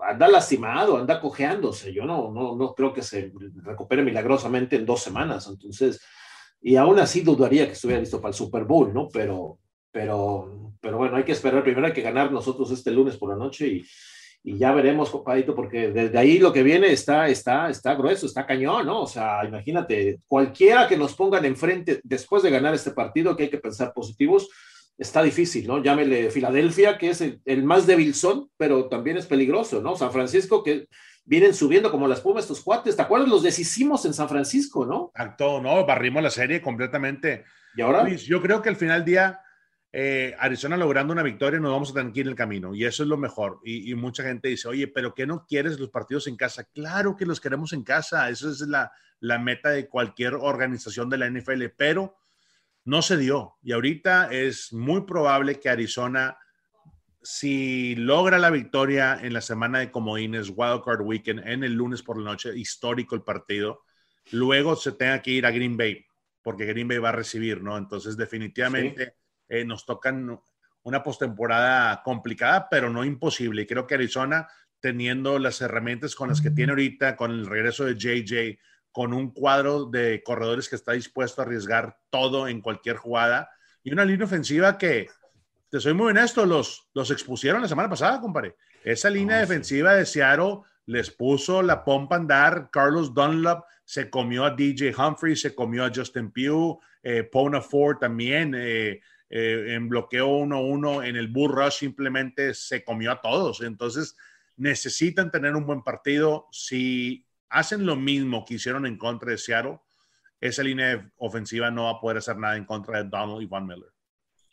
anda 0.07 0.28
lastimado, 0.28 0.99
anda 0.99 1.20
cojeándose, 1.20 1.93
yo 1.93 2.05
no, 2.05 2.30
no, 2.30 2.55
no 2.55 2.74
creo 2.74 2.93
que 2.93 3.03
se 3.03 3.32
recupere 3.62 4.03
milagrosamente 4.03 4.76
en 4.76 4.86
dos 4.86 5.03
semanas, 5.03 5.49
entonces, 5.49 6.01
y 6.63 6.77
aún 6.77 6.99
así 7.01 7.23
dudaría 7.23 7.67
que 7.67 7.73
estuviera 7.73 8.01
listo 8.01 8.21
para 8.21 8.31
el 8.31 8.37
Super 8.37 8.65
Bowl, 8.65 8.95
¿no? 8.95 9.09
Pero, 9.09 9.59
pero, 9.91 10.73
pero 10.81 10.97
bueno, 10.97 11.17
hay 11.17 11.25
que 11.25 11.33
esperar. 11.33 11.65
Primero 11.65 11.87
hay 11.87 11.93
que 11.93 12.03
ganar 12.03 12.31
nosotros 12.31 12.71
este 12.71 12.93
lunes 12.93 13.17
por 13.17 13.31
la 13.31 13.37
noche 13.37 13.67
y, 13.67 13.85
ya 14.45 14.73
veremos, 14.73 15.11
compadito, 15.11 15.55
porque 15.55 15.93
desde 15.93 16.19
ahí 16.19 16.39
lo 16.39 16.53
que 16.53 16.65
viene 16.65 16.91
está, 16.91 17.29
está, 17.29 17.71
está 17.71 17.95
grueso, 17.95 18.27
está 18.27 18.45
cañón, 18.45 18.87
¿no? 18.87 19.03
O 19.03 19.07
sea, 19.07 19.45
imagínate, 19.45 20.19
cualquiera 20.27 20.89
que 20.89 20.97
nos 20.97 21.15
pongan 21.15 21.45
enfrente 21.45 22.01
después 22.03 22.43
de 22.43 22.51
ganar 22.51 22.75
este 22.75 22.91
partido, 22.91 23.37
que 23.37 23.45
hay 23.45 23.51
que 23.51 23.59
pensar 23.59 23.93
positivos, 23.93 24.49
está 24.99 25.22
difícil, 25.22 25.66
¿no? 25.66 25.82
Llámele 25.82 26.30
Filadelfia, 26.30 26.99
que 26.99 27.11
es 27.11 27.20
el, 27.20 27.64
más 27.64 27.86
débil 27.86 28.14
son, 28.14 28.51
pero 28.57 28.88
también 28.88 29.16
es 29.16 29.26
peligroso, 29.26 29.80
¿no? 29.80 29.97
San 29.97 30.12
Francisco, 30.12 30.62
que 30.62 30.88
vienen 31.24 31.55
subiendo 31.55 31.90
como 31.90 32.09
las 32.09 32.20
pumas 32.20 32.45
estos 32.45 32.61
cuates, 32.61 32.97
¿te 32.97 33.03
acuerdas? 33.03 33.28
Los 33.28 33.43
deshicimos 33.43 34.05
en 34.05 34.14
San 34.14 34.28
Francisco, 34.28 34.86
¿no? 34.86 35.11
Acto, 35.14 35.61
¿no? 35.61 35.84
Barrimos 35.86 36.22
la 36.22 36.30
serie 36.30 36.61
completamente. 36.61 37.45
¿Y 37.76 37.80
ahora? 37.80 38.09
yo 38.09 38.43
creo 38.43 38.61
que 38.61 38.68
al 38.68 38.76
final 38.76 39.01
del 39.01 39.07
día 39.07 39.40
eh, 39.95 40.34
Arizona 40.38 40.78
logrando 40.78 41.12
una 41.12 41.22
victoria, 41.22 41.61
nos 41.61 41.70
vamos 41.70 41.90
a 41.90 41.95
tener 41.95 42.12
que 42.14 42.20
ir 42.20 42.26
en 42.26 42.30
el 42.30 42.36
camino 42.36 42.74
y 42.74 42.84
eso 42.86 43.03
es 43.03 43.09
lo 43.09 43.18
mejor. 43.18 43.61
Y, 43.62 43.95
mucha 43.95 44.22
gente 44.22 44.49
dice, 44.49 44.68
oye, 44.68 44.88
pero 44.88 45.14
¿qué 45.14 45.26
no 45.26 45.45
quieres 45.47 45.78
los 45.78 45.90
partidos 45.90 46.26
en 46.26 46.36
casa? 46.36 46.64
Claro 46.64 47.14
que 47.14 47.26
los 47.26 47.40
queremos 47.40 47.74
en 47.74 47.84
casa, 47.84 48.30
esa 48.30 48.49
es 48.49 48.61
la, 48.61 48.90
la 49.20 49.38
meta 49.38 49.68
de 49.68 49.88
cualquier 49.88 50.34
organización 50.34 51.11
de 51.11 51.18
la 51.18 51.28
NFL, 51.28 51.64
pero 51.76 52.16
no 52.85 53.03
se 53.03 53.16
dio. 53.16 53.57
Y 53.62 53.72
ahorita 53.72 54.33
es 54.33 54.72
muy 54.72 55.03
probable 55.03 55.61
que 55.61 55.68
Arizona, 55.68 56.37
si 57.22 57.95
logra 57.95 58.39
la 58.39 58.51
victoria 58.51 59.18
en 59.20 59.33
la 59.33 59.41
semana 59.41 59.78
de 59.80 59.91
comodines, 59.91 60.53
Wildcard 60.55 61.03
Weekend, 61.03 61.47
en 61.47 61.64
el 61.64 61.74
lunes 61.74 62.03
por 62.03 62.18
la 62.18 62.30
noche, 62.30 62.57
histórico 62.57 63.14
el 63.14 63.22
partido, 63.22 63.83
luego 64.30 64.76
se 64.76 64.93
tenga 64.93 65.20
que 65.22 65.33
ir 65.33 65.47
a 65.47 65.51
Green 65.51 65.76
Bay, 65.76 66.05
porque 66.43 66.66
Green 66.66 66.89
Bay 66.89 66.99
va 66.99 67.11
a 67.11 67.12
recibir, 67.12 67.62
¿no? 67.62 67.76
Entonces, 67.76 68.16
definitivamente. 68.16 69.16
Eh, 69.53 69.66
nos 69.66 69.85
tocan 69.85 70.41
una 70.85 71.03
postemporada 71.03 72.03
complicada, 72.03 72.68
pero 72.70 72.89
no 72.89 73.05
imposible. 73.05 73.62
Y 73.62 73.66
creo 73.66 73.87
que 73.87 73.97
Arizona, 73.97 74.49
teniendo 74.80 75.39
las 75.39 75.61
herramientas 75.61 76.14
con 76.14 76.30
las 76.30 76.41
que 76.41 76.51
tiene 76.51 76.72
ahorita, 76.72 77.16
con 77.16 77.30
el 77.33 77.45
regreso 77.45 77.85
de 77.85 77.95
JJ, 77.95 78.59
con 78.93 79.12
un 79.12 79.30
cuadro 79.30 79.86
de 79.86 80.22
corredores 80.22 80.68
que 80.68 80.76
está 80.76 80.93
dispuesto 80.93 81.40
a 81.40 81.45
arriesgar 81.45 81.99
todo 82.11 82.47
en 82.47 82.61
cualquier 82.61 82.97
jugada, 82.97 83.51
y 83.82 83.93
una 83.93 84.05
línea 84.05 84.26
ofensiva 84.26 84.78
que, 84.78 85.09
te 85.70 85.80
soy 85.80 85.95
muy 85.95 86.11
honesto, 86.11 86.45
los, 86.45 86.88
los 86.93 87.11
expusieron 87.11 87.62
la 87.62 87.68
semana 87.68 87.88
pasada, 87.88 88.20
compadre. 88.20 88.57
Esa 88.84 89.09
línea 89.09 89.38
defensiva 89.38 89.95
de 89.95 90.05
Seattle 90.05 90.59
les 90.86 91.11
puso 91.11 91.62
la 91.62 91.82
pompa 91.82 92.16
a 92.16 92.18
andar. 92.18 92.68
Carlos 92.70 93.14
Dunlap 93.14 93.64
se 93.84 94.11
comió 94.11 94.45
a 94.45 94.51
DJ 94.51 94.95
Humphrey, 94.95 95.34
se 95.34 95.55
comió 95.55 95.84
a 95.84 95.93
Justin 95.95 96.30
Pugh, 96.30 96.78
eh, 97.03 97.22
Pona 97.24 97.62
Ford 97.62 97.99
también. 97.99 98.55
Eh, 98.55 99.01
eh, 99.34 99.74
en 99.74 99.88
bloqueo 99.88 100.28
1-1, 100.28 101.07
en 101.07 101.16
el 101.16 101.28
bull 101.28 101.53
rush 101.53 101.78
simplemente 101.78 102.53
se 102.53 102.84
comió 102.84 103.12
a 103.12 103.22
todos. 103.22 103.62
Entonces 103.62 104.14
necesitan 104.59 105.30
tener 105.30 105.57
un 105.57 105.64
buen 105.64 105.82
partido. 105.82 106.49
Si 106.53 107.24
hacen 107.53 107.87
lo 107.87 107.97
mismo 107.97 108.45
que 108.45 108.55
hicieron 108.55 108.87
en 108.87 108.97
contra 108.99 109.31
de 109.31 109.39
Seattle, 109.39 109.79
esa 110.41 110.63
línea 110.63 111.09
ofensiva 111.19 111.71
no 111.71 111.85
va 111.85 111.91
a 111.91 112.01
poder 112.01 112.19
hacer 112.19 112.37
nada 112.37 112.57
en 112.57 112.65
contra 112.65 113.03
de 113.03 113.09
Donald 113.09 113.43
y 113.43 113.47
Von 113.47 113.67
Miller. 113.67 113.91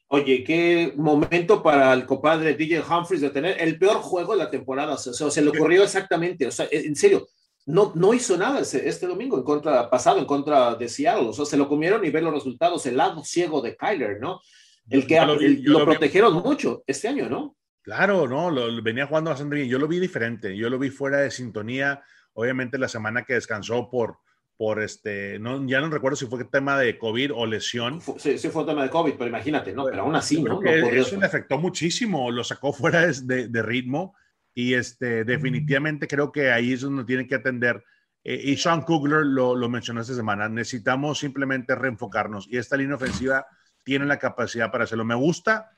Oye, 0.09 0.43
qué 0.43 0.93
momento 0.95 1.61
para 1.61 1.93
el 1.93 2.05
compadre 2.05 2.55
DJ 2.55 2.81
Humphries 2.81 3.21
de 3.21 3.29
tener 3.29 3.59
el 3.59 3.77
peor 3.77 3.97
juego 3.97 4.33
de 4.33 4.39
la 4.39 4.49
temporada. 4.49 4.93
O 4.93 4.97
sea, 4.97 5.29
se 5.29 5.41
le 5.41 5.49
ocurrió 5.49 5.83
exactamente. 5.83 6.47
O 6.47 6.51
sea, 6.51 6.67
en 6.71 6.95
serio, 6.95 7.27
no, 7.67 7.91
no 7.95 8.13
hizo 8.13 8.35
nada 8.35 8.59
este 8.59 9.07
domingo 9.07 9.37
en 9.37 9.43
contra, 9.43 9.89
pasado 9.89 10.17
en 10.17 10.25
contra 10.25 10.73
de 10.75 10.89
Seattle. 10.89 11.29
O 11.29 11.33
sea, 11.33 11.45
se 11.45 11.57
lo 11.57 11.69
comieron 11.69 12.03
y 12.03 12.09
ver 12.09 12.23
los 12.23 12.33
resultados, 12.33 12.85
el 12.87 12.97
lado 12.97 13.23
ciego 13.23 13.61
de 13.61 13.75
Kyler, 13.75 14.19
¿no? 14.19 14.41
El 14.89 15.05
que 15.05 15.19
lo, 15.63 15.85
protegieron 15.85 16.33
mucho 16.33 16.83
este 16.87 17.07
año, 17.07 17.29
¿no? 17.29 17.55
Claro, 17.83 18.27
no, 18.27 18.49
lo, 18.49 18.81
venía 18.81 19.05
jugando 19.05 19.29
bastante 19.29 19.55
bien. 19.55 19.69
Yo 19.69 19.77
lo 19.77 19.87
vi 19.87 19.99
diferente, 19.99 20.57
yo 20.57 20.69
lo 20.69 20.79
vi 20.79 20.89
fuera 20.89 21.19
de 21.19 21.29
sintonía. 21.29 22.03
Obviamente 22.39 22.77
la 22.77 22.87
semana 22.87 23.25
que 23.25 23.33
descansó 23.33 23.89
por, 23.89 24.19
por 24.55 24.81
este, 24.81 25.39
no, 25.39 25.67
ya 25.67 25.81
no 25.81 25.89
recuerdo 25.89 26.15
si 26.15 26.25
fue 26.25 26.45
tema 26.45 26.79
de 26.79 26.97
COVID 26.97 27.33
o 27.35 27.45
lesión. 27.45 27.99
Sí, 28.17 28.37
sí 28.37 28.47
fue 28.47 28.63
tema 28.63 28.81
de 28.83 28.89
COVID, 28.89 29.15
pero 29.17 29.27
imagínate, 29.27 29.73
¿no? 29.73 29.83
Pero 29.83 30.03
aún 30.03 30.15
así, 30.15 30.41
¿no? 30.41 30.61
eso 30.63 31.17
le 31.17 31.25
afectó 31.25 31.57
muchísimo, 31.57 32.31
lo 32.31 32.45
sacó 32.45 32.71
fuera 32.71 33.05
de, 33.07 33.49
de, 33.49 33.61
ritmo 33.61 34.15
y 34.53 34.75
este, 34.75 35.25
definitivamente 35.25 36.07
creo 36.07 36.31
que 36.31 36.49
ahí 36.49 36.71
es 36.71 36.79
donde 36.79 37.03
tiene 37.03 37.27
que 37.27 37.35
atender. 37.35 37.83
Eh, 38.23 38.39
y 38.41 38.55
Sean 38.55 38.83
Kugler 38.83 39.25
lo, 39.25 39.53
lo, 39.53 39.67
mencionó 39.67 39.99
esta 39.99 40.15
semana, 40.15 40.47
necesitamos 40.47 41.19
simplemente 41.19 41.75
reenfocarnos 41.75 42.47
y 42.47 42.55
esta 42.55 42.77
línea 42.77 42.95
ofensiva 42.95 43.45
tiene 43.83 44.05
la 44.05 44.17
capacidad 44.17 44.71
para 44.71 44.85
hacerlo. 44.85 45.03
Me 45.03 45.15
gusta 45.15 45.71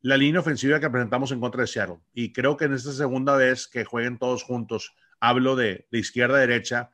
la 0.00 0.16
línea 0.16 0.40
ofensiva 0.40 0.78
que 0.78 0.90
presentamos 0.90 1.32
en 1.32 1.40
contra 1.40 1.62
de 1.62 1.66
Seattle 1.66 1.98
y 2.12 2.32
creo 2.32 2.56
que 2.56 2.66
en 2.66 2.74
esta 2.74 2.92
segunda 2.92 3.36
vez 3.36 3.66
que 3.66 3.84
jueguen 3.84 4.18
todos 4.18 4.44
juntos, 4.44 4.94
hablo 5.28 5.56
de, 5.56 5.86
de 5.90 5.98
izquierda 5.98 6.36
a 6.36 6.40
derecha, 6.40 6.90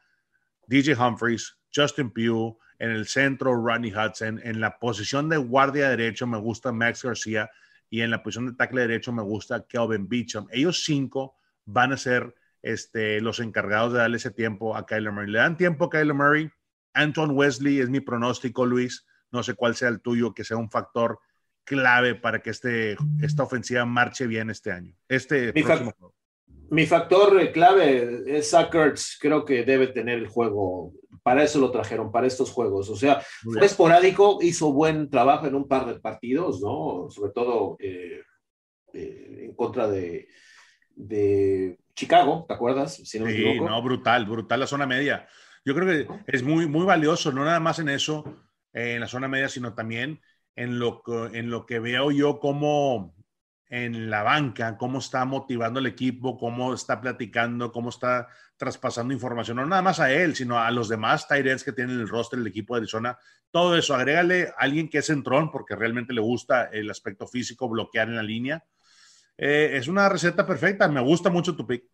DJ 0.66 0.94
Humphries, 0.94 1.58
Justin 1.74 2.10
Pugh, 2.10 2.58
en 2.78 2.90
el 2.90 3.06
centro 3.06 3.54
Rodney 3.54 3.92
Hudson, 3.92 4.40
en 4.42 4.60
la 4.60 4.78
posición 4.78 5.28
de 5.28 5.36
guardia 5.36 5.90
derecho 5.90 6.26
me 6.26 6.38
gusta 6.38 6.72
Max 6.72 7.02
García 7.02 7.50
y 7.90 8.00
en 8.00 8.10
la 8.10 8.22
posición 8.22 8.46
de 8.46 8.54
tackle 8.54 8.80
derecho 8.82 9.12
me 9.12 9.22
gusta 9.22 9.66
Kelvin 9.68 10.08
Beecham. 10.08 10.46
Ellos 10.50 10.82
cinco 10.84 11.36
van 11.66 11.92
a 11.92 11.96
ser 11.96 12.34
este, 12.62 13.20
los 13.20 13.40
encargados 13.40 13.92
de 13.92 13.98
darle 13.98 14.16
ese 14.16 14.30
tiempo 14.30 14.76
a 14.76 14.86
Kyler 14.86 15.12
Murray. 15.12 15.30
Le 15.30 15.38
dan 15.38 15.56
tiempo 15.56 15.84
a 15.84 15.90
Kyler 15.90 16.14
Murray. 16.14 16.50
Anton 16.94 17.32
Wesley 17.32 17.80
es 17.80 17.90
mi 17.90 18.00
pronóstico, 18.00 18.64
Luis. 18.64 19.06
No 19.30 19.42
sé 19.42 19.54
cuál 19.54 19.74
sea 19.76 19.88
el 19.88 20.00
tuyo, 20.00 20.32
que 20.32 20.44
sea 20.44 20.56
un 20.56 20.70
factor 20.70 21.18
clave 21.64 22.14
para 22.14 22.40
que 22.40 22.50
este, 22.50 22.96
esta 23.20 23.42
ofensiva 23.42 23.84
marche 23.84 24.26
bien 24.26 24.50
este 24.50 24.72
año. 24.72 24.96
Este 25.08 25.52
próximo 25.52 25.92
juego. 25.92 26.14
Mi 26.70 26.86
factor 26.86 27.50
clave 27.52 28.22
es 28.26 28.50
Sackers, 28.50 29.18
creo 29.20 29.44
que 29.44 29.64
debe 29.64 29.88
tener 29.88 30.18
el 30.18 30.28
juego. 30.28 30.92
Para 31.22 31.42
eso 31.42 31.58
lo 31.58 31.70
trajeron, 31.70 32.12
para 32.12 32.26
estos 32.26 32.50
juegos. 32.50 32.88
O 32.88 32.96
sea, 32.96 33.20
fue 33.42 33.66
esporádico, 33.66 34.38
hizo 34.40 34.72
buen 34.72 35.10
trabajo 35.10 35.46
en 35.46 35.54
un 35.56 35.66
par 35.66 35.86
de 35.86 36.00
partidos, 36.00 36.60
¿no? 36.60 37.10
Sobre 37.10 37.32
todo 37.32 37.76
eh, 37.80 38.22
eh, 38.94 39.46
en 39.46 39.54
contra 39.54 39.88
de, 39.88 40.28
de, 40.94 41.76
Chicago, 41.94 42.46
¿te 42.48 42.54
acuerdas? 42.54 42.94
sí, 42.94 43.18
no, 43.18 43.82
brutal, 43.82 44.24
brutal 44.24 44.60
la 44.60 44.66
zona 44.66 44.86
media. 44.86 45.26
Yo 45.64 45.74
creo 45.74 45.86
que 45.86 46.08
es 46.28 46.42
muy, 46.42 46.66
muy 46.66 46.86
valioso, 46.86 47.32
no 47.32 47.44
nada 47.44 47.60
más 47.60 47.78
en 47.80 47.90
eso, 47.90 48.24
eh, 48.72 48.94
en 48.94 49.00
la 49.00 49.08
zona 49.08 49.28
media, 49.28 49.48
sino 49.48 49.74
también 49.74 50.20
en 50.56 50.78
lo, 50.78 51.02
en 51.32 51.50
lo 51.50 51.66
que 51.66 51.78
veo 51.78 52.10
yo 52.10 52.38
como 52.38 53.14
en 53.70 54.10
la 54.10 54.24
banca, 54.24 54.76
cómo 54.76 54.98
está 54.98 55.24
motivando 55.24 55.78
el 55.78 55.86
equipo, 55.86 56.36
cómo 56.36 56.74
está 56.74 57.00
platicando, 57.00 57.70
cómo 57.70 57.90
está 57.90 58.26
traspasando 58.56 59.14
información, 59.14 59.58
no 59.58 59.66
nada 59.66 59.80
más 59.80 60.00
a 60.00 60.12
él, 60.12 60.34
sino 60.34 60.58
a 60.58 60.70
los 60.72 60.88
demás 60.88 61.28
Tyrants 61.28 61.62
que 61.62 61.72
tienen 61.72 62.00
el 62.00 62.08
roster 62.08 62.40
del 62.40 62.48
equipo 62.48 62.74
de 62.74 62.80
Arizona. 62.80 63.16
Todo 63.52 63.76
eso, 63.76 63.94
agrégale 63.94 64.48
a 64.48 64.54
alguien 64.58 64.88
que 64.88 64.98
es 64.98 65.06
centrón, 65.06 65.52
porque 65.52 65.76
realmente 65.76 66.12
le 66.12 66.20
gusta 66.20 66.64
el 66.64 66.90
aspecto 66.90 67.28
físico, 67.28 67.68
bloquear 67.68 68.08
en 68.08 68.16
la 68.16 68.24
línea. 68.24 68.64
Eh, 69.38 69.70
es 69.74 69.86
una 69.86 70.08
receta 70.08 70.44
perfecta, 70.44 70.88
me 70.88 71.00
gusta 71.00 71.30
mucho 71.30 71.54
tu 71.54 71.64
pick. 71.64 71.84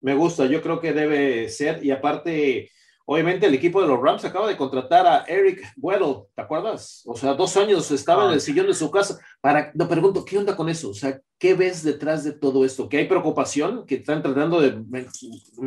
Me 0.00 0.14
gusta, 0.14 0.46
yo 0.46 0.62
creo 0.62 0.80
que 0.80 0.94
debe 0.94 1.50
ser, 1.50 1.84
y 1.84 1.90
aparte, 1.90 2.70
Obviamente 3.06 3.46
el 3.46 3.54
equipo 3.54 3.82
de 3.82 3.88
los 3.88 4.00
Rams 4.00 4.24
acaba 4.24 4.48
de 4.48 4.56
contratar 4.56 5.06
a 5.06 5.24
Eric 5.28 5.62
Weddle, 5.76 6.24
¿te 6.34 6.40
acuerdas? 6.40 7.02
O 7.04 7.14
sea, 7.14 7.34
dos 7.34 7.54
años 7.58 7.90
estaba 7.90 8.26
en 8.26 8.32
el 8.32 8.40
sillón 8.40 8.66
de 8.66 8.74
su 8.74 8.90
casa. 8.90 9.18
Para, 9.42 9.70
no 9.74 9.86
pregunto, 9.86 10.24
¿qué 10.24 10.38
onda 10.38 10.56
con 10.56 10.70
eso? 10.70 10.88
O 10.88 10.94
sea, 10.94 11.20
¿qué 11.38 11.52
ves 11.52 11.82
detrás 11.82 12.24
de 12.24 12.32
todo 12.32 12.64
esto? 12.64 12.88
¿Que 12.88 12.96
hay 12.96 13.04
preocupación? 13.06 13.84
¿Que 13.84 13.96
están 13.96 14.22
tratando 14.22 14.58
de 14.58 14.82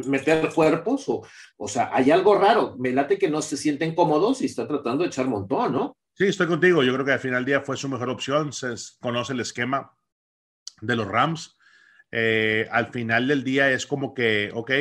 meter 0.06 0.50
cuerpos? 0.52 1.08
O, 1.10 1.22
o 1.58 1.68
sea, 1.68 1.92
hay 1.94 2.10
algo 2.10 2.34
raro. 2.36 2.76
Me 2.80 2.92
late 2.92 3.20
que 3.20 3.30
no 3.30 3.44
se 3.44 3.56
sienten 3.56 3.94
cómodos 3.94 4.42
y 4.42 4.46
están 4.46 4.68
tratando 4.68 5.04
de 5.04 5.10
echar 5.10 5.28
montón, 5.28 5.74
¿no? 5.74 5.98
Sí, 6.16 6.26
estoy 6.26 6.48
contigo. 6.48 6.82
Yo 6.82 6.92
creo 6.94 7.06
que 7.06 7.12
al 7.12 7.20
final 7.20 7.46
del 7.46 7.54
día 7.54 7.62
fue 7.62 7.78
su 7.78 7.88
mejor 7.88 8.10
opción. 8.10 8.52
Se 8.52 8.74
conoce 9.00 9.34
el 9.34 9.42
esquema 9.42 9.94
de 10.82 10.96
los 10.96 11.08
Rams. 11.08 11.56
Eh, 12.12 12.68
al 12.72 12.88
final 12.88 13.28
del 13.28 13.44
día 13.44 13.72
es 13.72 13.86
como 13.86 14.16
que, 14.16 14.50
ok, 14.56 14.72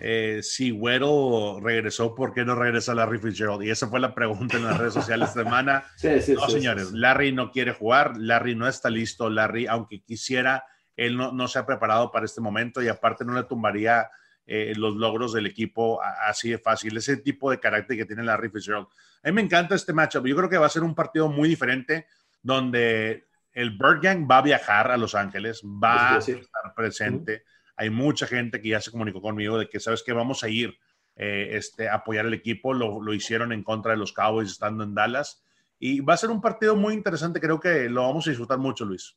eh, 0.00 0.40
si 0.42 0.70
Güero 0.70 1.60
regresó, 1.62 2.14
¿por 2.14 2.34
qué 2.34 2.44
no 2.44 2.54
regresa 2.54 2.94
Larry 2.94 3.18
Fitzgerald? 3.18 3.62
Y 3.62 3.70
esa 3.70 3.86
fue 3.86 4.00
la 4.00 4.14
pregunta 4.14 4.56
en 4.56 4.64
las 4.64 4.78
redes 4.78 4.94
sociales 4.94 5.28
esta 5.28 5.44
semana. 5.44 5.84
no, 6.02 6.48
señores, 6.48 6.92
Larry 6.92 7.32
no 7.32 7.50
quiere 7.50 7.72
jugar, 7.72 8.16
Larry 8.16 8.56
no 8.56 8.66
está 8.66 8.90
listo, 8.90 9.30
Larry, 9.30 9.66
aunque 9.66 10.02
quisiera, 10.02 10.64
él 10.96 11.16
no, 11.16 11.48
se 11.48 11.58
ha 11.58 11.66
preparado 11.66 12.10
para 12.10 12.24
este 12.24 12.40
momento 12.40 12.82
y 12.82 12.88
aparte 12.88 13.24
no 13.24 13.34
le 13.34 13.44
tumbaría 13.44 14.10
eh, 14.46 14.74
los 14.76 14.96
logros 14.96 15.32
del 15.32 15.46
equipo 15.46 16.00
así 16.02 16.50
de 16.50 16.58
fácil. 16.58 16.96
Ese 16.96 17.16
tipo 17.18 17.50
de 17.50 17.60
carácter 17.60 17.96
que 17.96 18.04
tiene 18.04 18.24
Larry 18.24 18.50
Fitzgerald. 18.50 18.88
A 19.22 19.28
mí 19.28 19.32
me 19.32 19.42
encanta 19.42 19.74
este 19.74 19.92
matchup. 19.92 20.26
Yo 20.26 20.36
creo 20.36 20.48
que 20.48 20.58
va 20.58 20.66
a 20.66 20.70
ser 20.70 20.82
un 20.82 20.94
partido 20.94 21.28
muy 21.28 21.48
diferente 21.48 22.06
donde 22.42 23.26
el 23.52 23.70
Bird 23.70 24.00
Gang 24.02 24.30
va 24.30 24.38
a 24.38 24.42
viajar 24.42 24.90
a 24.90 24.96
Los 24.96 25.14
Ángeles, 25.14 25.62
va 25.64 26.16
a 26.16 26.18
estar 26.18 26.74
presente 26.74 27.44
hay 27.76 27.90
mucha 27.90 28.26
gente 28.26 28.60
que 28.60 28.70
ya 28.70 28.80
se 28.80 28.90
comunicó 28.90 29.20
conmigo 29.20 29.58
de 29.58 29.68
que, 29.68 29.80
¿sabes 29.80 30.02
que 30.02 30.12
Vamos 30.12 30.44
a 30.44 30.48
ir 30.48 30.78
eh, 31.16 31.50
este, 31.52 31.88
a 31.88 31.96
apoyar 31.96 32.26
el 32.26 32.34
equipo. 32.34 32.74
Lo, 32.74 33.00
lo, 33.00 33.14
hicieron 33.14 33.52
en 33.52 33.62
contra 33.62 33.92
de 33.92 33.98
los 33.98 34.12
Cowboys 34.12 34.50
estando 34.50 34.84
en 34.84 34.94
Dallas. 34.94 35.42
Y 35.78 36.00
va 36.00 36.14
a 36.14 36.18
ser 36.18 36.30
un 36.30 36.40
partido 36.40 36.76
muy 36.76 36.94
interesante. 36.94 37.40
Creo 37.40 37.60
que 37.60 37.88
lo 37.88 38.02
vamos 38.02 38.26
a 38.26 38.30
disfrutar 38.30 38.58
mucho, 38.58 38.84
Luis. 38.84 39.16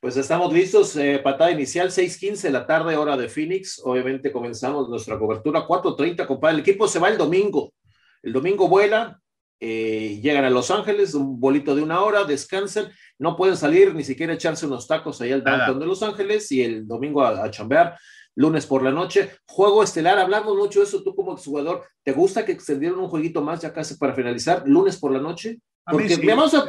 Pues 0.00 0.16
estamos 0.16 0.52
listos. 0.52 0.96
Eh, 0.96 1.20
patada 1.22 1.50
inicial, 1.50 1.90
6:15 1.90 2.42
de 2.42 2.50
la 2.50 2.66
tarde, 2.66 2.96
hora 2.96 3.16
de 3.16 3.28
Phoenix. 3.28 3.80
Obviamente 3.84 4.32
comenzamos 4.32 4.88
nuestra 4.88 5.18
cobertura 5.18 5.66
4:30, 5.66 6.26
compadre. 6.26 6.54
El 6.54 6.60
equipo 6.60 6.88
se 6.88 6.98
va 6.98 7.08
el 7.08 7.18
domingo. 7.18 7.74
El 8.22 8.32
domingo 8.32 8.68
vuela, 8.68 9.20
eh, 9.62 10.18
llegan 10.22 10.44
a 10.44 10.50
Los 10.50 10.70
Ángeles, 10.70 11.12
un 11.12 11.38
bolito 11.38 11.74
de 11.74 11.82
una 11.82 12.00
hora, 12.00 12.24
descansan, 12.24 12.90
no 13.18 13.36
pueden 13.36 13.58
salir 13.58 13.94
ni 13.94 14.02
siquiera 14.02 14.32
echarse 14.32 14.66
unos 14.66 14.88
tacos 14.88 15.20
allá 15.20 15.34
al 15.34 15.44
downtown 15.44 15.78
de 15.78 15.86
Los 15.86 16.02
Ángeles 16.02 16.50
y 16.50 16.62
el 16.62 16.88
domingo 16.88 17.22
a, 17.22 17.50
chambear, 17.50 17.98
lunes 18.34 18.64
por 18.64 18.82
la 18.82 18.90
noche. 18.90 19.30
Juego 19.46 19.82
estelar, 19.82 20.18
hablamos 20.18 20.56
mucho 20.56 20.80
de 20.80 20.86
eso, 20.86 21.02
tú 21.02 21.14
como 21.14 21.36
jugador, 21.36 21.84
¿te 22.02 22.12
gusta 22.12 22.46
que 22.46 22.52
extendieron 22.52 23.00
un 23.00 23.08
jueguito 23.08 23.42
más 23.42 23.60
ya 23.60 23.70
casi 23.70 23.96
para 23.96 24.14
finalizar, 24.14 24.62
lunes 24.64 24.96
por 24.96 25.12
la 25.12 25.20
noche? 25.20 25.58
Porque 25.84 26.16
vamos 26.26 26.54
a, 26.54 26.64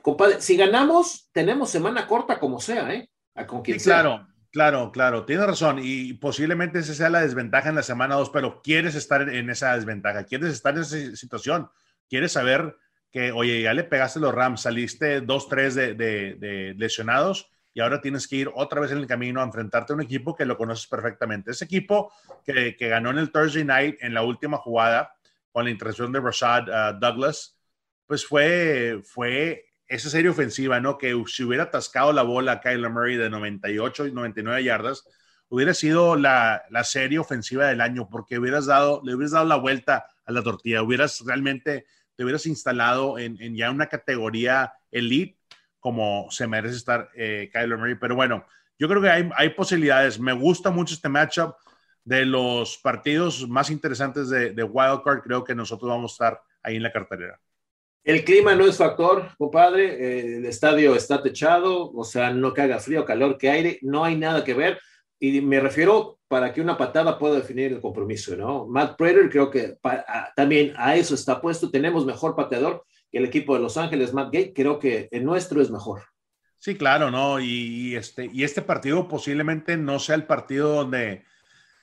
compadre, 0.00 0.40
si 0.40 0.56
ganamos, 0.56 1.28
tenemos 1.30 1.68
semana 1.68 2.06
corta 2.06 2.40
como 2.40 2.58
sea, 2.58 2.94
¿eh? 2.94 3.10
con 3.46 3.60
quien 3.60 3.78
claro. 3.78 4.26
Claro, 4.50 4.92
claro, 4.92 5.24
tienes 5.24 5.46
razón 5.46 5.80
y 5.82 6.12
posiblemente 6.12 6.78
esa 6.78 6.94
sea 6.94 7.10
la 7.10 7.22
desventaja 7.22 7.70
en 7.70 7.74
la 7.74 7.82
semana 7.82 8.14
2, 8.14 8.30
pero 8.30 8.62
quieres 8.62 8.94
estar 8.94 9.28
en 9.28 9.50
esa 9.50 9.74
desventaja, 9.74 10.22
quieres 10.22 10.52
estar 10.52 10.76
en 10.76 10.82
esa 10.82 11.16
situación 11.16 11.68
quieres 12.08 12.32
saber 12.32 12.76
que, 13.10 13.32
oye, 13.32 13.62
ya 13.62 13.74
le 13.74 13.84
pegaste 13.84 14.20
los 14.20 14.34
Rams, 14.34 14.62
saliste 14.62 15.22
2-3 15.22 15.72
de, 15.72 15.94
de, 15.94 16.74
lesionados 16.76 17.50
y 17.72 17.80
ahora 17.80 18.00
tienes 18.00 18.26
que 18.26 18.36
ir 18.36 18.50
otra 18.54 18.80
vez 18.80 18.90
en 18.90 18.98
el 18.98 19.06
camino 19.06 19.40
a 19.40 19.44
enfrentarte 19.44 19.92
a 19.92 19.96
un 19.96 20.02
equipo 20.02 20.34
que 20.34 20.44
lo 20.44 20.56
conoces 20.56 20.86
perfectamente. 20.86 21.52
Ese 21.52 21.64
equipo 21.64 22.12
que, 22.44 22.76
que 22.76 22.88
ganó 22.88 23.10
en 23.10 23.18
el 23.18 23.30
Thursday 23.30 23.64
night 23.64 23.96
en 24.00 24.14
la 24.14 24.22
última 24.22 24.58
jugada 24.58 25.14
con 25.52 25.64
la 25.64 25.70
intervención 25.70 26.10
de 26.10 26.20
Rashad 26.20 26.68
uh, 26.68 26.98
Douglas, 26.98 27.56
pues 28.06 28.26
fue, 28.26 29.00
fue 29.04 29.64
esa 29.86 30.10
serie 30.10 30.30
ofensiva, 30.30 30.80
¿no? 30.80 30.98
Que 30.98 31.14
si 31.28 31.44
hubiera 31.44 31.64
atascado 31.64 32.12
la 32.12 32.22
bola 32.22 32.52
a 32.52 32.60
Kyler 32.60 32.90
Murray 32.90 33.16
de 33.16 33.30
98 33.30 34.08
y 34.08 34.12
99 34.12 34.64
yardas, 34.64 35.04
hubiera 35.48 35.72
sido 35.72 36.16
la, 36.16 36.64
la, 36.70 36.82
serie 36.82 37.20
ofensiva 37.20 37.66
del 37.66 37.80
año, 37.80 38.08
porque 38.10 38.38
hubieras 38.38 38.66
dado, 38.66 39.00
le 39.04 39.14
hubieras 39.14 39.32
dado 39.32 39.46
la 39.46 39.56
vuelta 39.56 40.06
a 40.24 40.32
la 40.32 40.42
tortilla, 40.42 40.82
hubieras 40.82 41.22
realmente, 41.26 41.86
te 42.16 42.24
hubieras 42.24 42.46
instalado 42.46 43.18
en, 43.18 43.36
ya 43.56 43.70
una 43.70 43.88
categoría 43.88 44.72
elite 44.90 45.38
como 45.80 46.28
se 46.30 46.46
merece 46.46 46.76
estar 46.76 47.10
eh, 47.14 47.50
Kyler 47.52 47.76
Murray. 47.76 47.96
Pero 47.96 48.14
bueno, 48.14 48.46
yo 48.78 48.88
creo 48.88 49.02
que 49.02 49.10
hay, 49.10 49.30
hay, 49.36 49.50
posibilidades. 49.50 50.18
Me 50.18 50.32
gusta 50.32 50.70
mucho 50.70 50.94
este 50.94 51.10
matchup 51.10 51.54
de 52.04 52.24
los 52.24 52.78
partidos 52.78 53.46
más 53.48 53.70
interesantes 53.70 54.30
de, 54.30 54.52
de 54.52 54.62
Wildcard. 54.62 55.20
Creo 55.22 55.44
que 55.44 55.54
nosotros 55.54 55.90
vamos 55.90 56.12
a 56.12 56.14
estar 56.14 56.42
ahí 56.62 56.76
en 56.76 56.82
la 56.82 56.92
cartelera. 56.92 57.38
El 58.04 58.22
clima 58.22 58.54
no 58.54 58.66
es 58.66 58.76
factor, 58.76 59.28
compadre. 59.38 59.94
Eh, 59.94 60.36
el 60.36 60.46
estadio 60.46 60.94
está 60.94 61.22
techado, 61.22 61.90
o 61.90 62.04
sea, 62.04 62.30
no 62.30 62.48
haga 62.48 62.78
frío, 62.78 63.04
calor, 63.04 63.38
que 63.38 63.48
aire, 63.48 63.78
no 63.80 64.04
hay 64.04 64.16
nada 64.16 64.44
que 64.44 64.52
ver. 64.52 64.78
Y 65.18 65.40
me 65.40 65.58
refiero 65.58 66.18
para 66.34 66.52
que 66.52 66.60
una 66.60 66.76
patada 66.76 67.16
pueda 67.16 67.36
definir 67.36 67.72
el 67.72 67.80
compromiso, 67.80 68.34
¿no? 68.34 68.66
Matt 68.66 68.96
Prater 68.98 69.30
creo 69.30 69.48
que 69.52 69.78
también 70.34 70.72
a 70.76 70.96
eso 70.96 71.14
está 71.14 71.40
puesto. 71.40 71.70
Tenemos 71.70 72.04
mejor 72.04 72.34
pateador 72.34 72.84
que 73.08 73.18
el 73.18 73.26
equipo 73.26 73.54
de 73.54 73.60
Los 73.60 73.76
Ángeles, 73.76 74.12
Matt 74.12 74.32
Gate. 74.32 74.52
Creo 74.52 74.80
que 74.80 75.08
el 75.12 75.24
nuestro 75.24 75.62
es 75.62 75.70
mejor. 75.70 76.02
Sí, 76.58 76.74
claro, 76.74 77.12
¿no? 77.12 77.38
Y, 77.38 77.94
este, 77.94 78.28
y 78.32 78.42
este 78.42 78.62
partido 78.62 79.06
posiblemente 79.06 79.76
no 79.76 80.00
sea 80.00 80.16
el 80.16 80.26
partido 80.26 80.74
donde 80.74 81.22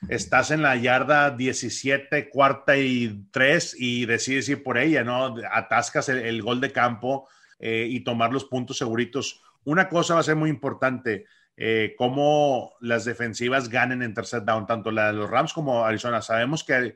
estás 0.10 0.52
en 0.52 0.64
la 0.64 0.76
yarda 0.76 1.32
17, 1.32 2.28
cuarta 2.28 2.76
y 2.76 3.24
tres 3.32 3.74
y 3.80 4.06
decides 4.06 4.50
ir 4.50 4.64
por 4.64 4.78
ella, 4.78 5.06
¿no? 5.06 5.34
Atascas 5.50 6.10
el, 6.10 6.42
gol 6.42 6.60
de 6.60 6.74
campo 6.74 7.30
eh, 7.58 7.88
y 7.90 8.02
tomar 8.02 8.34
los 8.34 8.44
puntos 8.44 8.78
seguritos. 8.78 9.42
Una 9.64 9.88
cosa 9.88 10.16
va 10.16 10.20
a 10.20 10.24
ser 10.24 10.36
muy 10.36 10.50
importante, 10.50 11.24
eh, 11.64 11.94
cómo 11.96 12.74
las 12.80 13.06
defensivas 13.06 13.70
ganen 13.70 14.02
en 14.02 14.16
tercer 14.16 14.44
down, 14.44 14.66
tanto 14.66 14.90
la 14.90 15.08
de 15.08 15.14
los 15.14 15.30
Rams 15.30 15.54
como 15.54 15.86
Arizona. 15.86 16.22
Sabemos 16.24 16.64
que 16.64 16.96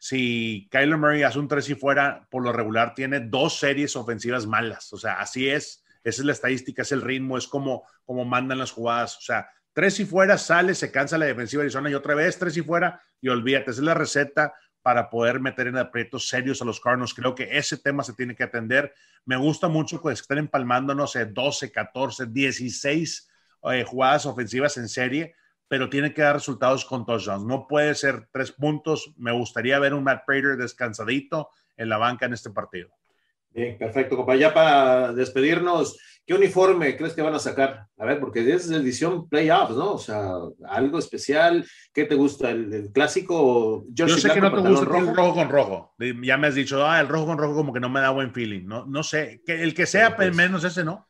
si 0.00 0.68
Kyler 0.72 0.96
Murray 0.96 1.22
hace 1.22 1.38
un 1.38 1.46
tres 1.46 1.70
y 1.70 1.76
fuera, 1.76 2.26
por 2.28 2.42
lo 2.42 2.52
regular 2.52 2.94
tiene 2.94 3.20
dos 3.20 3.60
series 3.60 3.94
ofensivas 3.94 4.46
malas. 4.46 4.92
O 4.92 4.98
sea, 4.98 5.20
así 5.20 5.48
es. 5.48 5.84
Esa 6.02 6.22
es 6.22 6.26
la 6.26 6.32
estadística, 6.32 6.82
es 6.82 6.90
el 6.90 7.02
ritmo, 7.02 7.38
es 7.38 7.46
como, 7.46 7.84
como 8.04 8.24
mandan 8.24 8.58
las 8.58 8.72
jugadas. 8.72 9.16
O 9.18 9.20
sea, 9.20 9.48
Tres 9.72 10.00
y 10.00 10.04
fuera, 10.04 10.36
sale, 10.36 10.74
se 10.74 10.90
cansa 10.90 11.16
la 11.16 11.26
defensiva 11.26 11.60
de 11.60 11.66
Arizona 11.66 11.90
y 11.90 11.94
otra 11.94 12.14
vez 12.14 12.38
tres 12.38 12.56
y 12.56 12.62
fuera 12.62 13.00
y 13.20 13.28
olvídate. 13.28 13.70
Esa 13.70 13.80
es 13.80 13.84
la 13.84 13.94
receta 13.94 14.52
para 14.82 15.08
poder 15.08 15.38
meter 15.38 15.68
en 15.68 15.76
aprietos 15.76 16.28
serios 16.28 16.60
a 16.60 16.64
los 16.64 16.80
Cardinals. 16.80 17.14
Creo 17.14 17.34
que 17.34 17.56
ese 17.56 17.76
tema 17.76 18.02
se 18.02 18.14
tiene 18.14 18.34
que 18.34 18.42
atender. 18.42 18.92
Me 19.24 19.36
gusta 19.36 19.68
mucho 19.68 20.02
que 20.02 20.12
estén 20.12 20.38
empalmando, 20.38 20.94
no 20.94 21.06
sé, 21.06 21.26
12, 21.26 21.70
14, 21.70 22.26
16 22.26 23.29
jugadas 23.86 24.26
ofensivas 24.26 24.76
en 24.76 24.88
serie, 24.88 25.34
pero 25.68 25.88
tiene 25.88 26.12
que 26.12 26.22
dar 26.22 26.34
resultados 26.34 26.84
con 26.84 27.06
touchdowns. 27.06 27.44
No 27.44 27.68
puede 27.68 27.94
ser 27.94 28.28
tres 28.32 28.50
puntos. 28.52 29.12
Me 29.16 29.32
gustaría 29.32 29.78
ver 29.78 29.94
un 29.94 30.02
Matt 30.02 30.24
Prater 30.26 30.56
descansadito 30.56 31.50
en 31.76 31.88
la 31.88 31.96
banca 31.96 32.26
en 32.26 32.32
este 32.32 32.50
partido. 32.50 32.90
Bien, 33.52 33.76
perfecto, 33.78 34.16
compa. 34.16 34.36
Ya 34.36 34.54
para 34.54 35.12
despedirnos, 35.12 35.98
¿qué 36.24 36.34
uniforme 36.34 36.96
crees 36.96 37.14
que 37.14 37.22
van 37.22 37.34
a 37.34 37.40
sacar? 37.40 37.86
A 37.98 38.04
ver, 38.04 38.20
porque 38.20 38.48
es 38.52 38.70
edición 38.70 39.28
playoffs, 39.28 39.76
¿no? 39.76 39.94
O 39.94 39.98
sea, 39.98 40.32
algo 40.68 40.98
especial. 40.98 41.66
¿Qué 41.92 42.04
te 42.04 42.14
gusta? 42.14 42.50
¿El, 42.50 42.90
clásico? 42.92 43.84
Yo 43.90 44.08
sé 44.08 44.30
que 44.30 44.40
no 44.40 44.52
te 44.52 44.68
gusta 44.68 44.98
el 44.98 45.14
rojo 45.14 45.34
con 45.34 45.48
rojo. 45.48 45.94
Ya 45.98 46.36
me 46.36 46.46
has 46.46 46.54
dicho, 46.54 46.86
ah, 46.86 47.00
el 47.00 47.08
rojo 47.08 47.26
con 47.26 47.38
rojo 47.38 47.54
como 47.54 47.72
que 47.72 47.80
no 47.80 47.88
me 47.88 48.00
da 48.00 48.10
buen 48.10 48.32
feeling. 48.32 48.66
No, 48.66 48.86
no 48.86 49.02
sé, 49.02 49.42
que 49.44 49.62
el 49.62 49.74
que 49.74 49.86
sea 49.86 50.16
pues, 50.16 50.34
menos 50.34 50.62
ese, 50.62 50.84
¿no? 50.84 51.09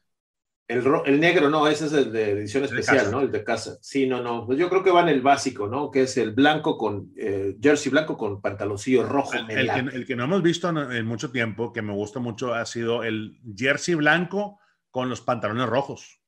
El, 0.71 1.18
negro, 1.18 1.51
no, 1.51 1.66
ese 1.66 1.87
es 1.87 1.93
el 1.93 2.12
de 2.12 2.31
edición 2.31 2.62
especial, 2.62 3.11
¿no? 3.11 3.23
El 3.23 3.33
de 3.33 3.43
casa. 3.43 3.77
Sí, 3.81 4.07
no, 4.07 4.23
no. 4.23 4.47
Pues 4.47 4.57
yo 4.57 4.68
creo 4.68 4.85
que 4.85 4.93
va 4.93 5.01
en 5.03 5.09
el 5.09 5.21
básico, 5.21 5.66
¿no? 5.66 5.91
Que 5.91 6.03
es 6.03 6.16
el 6.16 6.31
blanco 6.31 6.79
con 6.79 7.12
eh, 7.16 7.57
jersey 7.61 7.91
blanco 7.91 8.16
con 8.16 8.41
pantaloncillo 8.41 9.03
rojo. 9.03 9.33
El, 9.35 9.47
que, 9.49 9.97
el, 9.97 10.07
que, 10.07 10.14
no 10.14 10.25
hemos 10.25 10.43
visto 10.43 10.68
en, 10.68 11.05
mucho 11.07 11.33
tiempo, 11.33 11.73
que 11.73 11.83
me 11.83 11.93
gusta 11.93 12.21
mucho, 12.21 12.55
ha 12.55 12.64
sido 12.66 13.03
el 13.03 13.41
jersey 13.57 13.97
blanco 13.97 14.61
con 14.93 15.09
los 15.09 15.21
pantalones 15.21 15.68
rojos. 15.68 16.20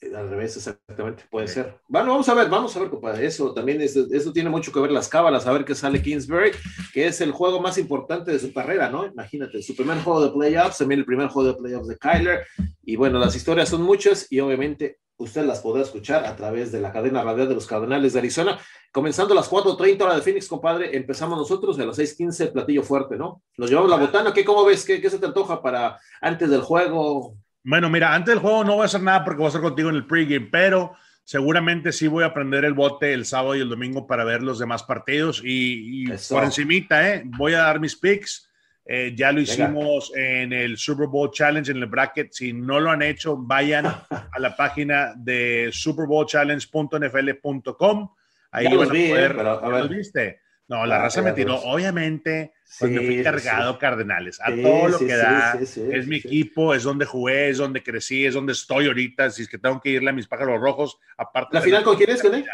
Eh, 0.00 0.14
al 0.14 0.30
revés, 0.30 0.56
exactamente, 0.56 1.24
puede 1.30 1.48
ser. 1.48 1.80
Bueno, 1.88 2.10
vamos 2.12 2.28
a 2.28 2.34
ver, 2.34 2.48
vamos 2.48 2.76
a 2.76 2.80
ver, 2.80 2.90
compadre. 2.90 3.26
Eso 3.26 3.52
también, 3.52 3.80
es, 3.80 3.96
eso 3.96 4.32
tiene 4.32 4.48
mucho 4.48 4.72
que 4.72 4.80
ver 4.80 4.92
las 4.92 5.08
cábalas, 5.08 5.46
a 5.46 5.52
ver 5.52 5.64
qué 5.64 5.74
sale 5.74 6.00
Kingsbury, 6.00 6.52
que 6.92 7.06
es 7.06 7.20
el 7.20 7.32
juego 7.32 7.60
más 7.60 7.78
importante 7.78 8.30
de 8.30 8.38
su 8.38 8.52
carrera, 8.52 8.88
¿no? 8.90 9.06
Imagínate, 9.06 9.62
su 9.62 9.74
primer 9.74 9.98
juego 9.98 10.22
de 10.24 10.30
playoffs, 10.30 10.78
también 10.78 11.00
el 11.00 11.06
primer 11.06 11.28
juego 11.28 11.52
de 11.52 11.58
playoffs 11.58 11.88
de 11.88 11.98
Kyler. 11.98 12.46
Y 12.82 12.96
bueno, 12.96 13.18
las 13.18 13.34
historias 13.34 13.68
son 13.68 13.82
muchas 13.82 14.30
y 14.30 14.40
obviamente 14.40 14.98
usted 15.18 15.44
las 15.44 15.60
podrá 15.60 15.82
escuchar 15.82 16.24
a 16.24 16.36
través 16.36 16.70
de 16.70 16.80
la 16.80 16.92
cadena 16.92 17.24
radial 17.24 17.48
de 17.48 17.54
los 17.54 17.66
Cardenales 17.66 18.12
de 18.12 18.20
Arizona. 18.20 18.58
Comenzando 18.92 19.34
a 19.34 19.36
las 19.36 19.50
4.30 19.50 20.00
hora 20.02 20.14
de 20.14 20.22
Phoenix, 20.22 20.46
compadre, 20.46 20.96
empezamos 20.96 21.36
nosotros 21.36 21.78
a 21.78 21.84
las 21.84 21.98
6.15, 21.98 22.52
platillo 22.52 22.84
fuerte, 22.84 23.16
¿no? 23.16 23.42
Nos 23.56 23.68
llevamos 23.68 23.90
la 23.90 23.96
botana, 23.96 24.32
¿qué, 24.32 24.44
cómo 24.44 24.64
ves? 24.64 24.84
¿Qué, 24.84 25.00
¿Qué 25.00 25.10
se 25.10 25.18
te 25.18 25.26
antoja 25.26 25.60
para 25.60 25.98
antes 26.20 26.48
del 26.48 26.62
juego? 26.62 27.36
Bueno, 27.68 27.88
mira, 27.90 28.14
antes 28.14 28.32
del 28.32 28.40
juego 28.40 28.64
no 28.64 28.76
voy 28.76 28.84
a 28.84 28.86
hacer 28.86 29.02
nada 29.02 29.22
porque 29.22 29.40
voy 29.40 29.44
a 29.44 29.48
estar 29.48 29.60
contigo 29.60 29.90
en 29.90 29.96
el 29.96 30.06
pregame, 30.06 30.48
pero 30.50 30.94
seguramente 31.22 31.92
sí 31.92 32.06
voy 32.06 32.24
a 32.24 32.28
aprender 32.28 32.64
el 32.64 32.72
bote 32.72 33.12
el 33.12 33.26
sábado 33.26 33.54
y 33.54 33.60
el 33.60 33.68
domingo 33.68 34.06
para 34.06 34.24
ver 34.24 34.42
los 34.42 34.58
demás 34.58 34.84
partidos 34.84 35.42
y, 35.44 36.06
por 36.30 36.44
encimita, 36.44 37.06
¿eh? 37.06 37.24
Voy 37.26 37.52
a 37.52 37.58
dar 37.58 37.78
mis 37.78 37.94
picks. 37.94 38.48
Eh, 38.86 39.12
ya 39.14 39.32
lo 39.32 39.42
hicimos 39.42 40.10
en 40.16 40.54
el 40.54 40.78
Super 40.78 41.08
Bowl 41.08 41.30
Challenge 41.30 41.70
en 41.70 41.76
el 41.76 41.84
bracket. 41.84 42.32
Si 42.32 42.54
no 42.54 42.80
lo 42.80 42.90
han 42.90 43.02
hecho, 43.02 43.36
vayan 43.36 43.84
a 43.84 44.38
la 44.38 44.56
página 44.56 45.12
de 45.14 45.68
superbowlchallenge.nfl.com. 45.70 48.10
Ahí 48.50 48.64
van 48.64 48.86
a 48.86 48.88
poder. 48.88 49.34
¿Lo 49.34 49.88
viste? 49.90 50.40
No, 50.68 50.84
la 50.84 50.98
raza 50.98 51.22
me 51.22 51.32
tiró. 51.32 51.56
Obviamente, 51.56 52.52
cuando 52.78 53.00
fui 53.00 53.22
cargado 53.22 53.78
Cardenales, 53.78 54.38
a 54.42 54.54
todo 54.54 54.88
lo 54.88 54.98
que 54.98 55.16
da. 55.16 55.58
es 55.58 56.06
mi 56.06 56.16
equipo, 56.16 56.74
es 56.74 56.82
donde 56.82 57.06
jugué, 57.06 57.48
es 57.48 57.56
donde 57.56 57.82
crecí, 57.82 58.26
es 58.26 58.34
donde 58.34 58.52
estoy 58.52 58.86
ahorita. 58.86 59.30
Si 59.30 59.42
es 59.42 59.48
que 59.48 59.56
tengo 59.56 59.80
que 59.80 59.88
irle 59.88 60.10
a 60.10 60.12
mis 60.12 60.28
pájaros 60.28 60.60
rojos, 60.60 60.98
aparte. 61.16 61.50
¿La 61.52 61.62
final 61.62 61.82
con 61.82 61.96
quién 61.96 62.10
es, 62.10 62.20
con 62.20 62.34
él? 62.34 62.44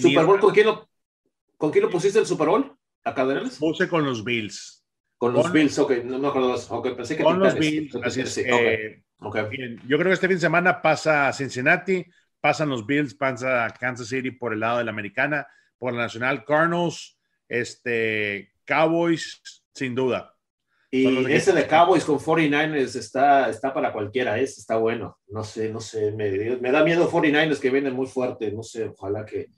¿Super 0.00 0.26
Bowl 0.26 0.38
con 0.38 0.52
quién, 0.52 0.66
lo, 0.66 0.90
con 1.56 1.70
quién 1.70 1.84
lo 1.84 1.90
pusiste 1.90 2.18
el 2.18 2.26
Super 2.26 2.48
Bowl? 2.48 2.76
¿A 3.04 3.14
Cardenales? 3.14 3.56
Puse 3.56 3.88
con 3.88 4.04
los 4.04 4.22
Bills. 4.22 4.84
Con 5.16 5.32
los 5.32 5.50
Bills, 5.50 5.78
ok, 5.78 6.04
no 6.04 6.18
me 6.18 6.28
acuerdo. 6.28 6.54
Okay, 6.54 6.94
pensé 6.94 7.16
que 7.16 7.22
con 7.22 7.38
los 7.38 7.54
Bills, 7.54 7.96
así 8.04 8.20
es. 8.20 8.36
Eh, 8.38 9.02
yo 9.18 9.98
creo 9.98 10.04
que 10.04 10.12
este 10.12 10.28
fin 10.28 10.36
de 10.36 10.40
semana 10.40 10.80
pasa 10.80 11.32
Cincinnati, 11.32 12.04
pasan 12.40 12.68
los 12.68 12.86
Bills, 12.86 13.14
pasa 13.14 13.68
Kansas 13.78 14.08
City 14.08 14.30
por 14.30 14.52
el 14.52 14.60
lado 14.60 14.78
de 14.78 14.84
la 14.84 14.90
americana, 14.90 15.46
por 15.78 15.92
la 15.92 16.02
nacional 16.02 16.44
Cardinals 16.44 17.19
este, 17.50 18.52
Cowboys, 18.64 19.42
sin 19.74 19.94
duda. 19.94 20.34
Y 20.92 21.06
ese 21.30 21.52
de 21.52 21.66
Cowboys 21.66 22.04
con 22.04 22.18
49ers 22.18 22.96
está, 22.96 23.48
está 23.48 23.72
para 23.72 23.92
cualquiera, 23.92 24.38
es, 24.38 24.58
está 24.58 24.76
bueno. 24.76 25.18
No 25.28 25.44
sé, 25.44 25.70
no 25.70 25.80
sé, 25.80 26.10
me, 26.12 26.56
me 26.56 26.72
da 26.72 26.82
miedo 26.82 27.10
49ers 27.10 27.60
que 27.60 27.70
vienen 27.70 27.92
muy 27.92 28.06
fuerte, 28.06 28.50
no 28.50 28.62
sé, 28.62 28.88
ojalá 28.88 29.24
que, 29.24 29.50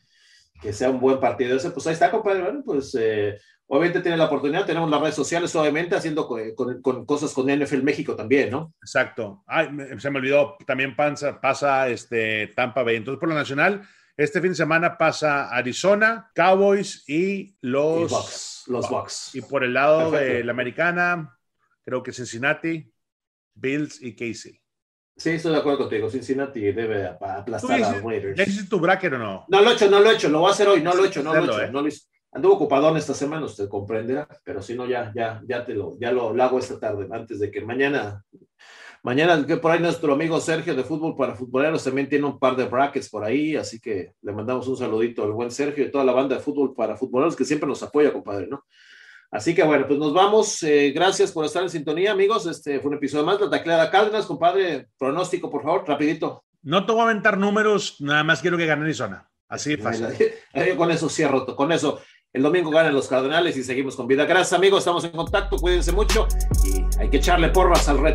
que 0.61 0.73
sea 0.73 0.91
un 0.91 1.01
buen 1.01 1.21
partido 1.21 1.57
ese. 1.57 1.71
Pues 1.71 1.87
ahí 1.87 1.95
está, 1.95 2.11
compadre, 2.11 2.43
bueno, 2.43 2.63
pues 2.65 2.95
eh, 3.01 3.39
obviamente 3.67 4.01
tiene 4.01 4.19
la 4.19 4.27
oportunidad, 4.27 4.67
tenemos 4.67 4.91
las 4.91 5.01
redes 5.01 5.15
sociales, 5.15 5.57
obviamente, 5.57 5.97
haciendo 5.97 6.29
con, 6.29 6.55
con, 6.83 7.07
cosas 7.07 7.33
con 7.33 7.51
NFL 7.51 7.83
México 7.83 8.15
también, 8.15 8.51
¿no? 8.51 8.75
Exacto. 8.83 9.43
Ay, 9.47 9.69
se 9.99 10.11
me 10.11 10.19
olvidó, 10.19 10.57
también 10.67 10.95
pasa, 10.95 11.41
pasa 11.41 11.89
este, 11.89 12.49
Tampa 12.49 12.83
Bay. 12.83 12.97
Entonces, 12.97 13.19
por 13.19 13.31
lo 13.31 13.35
nacional, 13.35 13.83
este 14.17 14.41
fin 14.41 14.51
de 14.51 14.57
semana 14.57 14.99
pasa 14.99 15.49
Arizona, 15.49 16.31
Cowboys 16.35 17.05
y 17.09 17.57
los 17.61 18.11
Bucks. 18.11 18.65
Los 18.67 18.89
Bucks. 18.89 19.35
Y 19.35 19.41
por 19.41 19.65
el 19.65 19.75
lado 19.75 20.11
de 20.11 20.45
la 20.45 20.53
americana, 20.53 21.39
creo 21.83 22.03
que 22.03 22.13
Cincinnati, 22.13 22.93
Bills 23.55 24.03
y 24.03 24.15
Casey. 24.15 24.61
Sí, 25.17 25.31
estoy 25.31 25.53
de 25.53 25.59
acuerdo 25.59 25.79
contigo. 25.79 26.11
Cincinnati 26.11 26.61
debe 26.73 27.07
aplastar 27.07 27.83
a 27.83 28.01
Raiders. 28.01 28.37
¿Ya 28.37 28.45
hiciste 28.45 28.69
tu 28.69 28.81
bracket 28.81 29.13
o 29.15 29.19
no? 29.19 29.45
No 29.49 29.61
lo 29.61 29.71
he 29.71 29.75
hecho, 29.75 29.91
no 29.91 30.01
lo 30.01 30.11
he 30.11 30.15
hecho. 30.15 30.29
Lo 30.29 30.41
voy 30.41 30.49
a 30.49 30.53
hacer 30.53 30.69
hoy. 30.69 30.83
No 30.83 30.95
lo 30.95 31.05
he 31.05 31.09
hecho, 31.09 31.23
no 31.23 31.35
lo 31.35 31.41
he 31.41 31.45
hecho. 31.45 31.63
Eh. 31.63 31.71
No 31.71 31.83
lo 31.83 31.89
Anduvo 32.35 32.55
ocupadón 32.55 32.97
esta 32.97 33.13
semana, 33.13 33.45
usted 33.45 33.69
comprenderá. 33.69 34.27
Pero 34.43 34.63
si 34.63 34.75
no, 34.75 34.87
ya, 34.87 35.13
ya, 35.15 35.43
ya 35.47 35.65
te 35.65 35.75
lo, 35.75 35.99
ya 36.01 36.11
lo, 36.13 36.33
lo 36.33 36.43
hago 36.43 36.59
esta 36.59 36.81
tarde, 36.81 37.07
antes 37.11 37.39
de 37.41 37.51
que 37.51 37.61
mañana 37.61 38.25
Mañana, 39.05 39.45
que 39.45 39.57
por 39.57 39.73
ahí 39.73 39.81
nuestro 39.81 40.13
amigo 40.13 40.41
Sergio 40.41 40.77
de 40.77 40.85
Fútbol 40.85 41.17
para 41.17 41.35
Futboleros 41.35 41.83
también 41.83 42.09
tiene 42.09 42.25
un 42.25 42.39
par 42.39 42.55
de 42.55 42.67
brackets 42.67 43.09
por 43.09 43.25
ahí, 43.25 43.57
así 43.57 43.81
que 43.81 44.13
le 44.23 44.33
mandamos 44.33 44.69
un 44.69 44.77
saludito 44.77 45.25
al 45.25 45.33
buen 45.33 45.51
Sergio 45.51 45.85
y 45.85 45.91
toda 45.91 46.05
la 46.05 46.13
banda 46.13 46.37
de 46.37 46.43
Fútbol 46.43 46.73
para 46.73 46.97
Futboleros 46.97 47.35
que 47.35 47.45
siempre 47.45 47.69
nos 47.69 47.83
apoya, 47.83 48.13
compadre, 48.13 48.47
¿no? 48.47 48.65
Así 49.33 49.55
que 49.55 49.65
bueno, 49.65 49.87
pues 49.89 49.99
nos 49.99 50.13
vamos. 50.13 50.63
Eh, 50.63 50.93
gracias 50.95 51.33
por 51.33 51.45
estar 51.45 51.63
en 51.63 51.71
sintonía, 51.71 52.13
amigos. 52.13 52.47
Este 52.47 52.79
fue 52.79 52.91
un 52.91 52.99
episodio 52.99 53.25
más 53.25 53.39
de 53.39 53.47
La 53.47 53.51
Tacleada 53.51 53.91
Cárdenas, 53.91 54.27
compadre. 54.27 54.89
Pronóstico, 54.99 55.51
por 55.51 55.63
favor, 55.63 55.85
rapidito. 55.89 56.45
No 56.63 56.87
te 56.87 56.93
voy 56.93 57.01
a 57.01 57.05
aventar 57.05 57.39
números, 57.39 57.97
nada 58.01 58.23
más 58.23 58.41
quiero 58.41 58.57
que 58.57 58.67
gane 58.67 58.83
Arizona. 58.83 59.29
Así 59.49 59.77
fácil. 59.79 60.07
Con 60.77 60.91
eso 60.93 61.09
cierro, 61.09 61.45
con 61.57 61.73
eso. 61.73 62.01
El 62.33 62.43
domingo 62.43 62.71
ganan 62.71 62.95
los 62.95 63.09
Cardenales 63.09 63.57
y 63.57 63.65
seguimos 63.65 63.95
con 63.95 64.07
vida. 64.07 64.25
Gracias, 64.25 64.55
amigos. 64.55 64.79
Estamos 64.79 65.05
en 65.05 65.11
contacto. 65.11 65.57
Cuídense 65.57 65.93
mucho 65.93 66.27
y 66.65 66.85
hay 66.99 67.11
que 67.11 67.19
echarle 67.19 67.49
porras 67.51 67.89
al 67.89 67.99
Red 67.99 68.15